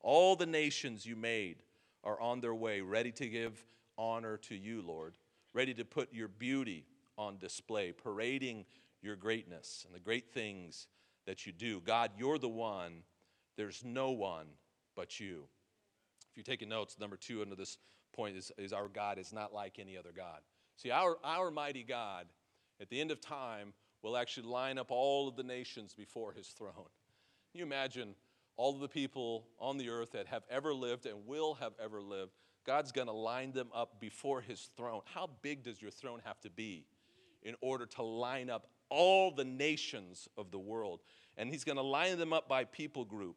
All 0.00 0.36
the 0.36 0.46
nations 0.46 1.06
you 1.06 1.16
made 1.16 1.56
are 2.04 2.20
on 2.20 2.40
their 2.40 2.54
way, 2.54 2.80
ready 2.80 3.10
to 3.12 3.28
give 3.28 3.64
honor 3.98 4.36
to 4.36 4.54
you, 4.54 4.82
Lord, 4.82 5.14
ready 5.52 5.74
to 5.74 5.84
put 5.84 6.12
your 6.12 6.28
beauty 6.28 6.84
on 7.18 7.38
display, 7.38 7.92
parading 7.92 8.64
your 9.02 9.16
greatness 9.16 9.84
and 9.86 9.94
the 9.94 10.00
great 10.00 10.32
things 10.32 10.86
that 11.26 11.46
you 11.46 11.52
do. 11.52 11.80
God, 11.80 12.12
you're 12.18 12.38
the 12.38 12.48
one. 12.48 13.02
There's 13.56 13.82
no 13.84 14.10
one 14.10 14.46
but 14.94 15.18
you. 15.18 15.44
If 16.30 16.36
you're 16.36 16.44
taking 16.44 16.68
notes, 16.68 16.96
number 17.00 17.16
two 17.16 17.42
under 17.42 17.56
this 17.56 17.78
point 18.14 18.36
is, 18.36 18.52
is 18.58 18.72
our 18.72 18.88
God 18.88 19.18
is 19.18 19.32
not 19.32 19.52
like 19.52 19.78
any 19.78 19.96
other 19.96 20.12
God. 20.14 20.40
See, 20.76 20.90
our, 20.90 21.16
our 21.24 21.50
mighty 21.50 21.82
God, 21.82 22.26
at 22.80 22.90
the 22.90 23.00
end 23.00 23.10
of 23.10 23.20
time, 23.20 23.72
will 24.06 24.16
actually 24.16 24.46
line 24.46 24.78
up 24.78 24.90
all 24.90 25.26
of 25.26 25.34
the 25.34 25.42
nations 25.42 25.92
before 25.92 26.32
his 26.32 26.46
throne. 26.48 26.72
Can 27.50 27.58
you 27.58 27.64
imagine 27.64 28.14
all 28.56 28.72
of 28.72 28.80
the 28.80 28.88
people 28.88 29.48
on 29.58 29.78
the 29.78 29.88
earth 29.88 30.12
that 30.12 30.28
have 30.28 30.44
ever 30.48 30.72
lived 30.72 31.06
and 31.06 31.26
will 31.26 31.54
have 31.54 31.72
ever 31.82 32.00
lived? 32.00 32.30
God's 32.64 32.92
going 32.92 33.08
to 33.08 33.12
line 33.12 33.50
them 33.50 33.68
up 33.74 34.00
before 34.00 34.40
his 34.40 34.70
throne. 34.76 35.00
How 35.12 35.28
big 35.42 35.64
does 35.64 35.82
your 35.82 35.90
throne 35.90 36.20
have 36.24 36.40
to 36.42 36.50
be 36.50 36.86
in 37.42 37.56
order 37.60 37.84
to 37.84 38.02
line 38.02 38.48
up 38.48 38.68
all 38.90 39.32
the 39.32 39.44
nations 39.44 40.28
of 40.36 40.52
the 40.52 40.58
world? 40.58 41.02
And 41.36 41.50
he's 41.50 41.64
going 41.64 41.76
to 41.76 41.82
line 41.82 42.16
them 42.16 42.32
up 42.32 42.48
by 42.48 42.62
people 42.62 43.04
group. 43.04 43.36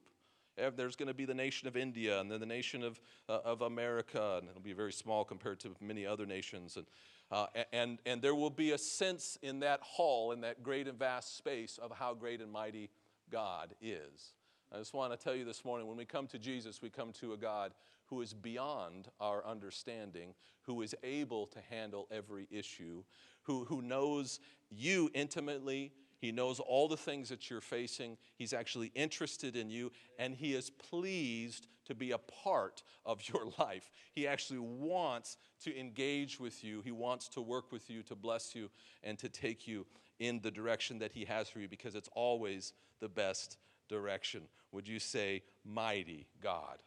There's 0.75 0.95
going 0.95 1.07
to 1.07 1.13
be 1.15 1.25
the 1.25 1.33
nation 1.33 1.67
of 1.67 1.77
India 1.77 2.19
and 2.19 2.29
then 2.29 2.39
the 2.39 2.45
nation 2.45 2.83
of, 2.83 2.99
uh, 3.27 3.39
of 3.45 3.61
America, 3.61 4.37
and 4.39 4.49
it'll 4.49 4.61
be 4.61 4.73
very 4.73 4.91
small 4.91 5.23
compared 5.23 5.59
to 5.61 5.75
many 5.79 6.05
other 6.05 6.25
nations. 6.25 6.75
And, 6.75 6.85
uh, 7.31 7.47
and, 7.71 7.99
and 8.05 8.21
there 8.21 8.35
will 8.35 8.49
be 8.49 8.71
a 8.71 8.77
sense 8.77 9.37
in 9.41 9.59
that 9.59 9.81
hall, 9.81 10.31
in 10.31 10.41
that 10.41 10.63
great 10.63 10.87
and 10.87 10.97
vast 10.97 11.37
space, 11.37 11.79
of 11.81 11.91
how 11.91 12.13
great 12.13 12.41
and 12.41 12.51
mighty 12.51 12.89
God 13.31 13.75
is. 13.81 14.33
I 14.73 14.77
just 14.77 14.93
want 14.93 15.11
to 15.11 15.17
tell 15.17 15.35
you 15.35 15.45
this 15.45 15.65
morning 15.65 15.87
when 15.87 15.97
we 15.97 16.05
come 16.05 16.27
to 16.27 16.39
Jesus, 16.39 16.81
we 16.81 16.89
come 16.89 17.11
to 17.13 17.33
a 17.33 17.37
God 17.37 17.73
who 18.05 18.21
is 18.21 18.33
beyond 18.33 19.09
our 19.19 19.45
understanding, 19.45 20.33
who 20.63 20.81
is 20.81 20.95
able 21.03 21.45
to 21.47 21.59
handle 21.69 22.07
every 22.11 22.47
issue, 22.49 23.03
who, 23.43 23.65
who 23.65 23.81
knows 23.81 24.39
you 24.69 25.09
intimately 25.13 25.91
he 26.19 26.33
knows 26.33 26.59
all 26.59 26.87
the 26.87 26.97
things 26.97 27.29
that 27.29 27.49
you're 27.49 27.61
facing. 27.61 28.17
He's 28.35 28.51
actually 28.51 28.91
interested 28.93 29.55
in 29.55 29.69
you, 29.69 29.91
and 30.17 30.35
He 30.35 30.53
is 30.53 30.69
pleased 30.69 31.67
to 31.85 31.95
be 31.95 32.11
a 32.11 32.17
part 32.17 32.83
of 33.05 33.21
your 33.29 33.51
life. 33.59 33.89
He 34.13 34.27
actually 34.27 34.59
wants 34.59 35.37
to 35.63 35.77
engage 35.77 36.39
with 36.39 36.63
you, 36.63 36.81
He 36.81 36.91
wants 36.91 37.29
to 37.29 37.41
work 37.41 37.71
with 37.71 37.89
you, 37.89 38.03
to 38.03 38.15
bless 38.15 38.53
you, 38.53 38.69
and 39.01 39.17
to 39.19 39.29
take 39.29 39.67
you 39.67 39.85
in 40.19 40.41
the 40.41 40.51
direction 40.51 40.99
that 40.99 41.13
He 41.13 41.23
has 41.25 41.47
for 41.49 41.59
you 41.59 41.69
because 41.69 41.95
it's 41.95 42.09
always 42.13 42.73
the 42.99 43.09
best 43.09 43.57
direction. 43.87 44.41
Would 44.73 44.87
you 44.87 44.99
say, 44.99 45.43
Mighty 45.63 46.27
God? 46.43 46.79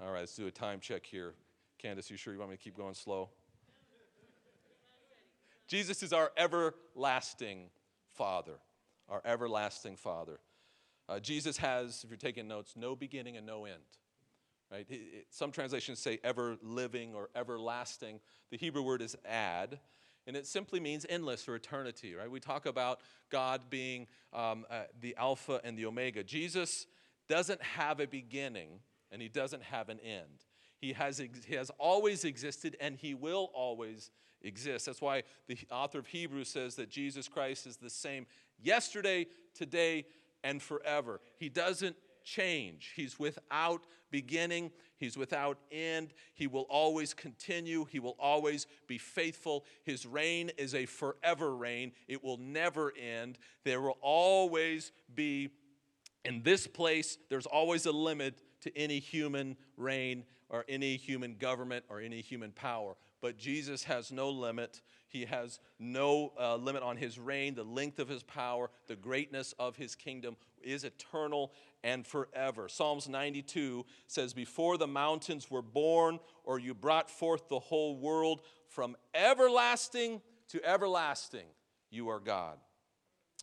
All 0.00 0.12
right, 0.12 0.20
let's 0.20 0.36
do 0.36 0.46
a 0.46 0.50
time 0.50 0.78
check 0.80 1.04
here. 1.04 1.34
Candace, 1.78 2.10
you 2.10 2.16
sure 2.16 2.32
you 2.32 2.38
want 2.38 2.52
me 2.52 2.56
to 2.56 2.62
keep 2.62 2.76
going 2.76 2.94
slow? 2.94 3.30
Jesus 5.66 6.02
is 6.02 6.12
our 6.12 6.30
everlasting 6.36 7.70
Father, 8.14 8.58
our 9.08 9.22
everlasting 9.24 9.96
Father. 9.96 10.38
Uh, 11.08 11.20
Jesus 11.20 11.56
has, 11.58 12.02
if 12.04 12.10
you're 12.10 12.16
taking 12.16 12.48
notes, 12.48 12.74
no 12.76 12.94
beginning 12.94 13.36
and 13.36 13.46
no 13.46 13.64
end. 13.64 13.82
Right? 14.70 14.86
It, 14.88 15.26
some 15.30 15.52
translations 15.52 15.98
say 15.98 16.18
ever 16.24 16.56
living 16.62 17.14
or 17.14 17.28
everlasting. 17.34 18.20
The 18.50 18.56
Hebrew 18.56 18.82
word 18.82 19.02
is 19.02 19.16
ad, 19.28 19.78
and 20.26 20.36
it 20.36 20.46
simply 20.46 20.80
means 20.80 21.04
endless 21.08 21.46
or 21.48 21.56
eternity. 21.56 22.14
Right? 22.14 22.30
We 22.30 22.40
talk 22.40 22.66
about 22.66 23.00
God 23.30 23.62
being 23.68 24.06
um, 24.32 24.64
uh, 24.70 24.84
the 25.00 25.14
Alpha 25.18 25.60
and 25.64 25.76
the 25.76 25.86
Omega. 25.86 26.24
Jesus 26.24 26.86
doesn't 27.28 27.62
have 27.62 28.00
a 28.00 28.06
beginning, 28.06 28.80
and 29.10 29.20
he 29.20 29.28
doesn't 29.28 29.62
have 29.62 29.88
an 29.88 30.00
end. 30.00 30.46
He 30.80 30.94
has, 30.94 31.22
he 31.46 31.54
has 31.54 31.70
always 31.78 32.24
existed, 32.24 32.76
and 32.80 32.96
he 32.96 33.14
will 33.14 33.50
always 33.54 34.10
exists. 34.44 34.86
That's 34.86 35.00
why 35.00 35.22
the 35.46 35.58
author 35.70 35.98
of 35.98 36.06
Hebrews 36.06 36.48
says 36.48 36.76
that 36.76 36.90
Jesus 36.90 37.28
Christ 37.28 37.66
is 37.66 37.76
the 37.76 37.90
same 37.90 38.26
yesterday, 38.62 39.26
today, 39.54 40.06
and 40.44 40.60
forever. 40.60 41.20
He 41.38 41.48
doesn't 41.48 41.96
change. 42.24 42.92
He's 42.96 43.18
without 43.18 43.84
beginning, 44.10 44.70
He's 44.96 45.16
without 45.16 45.58
end. 45.72 46.12
He 46.32 46.46
will 46.46 46.66
always 46.70 47.12
continue, 47.12 47.86
He 47.86 47.98
will 47.98 48.16
always 48.20 48.66
be 48.86 48.98
faithful. 48.98 49.64
His 49.82 50.06
reign 50.06 50.50
is 50.56 50.74
a 50.74 50.86
forever 50.86 51.56
reign, 51.56 51.92
it 52.06 52.22
will 52.22 52.36
never 52.36 52.92
end. 52.96 53.38
There 53.64 53.80
will 53.80 53.98
always 54.00 54.92
be, 55.12 55.50
in 56.24 56.42
this 56.42 56.66
place, 56.66 57.18
there's 57.30 57.46
always 57.46 57.86
a 57.86 57.92
limit 57.92 58.38
to 58.60 58.76
any 58.78 59.00
human 59.00 59.56
reign 59.76 60.24
or 60.48 60.64
any 60.68 60.96
human 60.96 61.34
government 61.34 61.84
or 61.88 62.00
any 62.00 62.20
human 62.20 62.52
power 62.52 62.94
but 63.22 63.38
Jesus 63.38 63.84
has 63.84 64.12
no 64.12 64.28
limit. 64.28 64.82
He 65.08 65.24
has 65.24 65.60
no 65.78 66.32
uh, 66.38 66.56
limit 66.56 66.82
on 66.82 66.96
his 66.96 67.18
reign, 67.18 67.54
the 67.54 67.64
length 67.64 67.98
of 67.98 68.08
his 68.08 68.22
power, 68.22 68.68
the 68.88 68.96
greatness 68.96 69.54
of 69.58 69.76
his 69.76 69.94
kingdom 69.94 70.36
is 70.62 70.84
eternal 70.84 71.52
and 71.84 72.06
forever. 72.06 72.68
Psalms 72.68 73.08
92 73.08 73.86
says, 74.06 74.34
Before 74.34 74.76
the 74.76 74.86
mountains 74.86 75.50
were 75.50 75.62
born, 75.62 76.18
or 76.44 76.58
you 76.58 76.74
brought 76.74 77.10
forth 77.10 77.48
the 77.48 77.58
whole 77.58 77.96
world, 77.96 78.42
from 78.68 78.96
everlasting 79.14 80.20
to 80.48 80.64
everlasting, 80.64 81.46
you 81.90 82.08
are 82.08 82.20
God. 82.20 82.58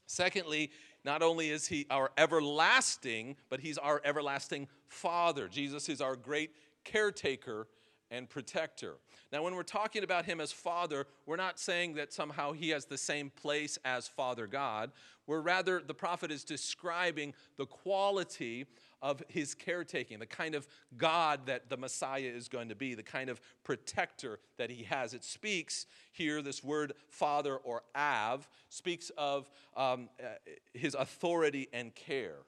Secondly, 0.08 0.72
not 1.06 1.22
only 1.22 1.50
is 1.50 1.68
he 1.68 1.86
our 1.90 2.12
everlasting, 2.18 3.38
but 3.50 3.60
he's 3.60 3.78
our 3.78 4.02
everlasting 4.04 4.68
Father. 4.88 5.48
Jesus 5.48 5.88
is 5.88 6.02
our 6.02 6.16
great 6.16 6.52
caretaker 6.84 7.68
and 8.12 8.30
protector. 8.30 8.96
Now, 9.32 9.44
when 9.44 9.56
we're 9.56 9.64
talking 9.64 10.04
about 10.04 10.26
him 10.26 10.42
as 10.42 10.52
Father, 10.52 11.06
we're 11.26 11.36
not 11.36 11.60
saying 11.60 11.96
that 11.96 12.12
somehow 12.12 12.54
he 12.54 12.70
has 12.70 12.86
the 12.86 12.98
same 12.98 13.30
place 13.30 13.78
as 13.86 14.08
Father 14.08 14.48
God. 14.48 14.92
We're 15.28 15.42
rather, 15.42 15.82
the 15.86 15.94
prophet 15.94 16.32
is 16.32 16.44
describing 16.44 17.34
the 17.58 17.68
quality 17.68 18.66
of 19.02 19.24
his 19.28 19.54
caretaking, 19.54 20.20
the 20.20 20.26
kind 20.26 20.56
of 20.56 20.68
God 20.98 21.46
that 21.46 21.70
the 21.70 21.78
Messiah 21.78 22.22
is 22.22 22.50
going 22.50 22.70
to 22.70 22.76
be, 22.76 22.96
the 22.96 23.04
kind 23.04 23.30
of 23.30 23.40
protector 23.64 24.40
that 24.58 24.70
he 24.70 24.84
has. 24.84 25.14
It 25.14 25.24
speaks 25.24 25.86
here, 26.12 26.42
this 26.42 26.64
word 26.64 26.94
father 27.08 27.58
or 27.58 27.84
av, 27.96 28.50
speaks 28.70 29.12
of 29.18 29.50
um, 29.78 30.10
uh, 30.22 30.30
his 30.74 30.96
authority 30.96 31.68
and 31.72 31.94
care, 31.96 32.40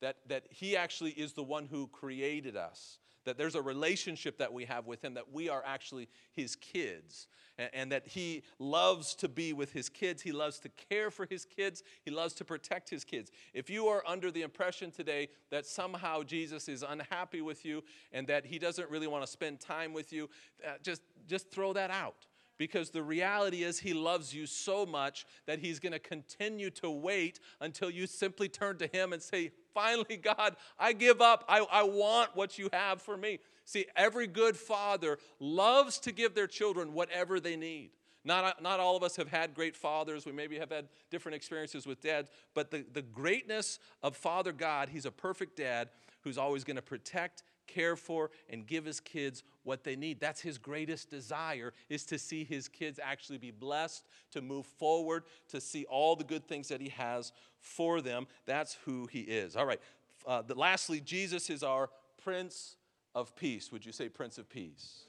that, 0.00 0.16
that 0.28 0.44
he 0.50 0.76
actually 0.76 1.12
is 1.12 1.34
the 1.34 1.42
one 1.42 1.66
who 1.66 1.86
created 1.88 2.56
us 2.56 2.98
that 3.24 3.36
there's 3.36 3.54
a 3.54 3.62
relationship 3.62 4.38
that 4.38 4.52
we 4.52 4.64
have 4.64 4.86
with 4.86 5.04
him, 5.04 5.14
that 5.14 5.32
we 5.32 5.48
are 5.48 5.62
actually 5.66 6.08
his 6.32 6.56
kids, 6.56 7.28
and, 7.58 7.70
and, 7.72 7.92
that 7.92 8.06
he 8.06 8.42
loves 8.58 9.14
to 9.16 9.28
be 9.28 9.52
with 9.52 9.72
his 9.72 9.88
kids. 9.88 10.22
He 10.22 10.32
loves 10.32 10.58
to 10.60 10.68
care 10.68 11.10
for 11.10 11.26
his 11.28 11.44
kids. 11.44 11.82
He 12.04 12.10
loves 12.10 12.34
to 12.34 12.44
protect 12.44 12.88
his 12.88 13.04
kids. 13.04 13.30
If 13.52 13.68
you 13.68 13.88
are 13.88 14.02
under 14.06 14.30
the 14.30 14.42
impression 14.42 14.90
today 14.90 15.28
that 15.50 15.66
somehow 15.66 16.22
Jesus 16.22 16.68
is 16.68 16.82
unhappy 16.82 17.42
with 17.42 17.64
you 17.64 17.82
and 18.12 18.26
that 18.28 18.46
he 18.46 18.58
doesn't 18.58 18.90
really 18.90 19.06
want 19.06 19.24
to 19.24 19.30
spend 19.30 19.60
time 19.60 19.92
with 19.92 20.12
you, 20.12 20.30
uh, 20.66 20.72
just, 20.82 21.02
just 21.26 21.50
throw 21.50 21.72
that 21.72 21.90
out 21.90 22.26
because 22.60 22.90
the 22.90 23.02
reality 23.02 23.62
is 23.62 23.78
he 23.78 23.94
loves 23.94 24.34
you 24.34 24.44
so 24.44 24.84
much 24.84 25.24
that 25.46 25.58
he's 25.58 25.80
going 25.80 25.94
to 25.94 25.98
continue 25.98 26.68
to 26.68 26.90
wait 26.90 27.40
until 27.58 27.88
you 27.88 28.06
simply 28.06 28.50
turn 28.50 28.76
to 28.76 28.86
him 28.86 29.14
and 29.14 29.22
say, 29.22 29.50
Finally, 29.74 30.16
God, 30.22 30.56
I 30.78 30.92
give 30.92 31.20
up. 31.20 31.44
I, 31.48 31.60
I 31.70 31.82
want 31.82 32.34
what 32.34 32.58
you 32.58 32.68
have 32.72 33.00
for 33.00 33.16
me. 33.16 33.38
See, 33.64 33.86
every 33.96 34.26
good 34.26 34.56
father 34.56 35.18
loves 35.38 35.98
to 36.00 36.12
give 36.12 36.34
their 36.34 36.46
children 36.46 36.92
whatever 36.92 37.40
they 37.40 37.56
need. 37.56 37.90
Not, 38.22 38.62
not 38.62 38.80
all 38.80 38.96
of 38.96 39.02
us 39.02 39.16
have 39.16 39.28
had 39.28 39.54
great 39.54 39.74
fathers. 39.74 40.26
We 40.26 40.32
maybe 40.32 40.58
have 40.58 40.70
had 40.70 40.88
different 41.10 41.36
experiences 41.36 41.86
with 41.86 42.02
dads. 42.02 42.30
But 42.54 42.70
the, 42.70 42.84
the 42.92 43.02
greatness 43.02 43.78
of 44.02 44.16
Father 44.16 44.52
God, 44.52 44.90
He's 44.90 45.06
a 45.06 45.10
perfect 45.10 45.56
dad 45.56 45.88
who's 46.22 46.36
always 46.36 46.64
going 46.64 46.76
to 46.76 46.82
protect 46.82 47.42
care 47.70 47.96
for, 47.96 48.30
and 48.48 48.66
give 48.66 48.84
his 48.84 49.00
kids 49.00 49.42
what 49.62 49.84
they 49.84 49.96
need. 49.96 50.20
That's 50.20 50.40
his 50.40 50.58
greatest 50.58 51.10
desire 51.10 51.72
is 51.88 52.04
to 52.06 52.18
see 52.18 52.44
his 52.44 52.68
kids 52.68 52.98
actually 53.02 53.38
be 53.38 53.50
blessed, 53.50 54.06
to 54.32 54.40
move 54.40 54.66
forward, 54.66 55.24
to 55.48 55.60
see 55.60 55.84
all 55.84 56.16
the 56.16 56.24
good 56.24 56.46
things 56.46 56.68
that 56.68 56.80
he 56.80 56.88
has 56.90 57.32
for 57.60 58.00
them. 58.00 58.26
That's 58.46 58.78
who 58.84 59.06
he 59.06 59.20
is. 59.20 59.56
All 59.56 59.66
right. 59.66 59.80
Uh, 60.26 60.42
the, 60.42 60.54
lastly, 60.54 61.00
Jesus 61.00 61.50
is 61.50 61.62
our 61.62 61.90
Prince 62.22 62.76
of 63.14 63.34
Peace. 63.36 63.72
Would 63.72 63.84
you 63.84 63.92
say 63.92 64.08
Prince 64.08 64.38
of 64.38 64.48
Peace? 64.48 65.04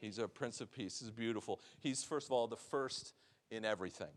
He's 0.00 0.18
a 0.18 0.28
Prince 0.28 0.60
of 0.60 0.70
Peace. 0.72 0.98
This 0.98 1.08
is 1.08 1.10
beautiful. 1.10 1.60
He's, 1.80 2.04
first 2.04 2.28
of 2.28 2.32
all, 2.32 2.46
the 2.46 2.56
first 2.56 3.14
in 3.50 3.64
everything. 3.64 4.08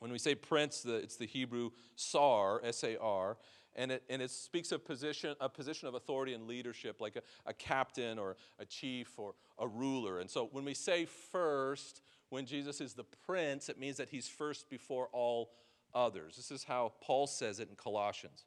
When 0.00 0.10
we 0.10 0.18
say 0.18 0.34
prince, 0.34 0.80
the, 0.80 0.96
it's 0.96 1.16
the 1.16 1.26
Hebrew 1.26 1.70
sar, 1.94 2.60
S 2.64 2.82
A 2.84 2.98
R, 2.98 3.36
and 3.76 3.92
it, 3.92 4.02
and 4.10 4.20
it 4.20 4.30
speaks 4.30 4.72
of 4.72 4.84
position, 4.84 5.36
a 5.40 5.48
position 5.48 5.86
of 5.86 5.94
authority 5.94 6.34
and 6.34 6.48
leadership, 6.48 7.00
like 7.00 7.16
a, 7.16 7.22
a 7.46 7.52
captain 7.52 8.18
or 8.18 8.36
a 8.58 8.64
chief 8.64 9.18
or 9.18 9.34
a 9.58 9.68
ruler. 9.68 10.18
And 10.18 10.28
so 10.28 10.48
when 10.52 10.64
we 10.64 10.74
say 10.74 11.04
first, 11.04 12.02
when 12.30 12.46
Jesus 12.46 12.80
is 12.80 12.94
the 12.94 13.04
prince, 13.04 13.68
it 13.68 13.78
means 13.78 13.98
that 13.98 14.08
he's 14.08 14.28
first 14.28 14.68
before 14.68 15.08
all 15.12 15.52
others. 15.94 16.36
This 16.36 16.50
is 16.50 16.64
how 16.64 16.92
Paul 17.00 17.26
says 17.26 17.60
it 17.60 17.68
in 17.68 17.76
Colossians. 17.76 18.44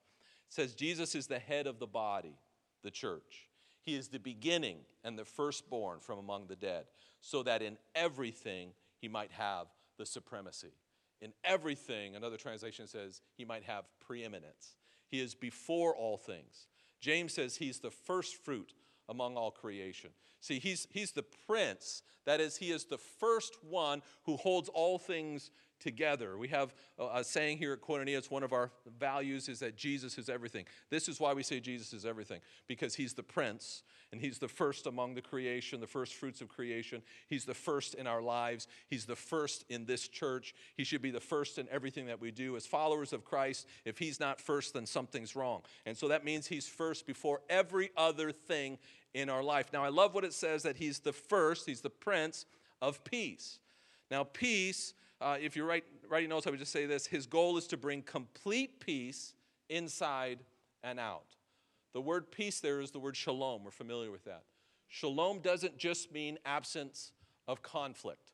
It 0.49 0.53
says, 0.53 0.73
Jesus 0.73 1.15
is 1.15 1.27
the 1.27 1.39
head 1.39 1.67
of 1.67 1.79
the 1.79 1.87
body, 1.87 2.37
the 2.83 2.91
church. 2.91 3.47
He 3.81 3.95
is 3.95 4.07
the 4.07 4.19
beginning 4.19 4.77
and 5.03 5.19
the 5.19 5.25
firstborn 5.25 5.99
from 5.99 6.19
among 6.19 6.47
the 6.47 6.55
dead, 6.55 6.85
so 7.21 7.43
that 7.43 7.61
in 7.61 7.77
everything 7.95 8.69
he 8.99 9.07
might 9.07 9.31
have 9.31 9.67
the 9.97 10.05
supremacy. 10.05 10.71
In 11.23 11.31
everything, 11.45 12.17
another 12.17 12.35
translation 12.35 12.85
says, 12.85 13.21
he 13.37 13.45
might 13.45 13.63
have 13.63 13.85
preeminence. 14.05 14.75
He 15.07 15.21
is 15.21 15.33
before 15.33 15.95
all 15.95 16.17
things. 16.17 16.67
James 16.99 17.33
says 17.33 17.55
he's 17.55 17.79
the 17.79 17.91
first 17.91 18.43
fruit 18.43 18.73
among 19.07 19.37
all 19.37 19.49
creation. 19.49 20.09
See, 20.41 20.59
he's, 20.59 20.85
he's 20.91 21.13
the 21.13 21.23
prince. 21.47 22.03
That 22.25 22.41
is, 22.41 22.57
he 22.57 22.71
is 22.71 22.85
the 22.85 22.97
first 22.97 23.55
one 23.63 24.01
who 24.25 24.35
holds 24.35 24.67
all 24.67 24.97
things 24.99 25.49
together. 25.83 26.37
We 26.37 26.47
have 26.47 26.73
a 26.97 27.23
saying 27.23 27.57
here 27.57 27.73
at 27.73 27.81
Koinonia, 27.81 28.17
it's 28.17 28.31
one 28.31 28.43
of 28.43 28.53
our 28.53 28.71
values, 28.99 29.49
is 29.49 29.59
that 29.59 29.75
Jesus 29.75 30.17
is 30.17 30.29
everything. 30.29 30.65
This 30.89 31.09
is 31.09 31.19
why 31.19 31.33
we 31.33 31.43
say 31.43 31.59
Jesus 31.59 31.93
is 31.93 32.05
everything, 32.05 32.39
because 32.67 32.95
he's 32.95 33.13
the 33.13 33.23
prince, 33.23 33.83
and 34.11 34.21
he's 34.21 34.37
the 34.37 34.47
first 34.47 34.85
among 34.85 35.15
the 35.15 35.21
creation, 35.21 35.81
the 35.81 35.87
first 35.87 36.13
fruits 36.13 36.39
of 36.39 36.47
creation. 36.47 37.01
He's 37.27 37.45
the 37.45 37.53
first 37.53 37.95
in 37.95 38.07
our 38.07 38.21
lives. 38.21 38.67
He's 38.87 39.05
the 39.05 39.15
first 39.15 39.65
in 39.69 39.85
this 39.85 40.07
church. 40.07 40.53
He 40.77 40.83
should 40.83 41.01
be 41.01 41.11
the 41.11 41.19
first 41.19 41.57
in 41.57 41.67
everything 41.69 42.05
that 42.05 42.21
we 42.21 42.31
do. 42.31 42.55
As 42.55 42.67
followers 42.67 43.11
of 43.11 43.25
Christ, 43.25 43.67
if 43.85 43.97
he's 43.97 44.19
not 44.19 44.39
first, 44.39 44.75
then 44.75 44.85
something's 44.85 45.35
wrong. 45.35 45.63
And 45.85 45.97
so 45.97 46.07
that 46.09 46.23
means 46.23 46.47
he's 46.47 46.67
first 46.67 47.07
before 47.07 47.41
every 47.49 47.89
other 47.97 48.31
thing 48.31 48.77
in 49.15 49.29
our 49.29 49.43
life. 49.43 49.73
Now, 49.73 49.83
I 49.83 49.89
love 49.89 50.13
what 50.13 50.23
it 50.23 50.33
says 50.33 50.63
that 50.63 50.77
he's 50.77 50.99
the 50.99 51.13
first, 51.13 51.65
he's 51.65 51.81
the 51.81 51.89
prince 51.89 52.45
of 52.81 53.03
peace. 53.03 53.59
Now, 54.11 54.23
peace 54.25 54.93
uh, 55.23 55.37
if 55.39 55.55
you're 55.55 55.65
write, 55.65 55.85
writing 56.09 56.29
notes, 56.29 56.45
I 56.45 56.49
would 56.49 56.59
just 56.59 56.71
say 56.71 56.85
this 56.85 57.07
His 57.07 57.25
goal 57.25 57.57
is 57.57 57.67
to 57.67 57.77
bring 57.77 58.01
complete 58.01 58.79
peace 58.79 59.33
inside 59.69 60.39
and 60.83 60.99
out. 60.99 61.35
The 61.93 62.01
word 62.01 62.31
peace 62.31 62.59
there 62.59 62.81
is 62.81 62.91
the 62.91 62.99
word 62.99 63.15
shalom. 63.15 63.63
We're 63.63 63.71
familiar 63.71 64.11
with 64.11 64.25
that. 64.25 64.43
Shalom 64.87 65.39
doesn't 65.39 65.77
just 65.77 66.11
mean 66.11 66.37
absence 66.45 67.13
of 67.47 67.61
conflict. 67.61 68.31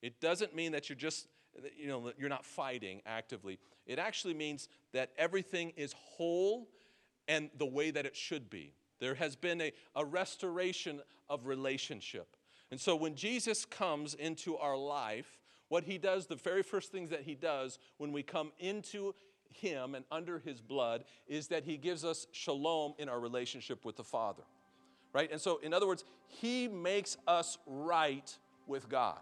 It 0.00 0.20
doesn't 0.20 0.54
mean 0.54 0.72
that 0.72 0.88
you're 0.88 0.96
just, 0.96 1.28
you 1.76 1.86
know, 1.86 2.12
you're 2.18 2.28
not 2.28 2.44
fighting 2.44 3.02
actively. 3.06 3.58
It 3.86 3.98
actually 3.98 4.34
means 4.34 4.68
that 4.92 5.10
everything 5.16 5.72
is 5.76 5.94
whole 5.96 6.68
and 7.28 7.50
the 7.56 7.66
way 7.66 7.90
that 7.90 8.06
it 8.06 8.16
should 8.16 8.50
be. 8.50 8.74
There 9.00 9.14
has 9.14 9.36
been 9.36 9.60
a, 9.60 9.72
a 9.94 10.04
restoration 10.04 11.00
of 11.28 11.46
relationship. 11.46 12.36
And 12.70 12.80
so 12.80 12.96
when 12.96 13.14
Jesus 13.14 13.64
comes 13.64 14.14
into 14.14 14.56
our 14.56 14.76
life, 14.76 15.41
what 15.72 15.84
he 15.84 15.96
does, 15.96 16.26
the 16.26 16.36
very 16.36 16.62
first 16.62 16.92
things 16.92 17.08
that 17.08 17.22
he 17.22 17.34
does 17.34 17.78
when 17.96 18.12
we 18.12 18.22
come 18.22 18.52
into 18.58 19.14
him 19.48 19.94
and 19.94 20.04
under 20.12 20.38
his 20.38 20.60
blood 20.60 21.02
is 21.26 21.48
that 21.48 21.64
he 21.64 21.78
gives 21.78 22.04
us 22.04 22.26
shalom 22.30 22.92
in 22.98 23.08
our 23.08 23.18
relationship 23.18 23.82
with 23.82 23.96
the 23.96 24.04
Father. 24.04 24.42
Right? 25.14 25.32
And 25.32 25.40
so, 25.40 25.60
in 25.62 25.72
other 25.72 25.86
words, 25.86 26.04
he 26.26 26.68
makes 26.68 27.16
us 27.26 27.56
right 27.66 28.36
with 28.66 28.90
God. 28.90 29.20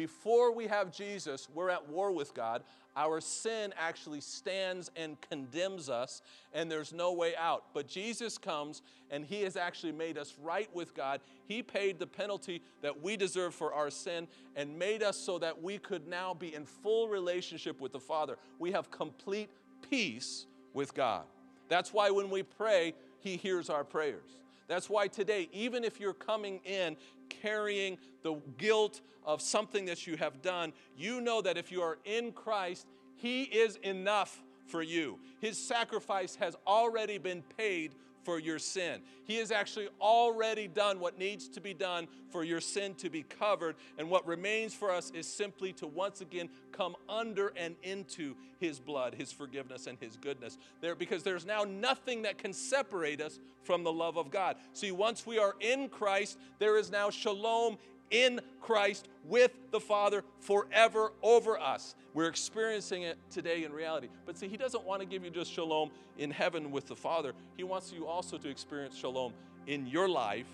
Before 0.00 0.50
we 0.50 0.66
have 0.66 0.90
Jesus, 0.90 1.46
we're 1.52 1.68
at 1.68 1.86
war 1.90 2.10
with 2.10 2.32
God. 2.32 2.62
Our 2.96 3.20
sin 3.20 3.74
actually 3.78 4.22
stands 4.22 4.90
and 4.96 5.20
condemns 5.20 5.90
us, 5.90 6.22
and 6.54 6.70
there's 6.70 6.94
no 6.94 7.12
way 7.12 7.36
out. 7.36 7.64
But 7.74 7.86
Jesus 7.86 8.38
comes, 8.38 8.80
and 9.10 9.26
He 9.26 9.42
has 9.42 9.58
actually 9.58 9.92
made 9.92 10.16
us 10.16 10.36
right 10.42 10.74
with 10.74 10.94
God. 10.94 11.20
He 11.46 11.62
paid 11.62 11.98
the 11.98 12.06
penalty 12.06 12.62
that 12.80 13.02
we 13.02 13.18
deserve 13.18 13.54
for 13.54 13.74
our 13.74 13.90
sin 13.90 14.26
and 14.56 14.78
made 14.78 15.02
us 15.02 15.18
so 15.18 15.38
that 15.38 15.62
we 15.62 15.76
could 15.76 16.08
now 16.08 16.32
be 16.32 16.54
in 16.54 16.64
full 16.64 17.10
relationship 17.10 17.78
with 17.78 17.92
the 17.92 18.00
Father. 18.00 18.38
We 18.58 18.72
have 18.72 18.90
complete 18.90 19.50
peace 19.90 20.46
with 20.72 20.94
God. 20.94 21.24
That's 21.68 21.92
why 21.92 22.08
when 22.08 22.30
we 22.30 22.42
pray, 22.42 22.94
He 23.18 23.36
hears 23.36 23.68
our 23.68 23.84
prayers. 23.84 24.40
That's 24.70 24.88
why 24.88 25.08
today, 25.08 25.48
even 25.52 25.82
if 25.82 25.98
you're 25.98 26.14
coming 26.14 26.60
in 26.64 26.96
carrying 27.28 27.98
the 28.22 28.36
guilt 28.56 29.00
of 29.24 29.42
something 29.42 29.84
that 29.86 30.06
you 30.06 30.16
have 30.16 30.42
done, 30.42 30.72
you 30.96 31.20
know 31.20 31.42
that 31.42 31.58
if 31.58 31.72
you 31.72 31.82
are 31.82 31.98
in 32.04 32.30
Christ, 32.30 32.86
He 33.16 33.42
is 33.42 33.76
enough 33.82 34.40
for 34.66 34.80
you. 34.80 35.18
His 35.40 35.58
sacrifice 35.58 36.36
has 36.36 36.54
already 36.68 37.18
been 37.18 37.42
paid 37.58 37.96
for 38.22 38.38
your 38.38 38.58
sin. 38.58 39.00
He 39.24 39.36
has 39.36 39.50
actually 39.50 39.88
already 40.00 40.68
done 40.68 41.00
what 41.00 41.18
needs 41.18 41.48
to 41.48 41.60
be 41.60 41.74
done 41.74 42.08
for 42.30 42.44
your 42.44 42.60
sin 42.60 42.94
to 42.96 43.10
be 43.10 43.22
covered. 43.22 43.76
And 43.98 44.10
what 44.10 44.26
remains 44.26 44.74
for 44.74 44.90
us 44.90 45.10
is 45.14 45.26
simply 45.26 45.72
to 45.74 45.86
once 45.86 46.20
again 46.20 46.48
come 46.72 46.96
under 47.08 47.52
and 47.56 47.76
into 47.82 48.34
His 48.58 48.78
blood, 48.78 49.14
His 49.14 49.32
forgiveness, 49.32 49.86
and 49.86 49.98
His 49.98 50.16
goodness. 50.16 50.58
There, 50.80 50.94
because 50.94 51.22
there's 51.22 51.46
now 51.46 51.64
nothing 51.64 52.22
that 52.22 52.38
can 52.38 52.52
separate 52.52 53.20
us 53.20 53.38
from 53.62 53.84
the 53.84 53.92
love 53.92 54.16
of 54.16 54.30
God. 54.30 54.56
See, 54.72 54.92
once 54.92 55.26
we 55.26 55.38
are 55.38 55.54
in 55.60 55.88
Christ, 55.88 56.38
there 56.58 56.76
is 56.76 56.90
now 56.90 57.10
shalom 57.10 57.78
in 58.10 58.40
Christ 58.60 59.08
with 59.24 59.52
the 59.70 59.80
Father 59.80 60.24
forever 60.40 61.12
over 61.22 61.58
us. 61.58 61.94
We're 62.14 62.28
experiencing 62.28 63.02
it 63.02 63.18
today 63.30 63.64
in 63.64 63.72
reality. 63.72 64.08
But 64.26 64.36
see, 64.36 64.48
He 64.48 64.56
doesn't 64.56 64.84
want 64.84 65.00
to 65.00 65.06
give 65.06 65.24
you 65.24 65.30
just 65.30 65.52
shalom 65.52 65.90
in 66.18 66.30
heaven 66.30 66.70
with 66.70 66.86
the 66.86 66.96
Father. 66.96 67.32
He 67.56 67.64
wants 67.64 67.92
you 67.92 68.06
also 68.06 68.36
to 68.38 68.48
experience 68.48 68.96
shalom 68.96 69.32
in 69.66 69.86
your 69.86 70.08
life, 70.08 70.48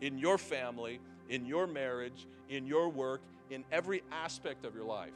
in 0.00 0.18
your 0.18 0.38
family, 0.38 1.00
in 1.28 1.46
your 1.46 1.66
marriage, 1.66 2.26
in 2.48 2.66
your 2.66 2.88
work, 2.88 3.20
in 3.50 3.64
every 3.70 4.02
aspect 4.10 4.64
of 4.64 4.74
your 4.74 4.84
life. 4.84 5.12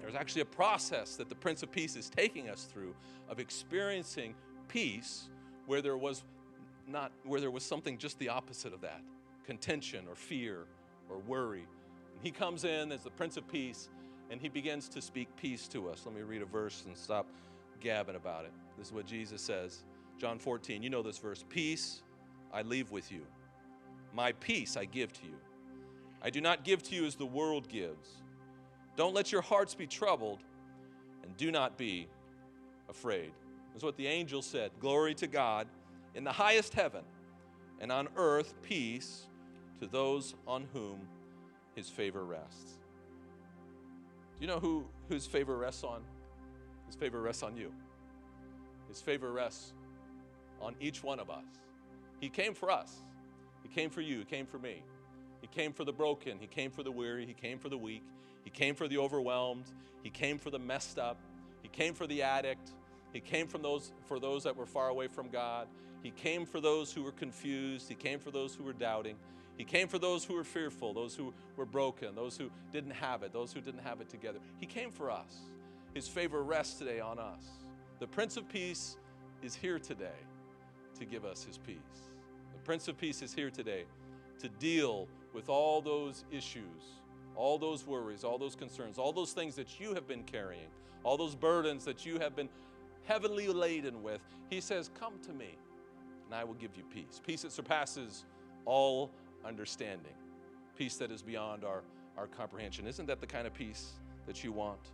There's 0.00 0.14
actually 0.14 0.42
a 0.42 0.46
process 0.46 1.16
that 1.16 1.28
the 1.28 1.34
Prince 1.34 1.62
of 1.62 1.72
Peace 1.72 1.96
is 1.96 2.08
taking 2.08 2.48
us 2.48 2.64
through 2.64 2.94
of 3.28 3.40
experiencing 3.40 4.34
peace 4.68 5.28
where 5.66 5.80
there 5.80 5.96
was 5.96 6.22
not 6.88 7.10
where 7.24 7.40
there 7.40 7.50
was 7.50 7.64
something 7.64 7.98
just 7.98 8.18
the 8.20 8.28
opposite 8.28 8.72
of 8.72 8.80
that 8.80 9.00
contention 9.44 10.04
or 10.08 10.14
fear 10.14 10.66
or 11.10 11.18
worry. 11.18 11.66
And 12.14 12.22
he 12.22 12.30
comes 12.30 12.64
in 12.64 12.92
as 12.92 13.02
the 13.02 13.10
Prince 13.10 13.36
of 13.36 13.46
Peace 13.48 13.88
and 14.30 14.40
he 14.40 14.48
begins 14.48 14.88
to 14.88 15.00
speak 15.00 15.28
peace 15.36 15.68
to 15.68 15.88
us. 15.88 16.02
Let 16.04 16.14
me 16.14 16.22
read 16.22 16.42
a 16.42 16.46
verse 16.46 16.84
and 16.86 16.96
stop 16.96 17.26
gabbing 17.80 18.16
about 18.16 18.44
it. 18.44 18.52
This 18.76 18.88
is 18.88 18.92
what 18.92 19.06
Jesus 19.06 19.40
says. 19.40 19.84
John 20.18 20.38
14, 20.38 20.82
you 20.82 20.90
know 20.90 21.02
this 21.02 21.18
verse 21.18 21.44
Peace 21.48 22.02
I 22.52 22.62
leave 22.62 22.90
with 22.90 23.12
you, 23.12 23.22
my 24.14 24.32
peace 24.32 24.76
I 24.76 24.84
give 24.84 25.12
to 25.14 25.24
you. 25.24 25.36
I 26.22 26.30
do 26.30 26.40
not 26.40 26.64
give 26.64 26.82
to 26.84 26.94
you 26.94 27.04
as 27.04 27.14
the 27.14 27.26
world 27.26 27.68
gives. 27.68 28.08
Don't 28.96 29.14
let 29.14 29.30
your 29.30 29.42
hearts 29.42 29.74
be 29.74 29.86
troubled, 29.86 30.40
and 31.22 31.36
do 31.36 31.50
not 31.50 31.76
be 31.76 32.08
afraid. 32.88 33.32
That's 33.72 33.84
what 33.84 33.96
the 33.96 34.06
angel 34.06 34.40
said. 34.40 34.70
Glory 34.80 35.14
to 35.16 35.26
God 35.26 35.68
in 36.14 36.24
the 36.24 36.32
highest 36.32 36.72
heaven, 36.72 37.02
and 37.78 37.92
on 37.92 38.08
earth 38.16 38.54
peace 38.62 39.26
to 39.80 39.86
those 39.86 40.34
on 40.46 40.66
whom 40.72 41.00
his 41.74 41.88
favor 41.88 42.24
rests. 42.24 42.78
Do 44.38 44.42
you 44.42 44.46
know 44.46 44.58
who 44.58 44.84
whose 45.08 45.26
favor 45.26 45.56
rests 45.56 45.84
on? 45.84 46.02
His 46.86 46.94
favor 46.94 47.20
rests 47.20 47.42
on 47.42 47.56
you. 47.56 47.72
His 48.88 49.00
favor 49.00 49.32
rests 49.32 49.72
on 50.60 50.74
each 50.80 51.02
one 51.02 51.18
of 51.18 51.30
us. 51.30 51.44
He 52.20 52.28
came 52.28 52.54
for 52.54 52.70
us. 52.70 52.92
He 53.62 53.68
came 53.68 53.90
for 53.90 54.00
you. 54.00 54.18
He 54.18 54.24
came 54.24 54.46
for 54.46 54.58
me. 54.58 54.82
He 55.40 55.46
came 55.48 55.72
for 55.72 55.84
the 55.84 55.92
broken. 55.92 56.38
He 56.38 56.46
came 56.46 56.70
for 56.70 56.82
the 56.82 56.92
weary. 56.92 57.26
He 57.26 57.34
came 57.34 57.58
for 57.58 57.68
the 57.68 57.78
weak. 57.78 58.02
He 58.44 58.50
came 58.50 58.74
for 58.74 58.88
the 58.88 58.98
overwhelmed. 58.98 59.64
He 60.02 60.10
came 60.10 60.38
for 60.38 60.50
the 60.50 60.58
messed 60.58 60.98
up. 60.98 61.18
He 61.62 61.68
came 61.68 61.94
for 61.94 62.06
the 62.06 62.22
addict. 62.22 62.70
He 63.12 63.20
came 63.20 63.48
from 63.48 63.62
those 63.62 63.92
for 64.06 64.20
those 64.20 64.44
that 64.44 64.56
were 64.56 64.66
far 64.66 64.88
away 64.88 65.08
from 65.08 65.28
God. 65.28 65.68
He 66.02 66.10
came 66.10 66.46
for 66.46 66.60
those 66.60 66.92
who 66.92 67.02
were 67.02 67.12
confused. 67.12 67.88
He 67.88 67.94
came 67.94 68.18
for 68.18 68.30
those 68.30 68.54
who 68.54 68.62
were 68.64 68.72
doubting. 68.72 69.16
He 69.56 69.64
came 69.64 69.88
for 69.88 69.98
those 69.98 70.24
who 70.24 70.34
were 70.34 70.44
fearful, 70.44 70.92
those 70.92 71.14
who 71.14 71.32
were 71.56 71.64
broken, 71.64 72.14
those 72.14 72.36
who 72.36 72.50
didn't 72.72 72.90
have 72.90 73.22
it, 73.22 73.32
those 73.32 73.52
who 73.52 73.60
didn't 73.60 73.82
have 73.82 74.00
it 74.00 74.08
together. 74.08 74.38
He 74.58 74.66
came 74.66 74.90
for 74.90 75.10
us. 75.10 75.40
His 75.94 76.06
favor 76.06 76.42
rests 76.42 76.78
today 76.78 77.00
on 77.00 77.18
us. 77.18 77.42
The 77.98 78.06
Prince 78.06 78.36
of 78.36 78.48
Peace 78.48 78.98
is 79.42 79.54
here 79.54 79.78
today 79.78 80.18
to 80.98 81.06
give 81.06 81.24
us 81.24 81.44
his 81.44 81.56
peace. 81.56 81.76
The 82.52 82.58
Prince 82.64 82.88
of 82.88 82.98
Peace 82.98 83.22
is 83.22 83.32
here 83.32 83.50
today 83.50 83.84
to 84.40 84.48
deal 84.48 85.08
with 85.32 85.48
all 85.48 85.80
those 85.80 86.24
issues, 86.30 87.00
all 87.34 87.56
those 87.58 87.86
worries, 87.86 88.24
all 88.24 88.36
those 88.36 88.54
concerns, 88.54 88.98
all 88.98 89.12
those 89.12 89.32
things 89.32 89.54
that 89.56 89.80
you 89.80 89.94
have 89.94 90.06
been 90.06 90.22
carrying, 90.24 90.68
all 91.02 91.16
those 91.16 91.34
burdens 91.34 91.84
that 91.86 92.04
you 92.04 92.18
have 92.18 92.36
been 92.36 92.50
heavily 93.04 93.48
laden 93.48 94.02
with. 94.02 94.20
He 94.50 94.60
says, 94.60 94.90
Come 94.98 95.14
to 95.26 95.32
me, 95.32 95.56
and 96.26 96.34
I 96.34 96.44
will 96.44 96.54
give 96.54 96.76
you 96.76 96.82
peace. 96.92 97.20
Peace 97.26 97.42
that 97.42 97.52
surpasses 97.52 98.24
all 98.66 99.10
understanding, 99.46 100.12
peace 100.76 100.96
that 100.96 101.10
is 101.10 101.22
beyond 101.22 101.64
our, 101.64 101.82
our 102.16 102.26
comprehension. 102.26 102.86
Isn't 102.86 103.06
that 103.06 103.20
the 103.20 103.26
kind 103.26 103.46
of 103.46 103.54
peace 103.54 103.92
that 104.26 104.42
you 104.42 104.52
want? 104.52 104.90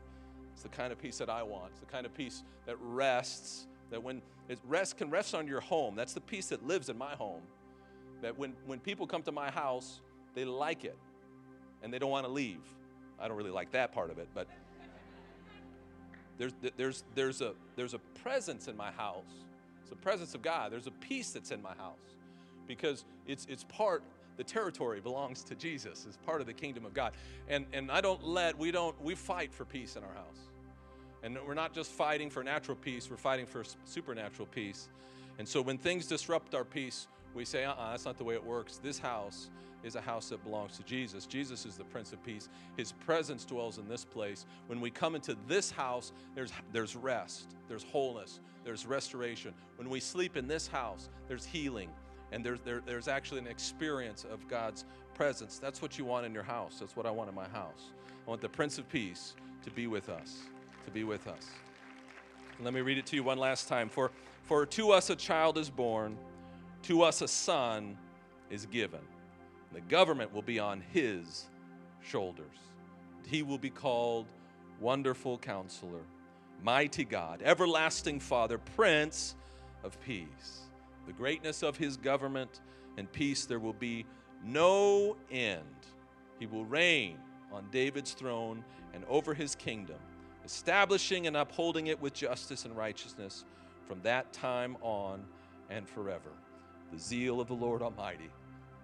It's 0.53 0.62
the 0.62 0.68
kind 0.68 0.92
of 0.92 1.00
peace 1.00 1.18
that 1.18 1.30
I 1.30 1.42
want. 1.42 1.70
It's 1.70 1.80
the 1.80 1.86
kind 1.86 2.07
of 2.07 2.14
peace 2.14 2.42
that 2.66 2.76
rests, 2.80 3.66
that 3.90 4.03
when 4.03 4.22
it 4.48 4.59
rest 4.66 4.98
can 4.98 5.11
rest 5.11 5.34
on 5.34 5.46
your 5.46 5.61
home. 5.61 5.94
That's 5.96 6.12
the 6.12 6.20
peace 6.20 6.46
that 6.48 6.66
lives 6.66 6.88
in 6.88 6.98
my 6.98 7.14
home. 7.14 7.42
That 8.20 8.38
when, 8.38 8.53
when 8.66 8.78
people 8.78 9.07
come 9.07 9.22
to 9.22 9.32
my 9.32 9.50
house, 9.50 10.00
they 10.34 10.44
like 10.44 10.84
it 10.84 10.96
and 11.82 11.92
they 11.92 11.98
don't 11.98 12.11
want 12.11 12.26
to 12.26 12.32
leave. 12.32 12.61
I 13.18 13.28
don't 13.28 13.36
really 13.36 13.50
like 13.50 13.72
that 13.72 13.92
part 13.92 14.11
of 14.11 14.18
it, 14.18 14.28
but 14.34 14.46
there's, 16.38 16.53
there's, 16.76 17.05
there's, 17.14 17.40
a, 17.40 17.53
there's 17.76 17.94
a 17.94 17.98
presence 18.22 18.68
in 18.68 18.76
my 18.76 18.90
house 18.90 19.24
It's 19.80 19.90
the 19.90 19.96
presence 19.96 20.34
of 20.34 20.42
God. 20.42 20.72
There's 20.72 20.86
a 20.86 20.92
peace 20.92 21.30
that's 21.30 21.50
in 21.50 21.62
my 21.62 21.74
house 21.74 22.16
because 22.66 23.05
it's, 23.26 23.46
it's 23.48 23.64
part, 23.64 24.03
the 24.43 24.53
territory 24.53 25.01
belongs 25.01 25.45
to 25.45 25.55
Jesus. 25.55 26.05
as 26.09 26.16
part 26.16 26.40
of 26.40 26.49
the 26.49 26.53
kingdom 26.53 26.84
of 26.84 26.93
God. 26.93 27.12
And, 27.49 27.64
and 27.72 27.93
I 27.93 28.01
don't 28.01 28.24
let, 28.24 28.59
we 28.59 28.72
don't, 28.72 29.01
we 29.01 29.14
fight 29.14 29.55
for 29.55 29.64
peace 29.64 29.95
in 29.95 30.03
our 30.03 30.14
house. 30.14 30.49
And 31.22 31.38
we're 31.47 31.55
not 31.55 31.72
just 31.72 31.93
fighting 31.93 32.28
for 32.28 32.43
natural 32.43 32.76
peace, 32.76 33.09
we're 33.09 33.16
fighting 33.16 33.47
for 33.47 33.62
supernatural 33.84 34.49
peace. 34.49 34.88
And 35.38 35.47
so 35.47 35.62
when 35.62 35.78
things 35.78 36.07
disrupt 36.07 36.57
our 36.57 36.64
peace, 36.64 37.07
we 37.34 37.45
say, 37.45 37.64
uh 37.64 37.70
uh-uh, 37.70 37.90
that's 37.93 38.05
not 38.05 38.18
the 38.18 38.24
way 38.24 38.34
it 38.34 38.45
works. 38.45 38.80
This 38.82 38.99
house 38.99 39.49
is 39.84 39.95
a 39.95 40.01
house 40.01 40.30
that 40.30 40.43
belongs 40.43 40.76
to 40.78 40.82
Jesus. 40.82 41.24
Jesus 41.24 41.64
is 41.64 41.76
the 41.76 41.84
Prince 41.84 42.12
of 42.12 42.22
Peace. 42.24 42.49
His 42.76 42.90
presence 42.90 43.45
dwells 43.45 43.78
in 43.78 43.88
this 43.88 44.05
place. 44.05 44.45
When 44.66 44.80
we 44.80 44.90
come 44.90 45.14
into 45.14 45.36
this 45.47 45.70
house, 45.70 46.12
there's, 46.34 46.53
there's 46.72 46.97
rest, 46.97 47.55
there's 47.68 47.84
wholeness, 47.84 48.40
there's 48.64 48.86
restoration. 48.86 49.55
When 49.76 49.88
we 49.88 50.01
sleep 50.01 50.36
in 50.36 50.49
this 50.49 50.66
house, 50.66 51.11
there's 51.28 51.47
healing, 51.47 51.90
and 52.33 52.45
there's, 52.45 52.61
there, 52.64 52.83
there's 52.85 53.09
actually 53.09 53.39
an 53.39 53.47
experience 53.47 54.24
of 54.24 54.47
God's 54.49 54.85
presence. 55.14 55.59
That's 55.59 55.80
what 55.80 55.99
you 55.99 56.05
want 56.05 56.26
in 56.26 56.35
your 56.35 56.43
house. 56.43 56.78
That's 56.80 56.97
what 56.97 57.07
I 57.07 57.11
want 57.11 57.28
in 57.28 57.35
my 57.35 57.49
house. 57.49 57.91
I 58.26 58.30
want 58.30 58.41
the 58.41 58.49
Prince 58.49 58.78
of 58.78 58.89
Peace 58.89 59.35
to 59.64 59.70
be 59.70 59.87
with 59.87 60.09
us, 60.09 60.41
to 60.85 60.91
be 60.91 61.05
with 61.05 61.26
us. 61.26 61.47
Let 62.61 62.74
me 62.74 62.80
read 62.80 62.99
it 62.99 63.07
to 63.07 63.16
you 63.16 63.22
one 63.22 63.39
last 63.39 63.68
time. 63.68 63.89
For, 63.89 64.11
for 64.45 64.66
to 64.66 64.91
us 64.91 65.11
a 65.11 65.16
child 65.16 65.59
is 65.59 65.70
born, 65.70 66.16
to 66.83 67.03
us 67.03 67.22
a 67.22 67.28
son 67.28 67.97
is 68.51 68.66
given 68.66 69.01
the 69.72 69.80
government 69.83 70.33
will 70.33 70.43
be 70.43 70.59
on 70.59 70.83
his 70.93 71.47
shoulders. 72.03 72.59
He 73.26 73.43
will 73.43 73.59
be 73.59 73.70
called 73.70 74.26
Wonderful 74.80 75.39
Counselor, 75.39 76.03
Mighty 76.62 77.05
God, 77.05 77.41
Everlasting 77.43 78.20
Father, 78.20 78.59
Prince 78.59 79.35
of 79.83 79.99
Peace. 80.03 80.66
The 81.07 81.12
greatness 81.12 81.62
of 81.62 81.76
his 81.76 81.96
government 81.96 82.61
and 82.96 83.11
peace 83.11 83.44
there 83.44 83.59
will 83.59 83.72
be 83.72 84.07
no 84.44 85.16
end. 85.30 85.62
He 86.38 86.46
will 86.46 86.64
reign 86.64 87.18
on 87.53 87.66
David's 87.70 88.12
throne 88.12 88.64
and 88.94 89.05
over 89.09 89.34
his 89.34 89.55
kingdom, 89.55 89.98
establishing 90.44 91.26
and 91.26 91.36
upholding 91.36 91.88
it 91.88 92.00
with 92.00 92.14
justice 92.14 92.64
and 92.64 92.76
righteousness 92.76 93.44
from 93.86 94.00
that 94.03 94.32
time 94.32 94.76
on 94.80 95.24
and 95.70 95.88
forever. 95.88 96.30
The 96.92 96.98
zeal 96.98 97.40
of 97.40 97.48
the 97.48 97.55
Lord 97.55 97.82
Almighty 97.82 98.30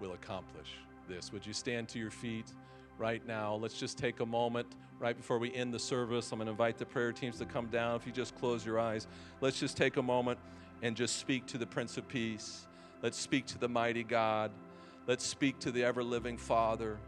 will 0.00 0.12
accomplish 0.12 0.70
this. 1.08 1.32
Would 1.32 1.46
you 1.46 1.52
stand 1.52 1.88
to 1.90 1.98
your 1.98 2.10
feet 2.10 2.52
right 2.98 3.26
now? 3.26 3.54
Let's 3.54 3.78
just 3.78 3.98
take 3.98 4.20
a 4.20 4.26
moment 4.26 4.66
right 4.98 5.16
before 5.16 5.38
we 5.38 5.54
end 5.54 5.72
the 5.72 5.78
service. 5.78 6.32
I'm 6.32 6.38
going 6.38 6.46
to 6.46 6.52
invite 6.52 6.78
the 6.78 6.86
prayer 6.86 7.12
teams 7.12 7.38
to 7.38 7.44
come 7.44 7.66
down. 7.66 7.96
If 7.96 8.06
you 8.06 8.12
just 8.12 8.34
close 8.36 8.64
your 8.64 8.78
eyes, 8.78 9.06
let's 9.40 9.60
just 9.60 9.76
take 9.76 9.96
a 9.96 10.02
moment 10.02 10.38
and 10.82 10.96
just 10.96 11.16
speak 11.16 11.46
to 11.46 11.58
the 11.58 11.66
Prince 11.66 11.96
of 11.96 12.08
Peace. 12.08 12.66
Let's 13.02 13.18
speak 13.18 13.46
to 13.46 13.58
the 13.58 13.68
mighty 13.68 14.04
God. 14.04 14.50
Let's 15.06 15.24
speak 15.24 15.58
to 15.60 15.70
the 15.70 15.84
ever 15.84 16.02
living 16.02 16.36
Father. 16.36 16.98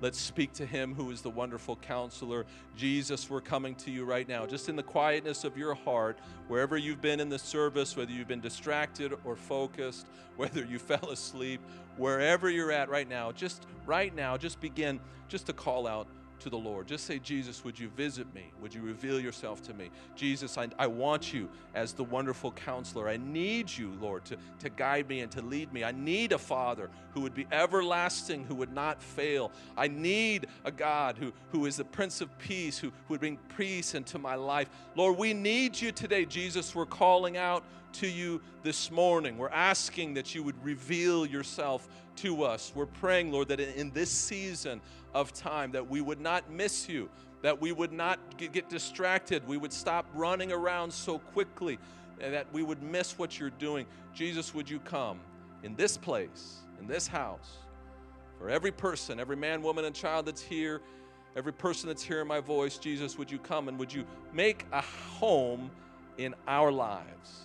Let's 0.00 0.18
speak 0.18 0.54
to 0.54 0.64
him 0.64 0.94
who 0.94 1.10
is 1.10 1.20
the 1.20 1.28
wonderful 1.28 1.76
counselor. 1.76 2.46
Jesus, 2.74 3.28
we're 3.28 3.42
coming 3.42 3.74
to 3.76 3.90
you 3.90 4.06
right 4.06 4.26
now, 4.26 4.46
just 4.46 4.70
in 4.70 4.76
the 4.76 4.82
quietness 4.82 5.44
of 5.44 5.58
your 5.58 5.74
heart, 5.74 6.18
wherever 6.48 6.78
you've 6.78 7.02
been 7.02 7.20
in 7.20 7.28
the 7.28 7.38
service, 7.38 7.96
whether 7.96 8.10
you've 8.10 8.28
been 8.28 8.40
distracted 8.40 9.12
or 9.24 9.36
focused, 9.36 10.06
whether 10.36 10.64
you 10.64 10.78
fell 10.78 11.10
asleep, 11.10 11.60
wherever 11.98 12.48
you're 12.48 12.72
at 12.72 12.88
right 12.88 13.08
now, 13.08 13.30
just 13.30 13.66
right 13.84 14.14
now, 14.14 14.38
just 14.38 14.58
begin 14.60 14.98
just 15.28 15.44
to 15.46 15.52
call 15.52 15.86
out 15.86 16.06
to 16.40 16.50
the 16.50 16.56
Lord. 16.56 16.86
Just 16.86 17.06
say, 17.06 17.18
Jesus, 17.18 17.64
would 17.64 17.78
you 17.78 17.88
visit 17.88 18.32
me? 18.34 18.50
Would 18.60 18.74
you 18.74 18.82
reveal 18.82 19.20
yourself 19.20 19.62
to 19.64 19.74
me? 19.74 19.90
Jesus, 20.16 20.58
I, 20.58 20.68
I 20.78 20.86
want 20.86 21.32
you 21.32 21.48
as 21.74 21.92
the 21.92 22.04
wonderful 22.04 22.52
counselor. 22.52 23.08
I 23.08 23.16
need 23.16 23.70
you, 23.70 23.96
Lord, 24.00 24.24
to, 24.26 24.36
to 24.60 24.70
guide 24.70 25.08
me 25.08 25.20
and 25.20 25.30
to 25.32 25.42
lead 25.42 25.72
me. 25.72 25.84
I 25.84 25.92
need 25.92 26.32
a 26.32 26.38
Father 26.38 26.90
who 27.12 27.20
would 27.20 27.34
be 27.34 27.46
everlasting, 27.52 28.44
who 28.44 28.54
would 28.56 28.72
not 28.72 29.02
fail. 29.02 29.52
I 29.76 29.88
need 29.88 30.46
a 30.64 30.70
God 30.70 31.16
who, 31.18 31.32
who 31.50 31.66
is 31.66 31.76
the 31.76 31.84
Prince 31.84 32.20
of 32.20 32.36
Peace, 32.38 32.78
who, 32.78 32.88
who 32.88 33.14
would 33.14 33.20
bring 33.20 33.38
peace 33.56 33.94
into 33.94 34.18
my 34.18 34.34
life. 34.34 34.68
Lord, 34.96 35.18
we 35.18 35.34
need 35.34 35.80
you 35.80 35.92
today, 35.92 36.24
Jesus. 36.24 36.74
We're 36.74 36.86
calling 36.86 37.36
out 37.36 37.64
to 37.94 38.06
you 38.06 38.40
this 38.62 38.90
morning. 38.90 39.36
We're 39.36 39.48
asking 39.48 40.14
that 40.14 40.34
you 40.34 40.42
would 40.42 40.62
reveal 40.64 41.26
yourself 41.26 41.88
to 42.22 42.44
us. 42.44 42.72
We're 42.74 42.86
praying, 42.86 43.32
Lord, 43.32 43.48
that 43.48 43.60
in 43.60 43.90
this 43.92 44.10
season 44.10 44.80
of 45.14 45.32
time 45.32 45.72
that 45.72 45.88
we 45.88 46.00
would 46.00 46.20
not 46.20 46.50
miss 46.50 46.88
you, 46.88 47.08
that 47.42 47.60
we 47.60 47.72
would 47.72 47.92
not 47.92 48.18
get 48.36 48.68
distracted, 48.68 49.46
we 49.46 49.56
would 49.56 49.72
stop 49.72 50.06
running 50.14 50.52
around 50.52 50.92
so 50.92 51.18
quickly, 51.18 51.78
and 52.20 52.34
that 52.34 52.46
we 52.52 52.62
would 52.62 52.82
miss 52.82 53.18
what 53.18 53.38
you're 53.38 53.50
doing. 53.50 53.86
Jesus, 54.14 54.54
would 54.54 54.68
you 54.68 54.78
come 54.80 55.18
in 55.62 55.74
this 55.76 55.96
place, 55.96 56.58
in 56.78 56.86
this 56.86 57.06
house, 57.06 57.58
for 58.38 58.50
every 58.50 58.72
person, 58.72 59.18
every 59.18 59.36
man, 59.36 59.62
woman, 59.62 59.84
and 59.84 59.94
child 59.94 60.26
that's 60.26 60.42
here, 60.42 60.80
every 61.36 61.52
person 61.52 61.88
that's 61.88 62.02
hearing 62.02 62.26
my 62.26 62.40
voice, 62.40 62.76
Jesus, 62.76 63.16
would 63.16 63.30
you 63.30 63.38
come 63.38 63.68
and 63.68 63.78
would 63.78 63.92
you 63.92 64.04
make 64.34 64.66
a 64.72 64.82
home 64.82 65.70
in 66.18 66.34
our 66.46 66.70
lives? 66.70 67.44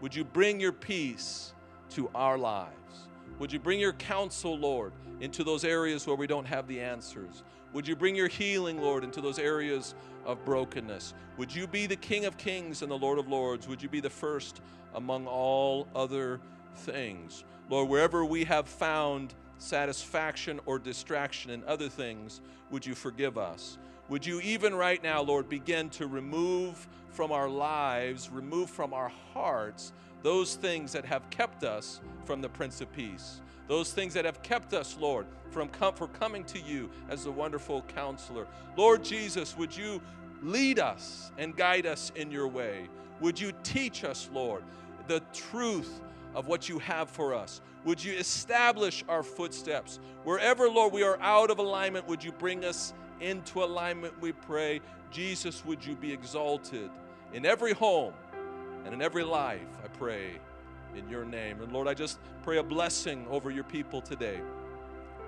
Would 0.00 0.14
you 0.14 0.24
bring 0.24 0.60
your 0.60 0.72
peace 0.72 1.52
to 1.90 2.08
our 2.14 2.38
lives? 2.38 2.72
Would 3.38 3.52
you 3.52 3.58
bring 3.58 3.78
your 3.78 3.92
counsel, 3.92 4.56
Lord, 4.56 4.92
into 5.20 5.44
those 5.44 5.64
areas 5.64 6.06
where 6.06 6.16
we 6.16 6.26
don't 6.26 6.46
have 6.46 6.66
the 6.66 6.80
answers? 6.80 7.42
Would 7.72 7.86
you 7.86 7.94
bring 7.94 8.16
your 8.16 8.28
healing, 8.28 8.80
Lord, 8.80 9.04
into 9.04 9.20
those 9.20 9.38
areas 9.38 9.94
of 10.24 10.42
brokenness? 10.44 11.12
Would 11.36 11.54
you 11.54 11.66
be 11.66 11.86
the 11.86 11.96
King 11.96 12.24
of 12.24 12.38
Kings 12.38 12.80
and 12.80 12.90
the 12.90 12.96
Lord 12.96 13.18
of 13.18 13.28
Lords? 13.28 13.68
Would 13.68 13.82
you 13.82 13.88
be 13.90 14.00
the 14.00 14.08
first 14.08 14.62
among 14.94 15.26
all 15.26 15.86
other 15.94 16.40
things? 16.76 17.44
Lord, 17.68 17.90
wherever 17.90 18.24
we 18.24 18.44
have 18.44 18.66
found 18.66 19.34
satisfaction 19.58 20.60
or 20.64 20.78
distraction 20.78 21.50
in 21.50 21.62
other 21.64 21.88
things, 21.88 22.40
would 22.70 22.86
you 22.86 22.94
forgive 22.94 23.36
us? 23.36 23.76
Would 24.08 24.24
you 24.24 24.40
even 24.40 24.74
right 24.74 25.02
now, 25.02 25.20
Lord, 25.20 25.48
begin 25.48 25.90
to 25.90 26.06
remove 26.06 26.86
from 27.10 27.32
our 27.32 27.48
lives, 27.48 28.30
remove 28.30 28.70
from 28.70 28.94
our 28.94 29.10
hearts 29.34 29.92
those 30.26 30.56
things 30.56 30.90
that 30.90 31.04
have 31.04 31.30
kept 31.30 31.62
us 31.62 32.00
from 32.24 32.40
the 32.40 32.48
Prince 32.48 32.80
of 32.80 32.92
Peace? 32.92 33.40
Those 33.68 33.92
things 33.92 34.12
that 34.14 34.24
have 34.24 34.42
kept 34.42 34.74
us, 34.74 34.96
Lord, 34.98 35.24
from 35.52 35.68
com- 35.68 35.94
for 35.94 36.08
coming 36.08 36.42
to 36.46 36.58
you 36.58 36.90
as 37.08 37.22
the 37.22 37.30
wonderful 37.30 37.82
counselor. 37.82 38.48
Lord 38.76 39.04
Jesus, 39.04 39.56
would 39.56 39.76
you 39.76 40.02
lead 40.42 40.80
us 40.80 41.30
and 41.38 41.56
guide 41.56 41.86
us 41.86 42.10
in 42.16 42.32
your 42.32 42.48
way? 42.48 42.88
Would 43.20 43.38
you 43.38 43.52
teach 43.62 44.02
us, 44.02 44.28
Lord, 44.32 44.64
the 45.06 45.22
truth 45.32 46.00
of 46.34 46.48
what 46.48 46.68
you 46.68 46.80
have 46.80 47.08
for 47.08 47.32
us? 47.32 47.60
Would 47.84 48.02
you 48.02 48.12
establish 48.14 49.04
our 49.08 49.22
footsteps? 49.22 50.00
Wherever, 50.24 50.68
Lord, 50.68 50.92
we 50.92 51.04
are 51.04 51.20
out 51.20 51.52
of 51.52 51.60
alignment, 51.60 52.08
would 52.08 52.24
you 52.24 52.32
bring 52.32 52.64
us 52.64 52.94
into 53.20 53.62
alignment, 53.62 54.20
we 54.20 54.32
pray. 54.32 54.80
Jesus, 55.12 55.64
would 55.64 55.86
you 55.86 55.94
be 55.94 56.12
exalted 56.12 56.90
in 57.32 57.46
every 57.46 57.74
home 57.74 58.12
and 58.86 58.94
in 58.94 59.02
every 59.02 59.24
life, 59.24 59.66
I 59.84 59.88
pray 59.88 60.38
in 60.96 61.08
your 61.08 61.24
name. 61.24 61.60
And 61.60 61.72
Lord, 61.72 61.88
I 61.88 61.94
just 61.94 62.20
pray 62.44 62.58
a 62.58 62.62
blessing 62.62 63.26
over 63.28 63.50
your 63.50 63.64
people 63.64 64.00
today. 64.00 64.40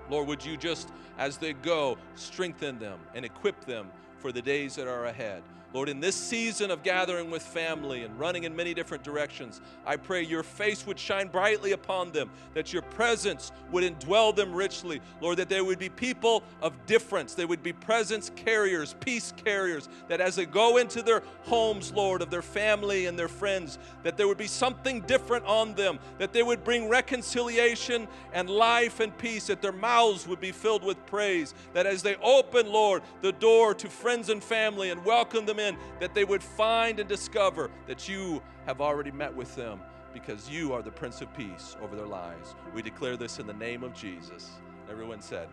Lord, 0.09 0.27
would 0.27 0.43
you 0.43 0.55
just, 0.55 0.89
as 1.17 1.37
they 1.37 1.51
go, 1.51 1.97
strengthen 2.15 2.79
them 2.79 2.99
and 3.13 3.25
equip 3.25 3.65
them 3.65 3.91
for 4.17 4.31
the 4.31 4.41
days 4.41 4.75
that 4.75 4.87
are 4.87 5.05
ahead. 5.05 5.43
Lord, 5.71 5.87
in 5.87 5.99
this 5.99 6.15
season 6.15 6.71
of 6.71 6.81
gathering 6.81 7.29
with 7.29 7.43
family 7.43 8.03
and 8.03 8.19
running 8.19 8.43
in 8.43 8.55
many 8.55 8.73
different 8.73 9.03
directions, 9.03 9.61
I 9.85 9.97
pray 9.97 10.23
your 10.23 10.41
face 10.41 10.87
would 10.87 10.97
shine 10.97 11.27
brightly 11.27 11.73
upon 11.73 12.11
them, 12.11 12.31
that 12.55 12.73
your 12.73 12.81
presence 12.81 13.51
would 13.71 13.83
indwell 13.83 14.35
them 14.35 14.51
richly. 14.55 14.99
Lord, 15.21 15.37
that 15.37 15.47
they 15.47 15.61
would 15.61 15.77
be 15.77 15.89
people 15.89 16.43
of 16.63 16.73
difference. 16.87 17.35
They 17.35 17.45
would 17.45 17.61
be 17.61 17.71
presence 17.71 18.31
carriers, 18.35 18.95
peace 18.99 19.31
carriers, 19.43 19.89
that 20.07 20.21
as 20.21 20.35
they 20.35 20.47
go 20.47 20.77
into 20.77 21.03
their 21.03 21.21
homes, 21.43 21.91
Lord, 21.91 22.23
of 22.23 22.31
their 22.31 22.41
family 22.41 23.05
and 23.05 23.17
their 23.17 23.27
friends, 23.27 23.77
that 24.01 24.17
there 24.17 24.27
would 24.27 24.39
be 24.39 24.47
something 24.47 25.01
different 25.01 25.45
on 25.45 25.75
them, 25.75 25.99
that 26.17 26.33
they 26.33 26.41
would 26.41 26.63
bring 26.63 26.89
reconciliation 26.89 28.07
and 28.33 28.49
life 28.49 28.99
and 28.99 29.15
peace, 29.19 29.45
that 29.47 29.61
their 29.61 29.71
mouths 29.71 30.27
would 30.27 30.39
be 30.39 30.51
filled 30.51 30.83
with 30.83 31.05
praise, 31.05 31.53
that 31.73 31.85
as 31.85 32.01
they 32.01 32.15
open, 32.23 32.71
Lord, 32.71 33.03
the 33.21 33.33
door 33.33 33.75
to 33.75 33.87
friends 33.87 34.29
and 34.29 34.43
family 34.43 34.89
and 34.89 35.05
welcome 35.05 35.45
them 35.45 35.58
in, 35.59 35.77
that 35.99 36.13
they 36.13 36.23
would 36.23 36.43
find 36.43 36.99
and 36.99 37.07
discover 37.07 37.69
that 37.87 38.07
you 38.09 38.41
have 38.65 38.81
already 38.81 39.11
met 39.11 39.33
with 39.33 39.55
them 39.55 39.79
because 40.13 40.49
you 40.49 40.73
are 40.73 40.81
the 40.81 40.91
Prince 40.91 41.21
of 41.21 41.33
Peace 41.35 41.75
over 41.81 41.95
their 41.95 42.07
lives. 42.07 42.55
We 42.73 42.81
declare 42.81 43.17
this 43.17 43.39
in 43.39 43.47
the 43.47 43.53
name 43.53 43.83
of 43.83 43.93
Jesus. 43.93 44.51
Everyone 44.89 45.21
said, 45.21 45.47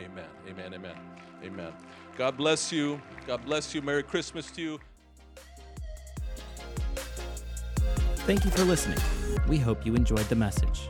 Amen, 0.00 0.28
amen, 0.48 0.74
amen, 0.74 0.96
amen. 1.42 1.72
God 2.16 2.36
bless 2.36 2.72
you. 2.72 3.00
God 3.26 3.44
bless 3.44 3.74
you. 3.74 3.82
Merry 3.82 4.02
Christmas 4.02 4.50
to 4.52 4.62
you. 4.62 4.80
Thank 8.26 8.44
you 8.44 8.50
for 8.50 8.64
listening. 8.64 8.98
We 9.48 9.58
hope 9.58 9.84
you 9.86 9.94
enjoyed 9.94 10.28
the 10.28 10.36
message. 10.36 10.88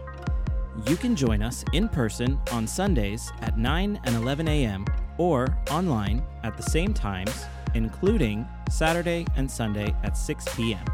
You 0.86 0.96
can 0.96 1.16
join 1.16 1.42
us 1.42 1.64
in 1.72 1.88
person 1.88 2.38
on 2.52 2.66
Sundays 2.66 3.32
at 3.40 3.58
9 3.58 4.00
and 4.04 4.16
11 4.16 4.48
a.m. 4.48 4.84
or 5.16 5.56
online 5.70 6.22
at 6.42 6.56
the 6.56 6.62
same 6.62 6.92
times 6.92 7.46
including 7.78 8.46
Saturday 8.70 9.24
and 9.36 9.50
Sunday 9.50 9.94
at 10.02 10.16
6 10.16 10.44
p.m. 10.54 10.84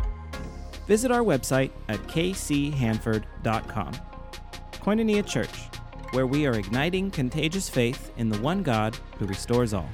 visit 0.87 1.11
our 1.11 1.23
website 1.23 1.73
at 1.89 1.99
kchanford.com. 2.03 3.93
Koinonia 4.75 5.27
Church, 5.27 5.57
where 6.13 6.27
we 6.27 6.47
are 6.47 6.53
igniting 6.53 7.11
contagious 7.11 7.71
faith 7.71 8.13
in 8.19 8.29
the 8.29 8.39
one 8.39 8.63
God 8.63 8.97
who 9.19 9.27
restores 9.27 9.73
all. 9.73 9.89